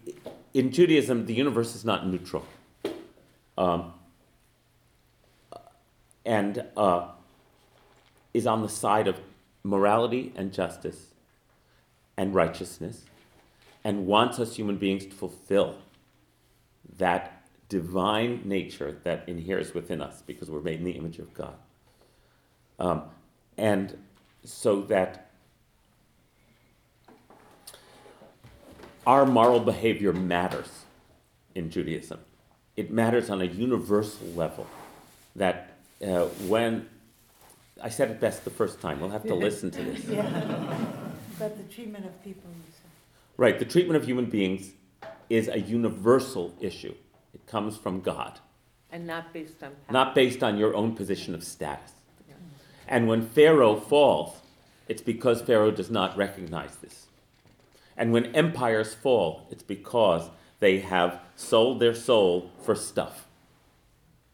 [0.55, 2.47] in Judaism, the universe is not neutral.
[3.57, 3.93] Um,
[6.25, 7.09] and uh,
[8.35, 9.19] is on the side of
[9.63, 11.15] morality and justice
[12.17, 13.05] and righteousness
[13.85, 15.77] and wants us human beings to fulfill
[16.99, 21.55] that divine nature that inheres within us because we're made in the image of God.
[22.79, 23.03] Um,
[23.57, 23.97] and
[24.45, 25.31] so that
[29.07, 30.85] our moral behavior matters
[31.55, 32.19] in Judaism.
[32.77, 34.67] It matters on a universal level.
[35.35, 36.89] That uh, when
[37.83, 39.01] I said it best the first time.
[39.01, 40.05] We'll have to listen to this.
[40.09, 40.27] Yeah.
[41.37, 42.63] About the treatment of people, you.
[43.37, 44.71] Right, the treatment of human beings
[45.29, 46.95] is a universal issue.
[47.35, 48.41] It comes from God,
[48.91, 49.93] And not based on power.
[49.93, 51.93] not based on your own position of status.
[52.89, 54.37] And when Pharaoh falls,
[54.89, 57.07] it's because Pharaoh does not recognize this.
[57.99, 60.31] And when empires fall, it's because
[60.61, 63.27] they have sold their soul for stuff.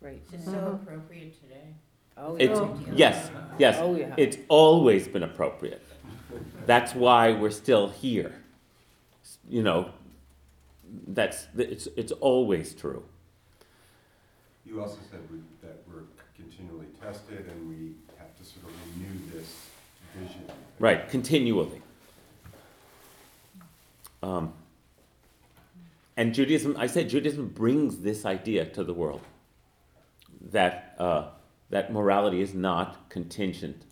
[0.01, 0.21] Right.
[0.33, 1.75] It's so appropriate today.
[2.17, 2.93] Oh, It's, yeah.
[2.95, 3.79] yes, yes.
[3.81, 4.15] Oh, yeah.
[4.17, 5.83] It's always been appropriate.
[6.67, 8.33] That's why we're still here.
[9.49, 9.91] You know,
[11.09, 13.03] that's, it's, it's always true.
[14.65, 16.05] You also said we, that we're
[16.37, 19.67] continually tested and we have to sort of renew this
[20.17, 20.43] vision.
[20.79, 21.83] Right, continually.
[24.23, 24.53] Um,
[26.17, 29.23] and Judaism, I said Judaism brings this idea to the world
[30.51, 31.29] that, uh,
[31.71, 33.85] that morality is not contingent,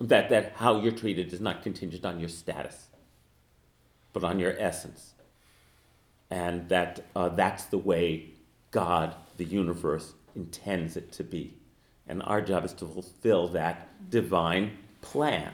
[0.00, 2.88] that, that how you're treated is not contingent on your status,
[4.12, 5.14] but on your essence.
[6.30, 8.30] And that uh, that's the way
[8.70, 11.54] God, the universe, intends it to be.
[12.06, 15.52] And our job is to fulfill that divine plan.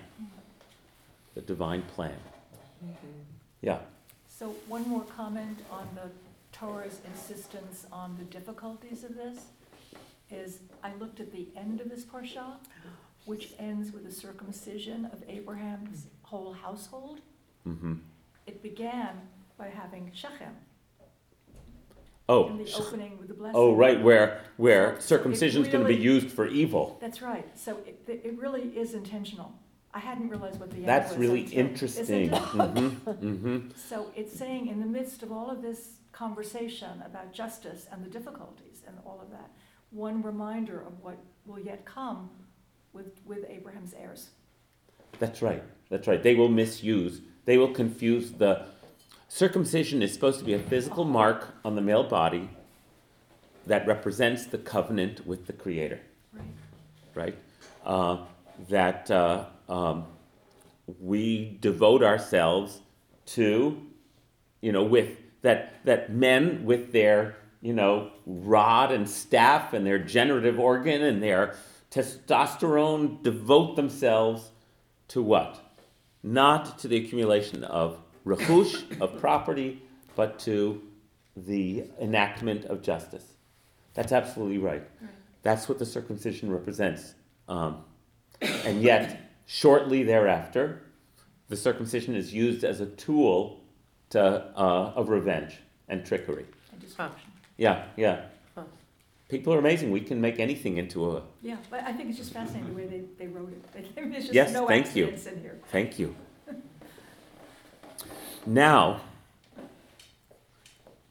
[1.34, 2.16] The divine plan.
[3.60, 3.78] Yeah.
[4.44, 6.10] So one more comment on the
[6.52, 9.38] Torah's insistence on the difficulties of this
[10.30, 12.56] is I looked at the end of this parsha,
[13.24, 17.20] which ends with the circumcision of Abraham's whole household.
[17.62, 17.94] hmm
[18.46, 19.12] It began
[19.56, 20.54] by having Shechem.
[22.28, 23.56] Oh, in the sh- opening with the blessing.
[23.56, 26.46] oh, right, where, where So- so it circumcision is going to be really- used for
[26.46, 26.98] evil.
[27.00, 29.54] That's right, so it, it really is intentional.
[29.96, 32.32] I hadn't realized what the end That's was really until- isn't interesting.
[32.32, 32.38] it?
[32.38, 37.86] hmm hmm So it's saying in the midst of all of this conversation about justice
[37.92, 39.50] and the difficulties and all of that,
[39.90, 41.16] one reminder of what
[41.46, 42.28] will yet come
[42.92, 44.30] with, with Abraham's heirs.
[45.20, 45.62] That's right.
[45.90, 46.22] That's right.
[46.22, 48.66] They will misuse, they will confuse the.
[49.28, 52.48] Circumcision is supposed to be a physical mark on the male body
[53.66, 56.00] that represents the covenant with the Creator,
[56.32, 56.44] Right.
[57.14, 57.38] right?
[57.84, 58.18] Uh,
[58.68, 60.06] that uh, um,
[61.00, 62.80] we devote ourselves
[63.26, 63.80] to,
[64.60, 69.98] you know, with that, that men with their, you know, rod and staff and their
[69.98, 71.54] generative organ and their
[71.90, 74.50] testosterone devote themselves
[75.08, 75.60] to what?
[76.22, 79.82] Not to the accumulation of rechush, of property,
[80.16, 80.82] but to
[81.36, 83.24] the enactment of justice.
[83.94, 84.82] That's absolutely right.
[85.00, 85.10] Right.
[85.42, 87.14] That's what the circumcision represents.
[87.48, 87.84] Um,
[88.40, 90.82] and yet, shortly thereafter,
[91.48, 93.60] the circumcision is used as a tool
[94.10, 95.58] to, uh, of revenge
[95.88, 96.46] and trickery.
[96.96, 97.08] Huh.
[97.56, 98.22] Yeah, yeah.
[98.54, 98.62] Huh.
[99.28, 99.90] People are amazing.
[99.90, 101.22] We can make anything into a.
[101.42, 103.94] Yeah, but I think it's just fascinating the way they, they wrote it.
[103.94, 105.08] There's Yes, just no thank you.
[105.08, 105.58] in here.
[105.70, 106.14] Thank you.
[108.46, 109.00] Now,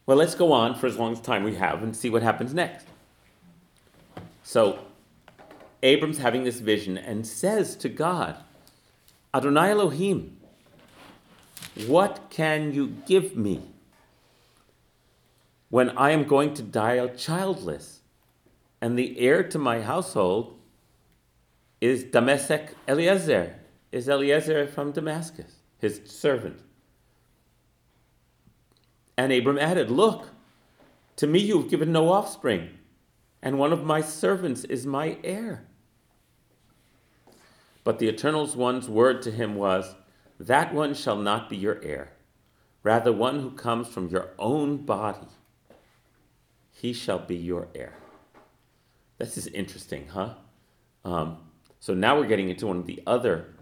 [0.05, 2.53] well, let's go on for as long as time we have and see what happens
[2.53, 2.85] next.
[4.43, 4.79] So,
[5.83, 8.37] Abram's having this vision and says to God,
[9.33, 10.37] Adonai Elohim,
[11.87, 13.61] what can you give me
[15.69, 17.99] when I am going to die childless
[18.79, 20.57] and the heir to my household
[21.81, 23.55] is Damesek Eliezer,
[23.91, 26.59] is Eliezer from Damascus, his servant.
[29.17, 30.29] And Abram added, Look,
[31.17, 32.69] to me you have given no offspring,
[33.41, 35.65] and one of my servants is my heir.
[37.83, 39.95] But the Eternal One's word to him was,
[40.39, 42.11] That one shall not be your heir,
[42.81, 45.27] rather one who comes from your own body.
[46.71, 47.93] He shall be your heir.
[49.17, 50.33] This is interesting, huh?
[51.05, 51.37] Um,
[51.79, 53.53] so now we're getting into one of the other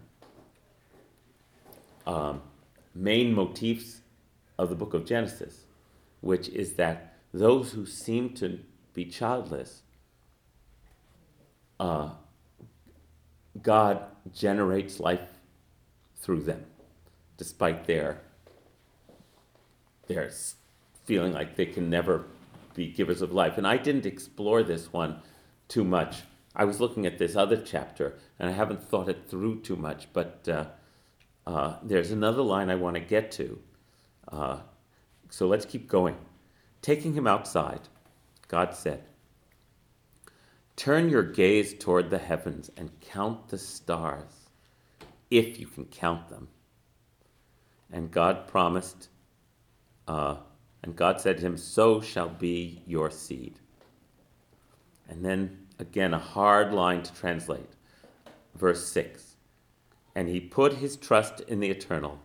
[2.06, 2.41] um,
[2.93, 4.02] main motifs
[4.57, 5.65] of the book of Genesis,
[6.22, 8.60] which is that those who seem to
[8.93, 9.81] be childless,
[11.80, 12.10] uh,
[13.60, 14.03] God
[14.34, 15.28] generates life
[16.15, 16.65] through them,
[17.38, 18.22] despite their
[20.07, 20.30] their
[21.06, 22.26] feeling like they can never
[22.73, 23.57] be givers of life.
[23.57, 25.22] And I didn't explore this one
[25.68, 26.23] too much.
[26.56, 30.07] I was looking at this other chapter, and I haven't thought it through too much.
[30.11, 30.65] But uh,
[31.48, 33.60] uh, there's another line I want to get to.
[34.28, 34.60] Uh,
[35.30, 36.15] so let's keep going.
[36.82, 37.82] Taking him outside,
[38.48, 39.03] God said,
[40.76, 44.49] Turn your gaze toward the heavens and count the stars,
[45.30, 46.48] if you can count them.
[47.91, 49.10] And God promised,
[50.07, 50.38] uh,
[50.84, 53.60] and God said to him, So shall be your seed.
[55.10, 57.69] And then again, a hard line to translate.
[58.56, 59.35] Verse 6
[60.15, 62.19] And he put his trust in the eternal,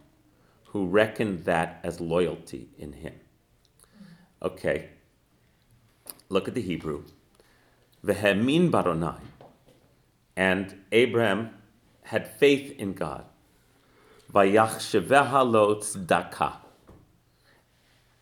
[0.67, 3.15] who reckoned that as loyalty in him.
[4.41, 4.91] Okay,
[6.29, 7.05] look at the Hebrew.
[8.03, 9.21] Vehemin baronai.
[10.37, 11.51] And Abraham
[12.03, 13.25] had faith in God.
[14.33, 14.93] Tzedakah.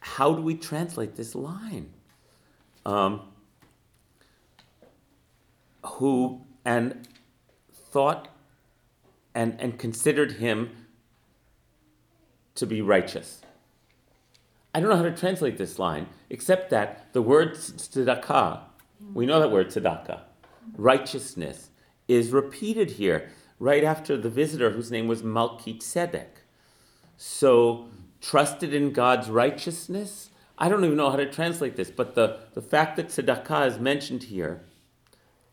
[0.01, 1.91] How do we translate this line?
[2.87, 3.23] Um,
[5.85, 7.07] who and
[7.73, 8.29] thought
[9.35, 10.71] and, and considered him
[12.55, 13.41] to be righteous.
[14.75, 18.61] I don't know how to translate this line, except that the word tzedakah,
[19.13, 20.21] we know that word tzedakah,
[20.77, 21.71] righteousness,
[22.09, 26.39] is repeated here right after the visitor whose name was Melchizedek.
[27.17, 27.89] So,
[28.21, 30.31] trusted in God's righteousness?
[30.57, 33.79] I don't even know how to translate this, but the, the fact that tzedakah is
[33.79, 34.63] mentioned here,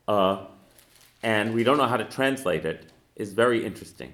[0.07, 0.45] uh,
[1.23, 4.13] and we don't know how to translate it, is very interesting.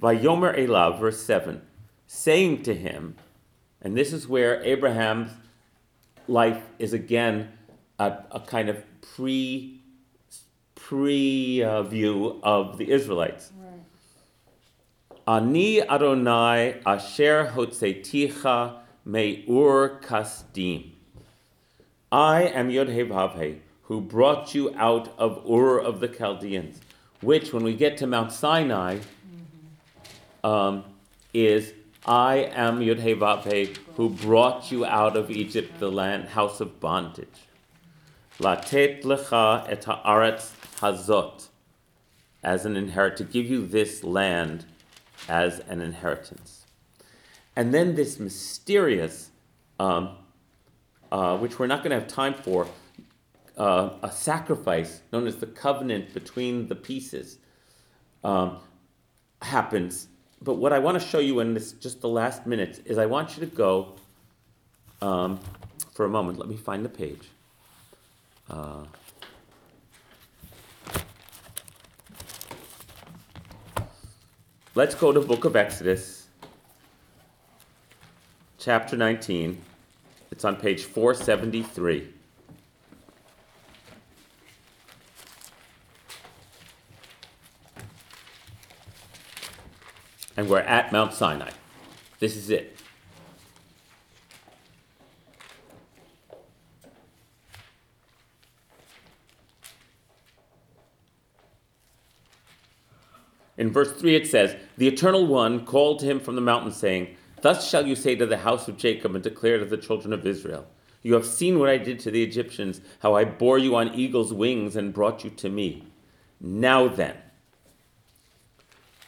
[0.00, 1.62] Vayomer Elav, verse 7,
[2.06, 3.16] saying to him,
[3.80, 5.32] and this is where Abraham's
[6.28, 7.52] life is again
[7.98, 9.80] a, a kind of pre
[10.74, 13.52] pre uh, view of the Israelites.
[15.26, 20.90] Ani Adonai asher hotzeticha me'ur kasdim.
[22.10, 23.54] I am Yod-Heh-Vav-Heh,
[23.84, 26.80] who brought you out of Ur of the Chaldeans,
[27.20, 28.98] which, when we get to Mount Sinai,
[30.44, 30.84] um,
[31.32, 31.72] is
[32.04, 37.28] I am Yudhevave, who brought you out of Egypt, the land, house of bondage.
[38.38, 41.48] Latet lecha et haaretz hazot,
[42.42, 44.64] as an inherit, to give you this land
[45.28, 46.66] as an inheritance.
[47.54, 49.30] And then this mysterious,
[49.78, 50.16] um,
[51.10, 52.66] uh, which we're not going to have time for,
[53.58, 57.38] uh, a sacrifice known as the covenant between the pieces
[58.24, 58.58] um,
[59.42, 60.08] happens.
[60.40, 63.06] But what I want to show you in this just the last minutes is I
[63.06, 63.94] want you to go
[65.00, 65.38] um,
[65.92, 66.38] for a moment.
[66.38, 67.28] Let me find the page.
[68.52, 68.84] Uh,
[74.74, 76.26] let's go to Book of Exodus,
[78.58, 79.58] chapter 19.
[80.30, 82.08] It's on page 473.
[90.36, 91.50] And we're at Mount Sinai.
[92.18, 92.81] This is it.
[103.62, 107.14] In verse 3, it says, The Eternal One called to him from the mountain, saying,
[107.42, 110.26] Thus shall you say to the house of Jacob and declare to the children of
[110.26, 110.66] Israel,
[111.04, 114.32] You have seen what I did to the Egyptians, how I bore you on eagle's
[114.32, 115.84] wings and brought you to me.
[116.40, 117.14] Now then,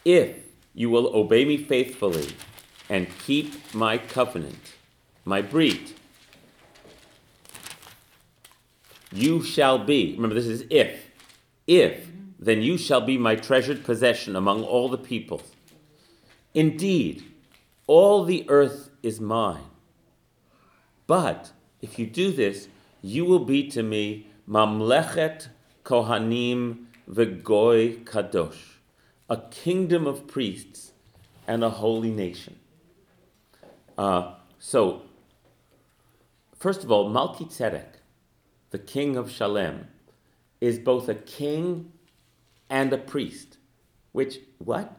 [0.05, 0.37] if
[0.73, 2.29] you will obey me faithfully
[2.89, 4.75] and keep my covenant,
[5.25, 5.95] my brit,
[9.11, 11.11] you shall be, remember this is if,
[11.67, 12.07] if,
[12.45, 15.53] then you shall be my treasured possession among all the peoples.
[16.53, 17.25] Indeed,
[17.87, 19.71] all the earth is mine.
[21.07, 22.69] But if you do this,
[23.01, 25.49] you will be to me mamlechet
[25.85, 28.77] kohanim v'goy kadosh,
[29.31, 30.93] a kingdom of priests
[31.49, 32.57] and a holy nation.
[33.97, 35.03] Uh, so,
[36.59, 38.01] first of all, Melchizedek,
[38.69, 39.89] the king of Shalem,
[40.61, 41.93] is both a king
[42.71, 43.59] and a priest.
[44.13, 44.97] Which, what?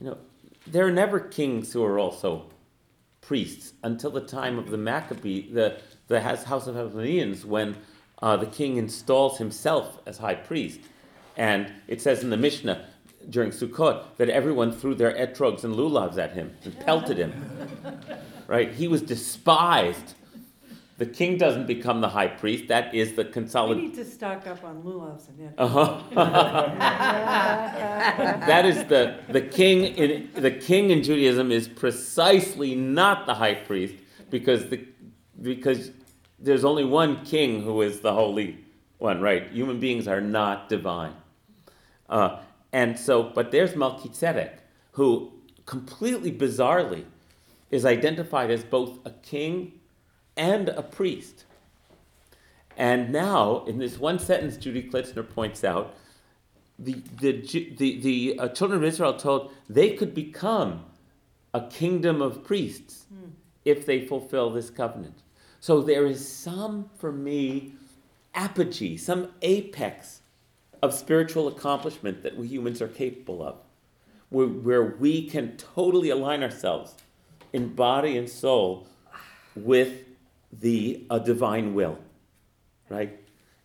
[0.00, 0.18] You know,
[0.66, 2.50] there are never kings who are also
[3.20, 5.78] priests until the time of the Maccabee, the,
[6.08, 7.76] the house of Hasmoneans, when
[8.22, 10.80] uh, the king installs himself as high priest.
[11.36, 12.86] And it says in the Mishnah
[13.30, 17.32] during Sukkot that everyone threw their etrogs and lulavs at him and pelted him.
[18.46, 18.72] right?
[18.72, 20.14] He was despised.
[20.96, 22.68] The king doesn't become the high priest.
[22.68, 23.24] That is the
[23.68, 25.52] We need to stock up on lulavs and.
[25.58, 26.00] Uh-huh.
[28.46, 33.54] that is the the king in the king in Judaism is precisely not the high
[33.54, 33.94] priest
[34.30, 34.86] because the
[35.42, 35.90] because
[36.38, 38.64] there's only one king who is the holy
[38.98, 39.50] one, right?
[39.50, 41.14] Human beings are not divine,
[42.08, 42.38] uh,
[42.72, 44.60] and so but there's Melchizedek
[44.92, 45.32] who
[45.66, 47.04] completely bizarrely
[47.72, 49.72] is identified as both a king
[50.36, 51.44] and a priest.
[52.76, 55.94] And now, in this one sentence, Judy Klitsner points out,
[56.78, 57.40] the, the,
[57.78, 60.84] the, the uh, children of Israel told they could become
[61.52, 63.06] a kingdom of priests
[63.64, 65.22] if they fulfill this covenant.
[65.60, 67.74] So there is some, for me,
[68.34, 70.20] apogee, some apex
[70.82, 73.56] of spiritual accomplishment that we humans are capable of,
[74.28, 76.96] where, where we can totally align ourselves
[77.52, 78.86] in body and soul
[79.54, 80.03] with
[80.60, 81.98] the uh, divine will
[82.88, 83.18] right?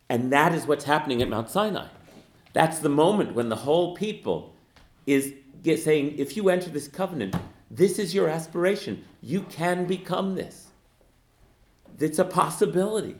[0.08, 1.86] And that is what's happening at Mount Sinai.
[2.52, 4.54] That's the moment when the whole people
[5.06, 5.34] is
[5.64, 7.36] saying, if you enter this covenant,
[7.70, 9.04] this is your aspiration.
[9.22, 10.68] You can become this.
[11.98, 13.16] It's a possibility.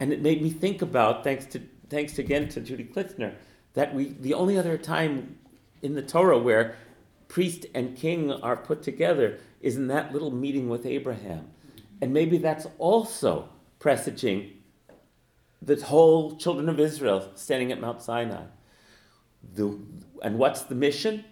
[0.00, 1.60] And it made me think about, thanks to
[1.90, 3.34] thanks again to Judy Klitsner,
[3.74, 5.38] that we the only other time
[5.82, 6.76] in the Torah where
[7.28, 11.53] priest and king are put together is in that little meeting with Abraham.
[12.04, 13.48] And maybe that's also
[13.78, 14.50] presaging
[15.62, 18.42] the whole children of Israel standing at Mount Sinai.
[19.54, 19.78] The,
[20.20, 21.24] and what's the mission?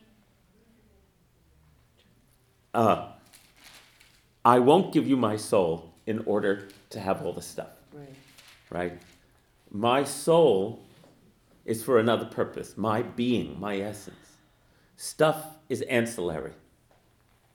[2.73, 3.09] Uh,
[4.47, 8.15] I won't give you my soul in order to have all the stuff, Right.
[8.71, 9.03] right?
[9.71, 10.83] My soul
[11.67, 14.39] is for another purpose, my being, my essence.
[14.97, 16.55] Stuff is ancillary.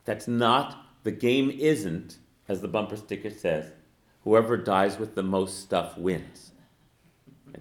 [0.05, 3.71] That's not, the game isn't, as the bumper sticker says,
[4.23, 6.51] whoever dies with the most stuff wins.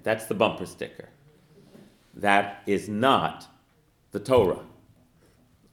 [0.02, 1.08] That's the bumper sticker.
[2.14, 3.46] That is not
[4.12, 4.60] the Torah.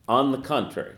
[0.07, 0.95] On the contrary.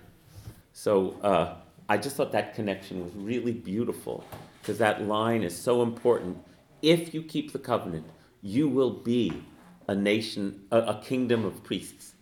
[0.74, 1.56] So uh,
[1.88, 4.26] I just thought that connection was really beautiful
[4.62, 6.38] because that line is so important.
[6.82, 8.06] If you keep the covenant,
[8.42, 9.44] you will be
[9.88, 12.14] a nation, a, a kingdom of priests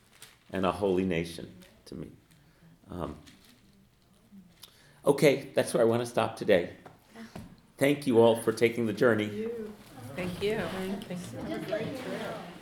[0.52, 1.48] and a holy nation
[1.86, 2.08] to me.
[2.92, 3.16] Um,
[5.06, 6.70] Okay, that's where I want to stop today.
[7.78, 9.50] Thank you all for taking the journey.
[10.16, 10.62] Thank you.
[11.10, 12.53] Just let me know.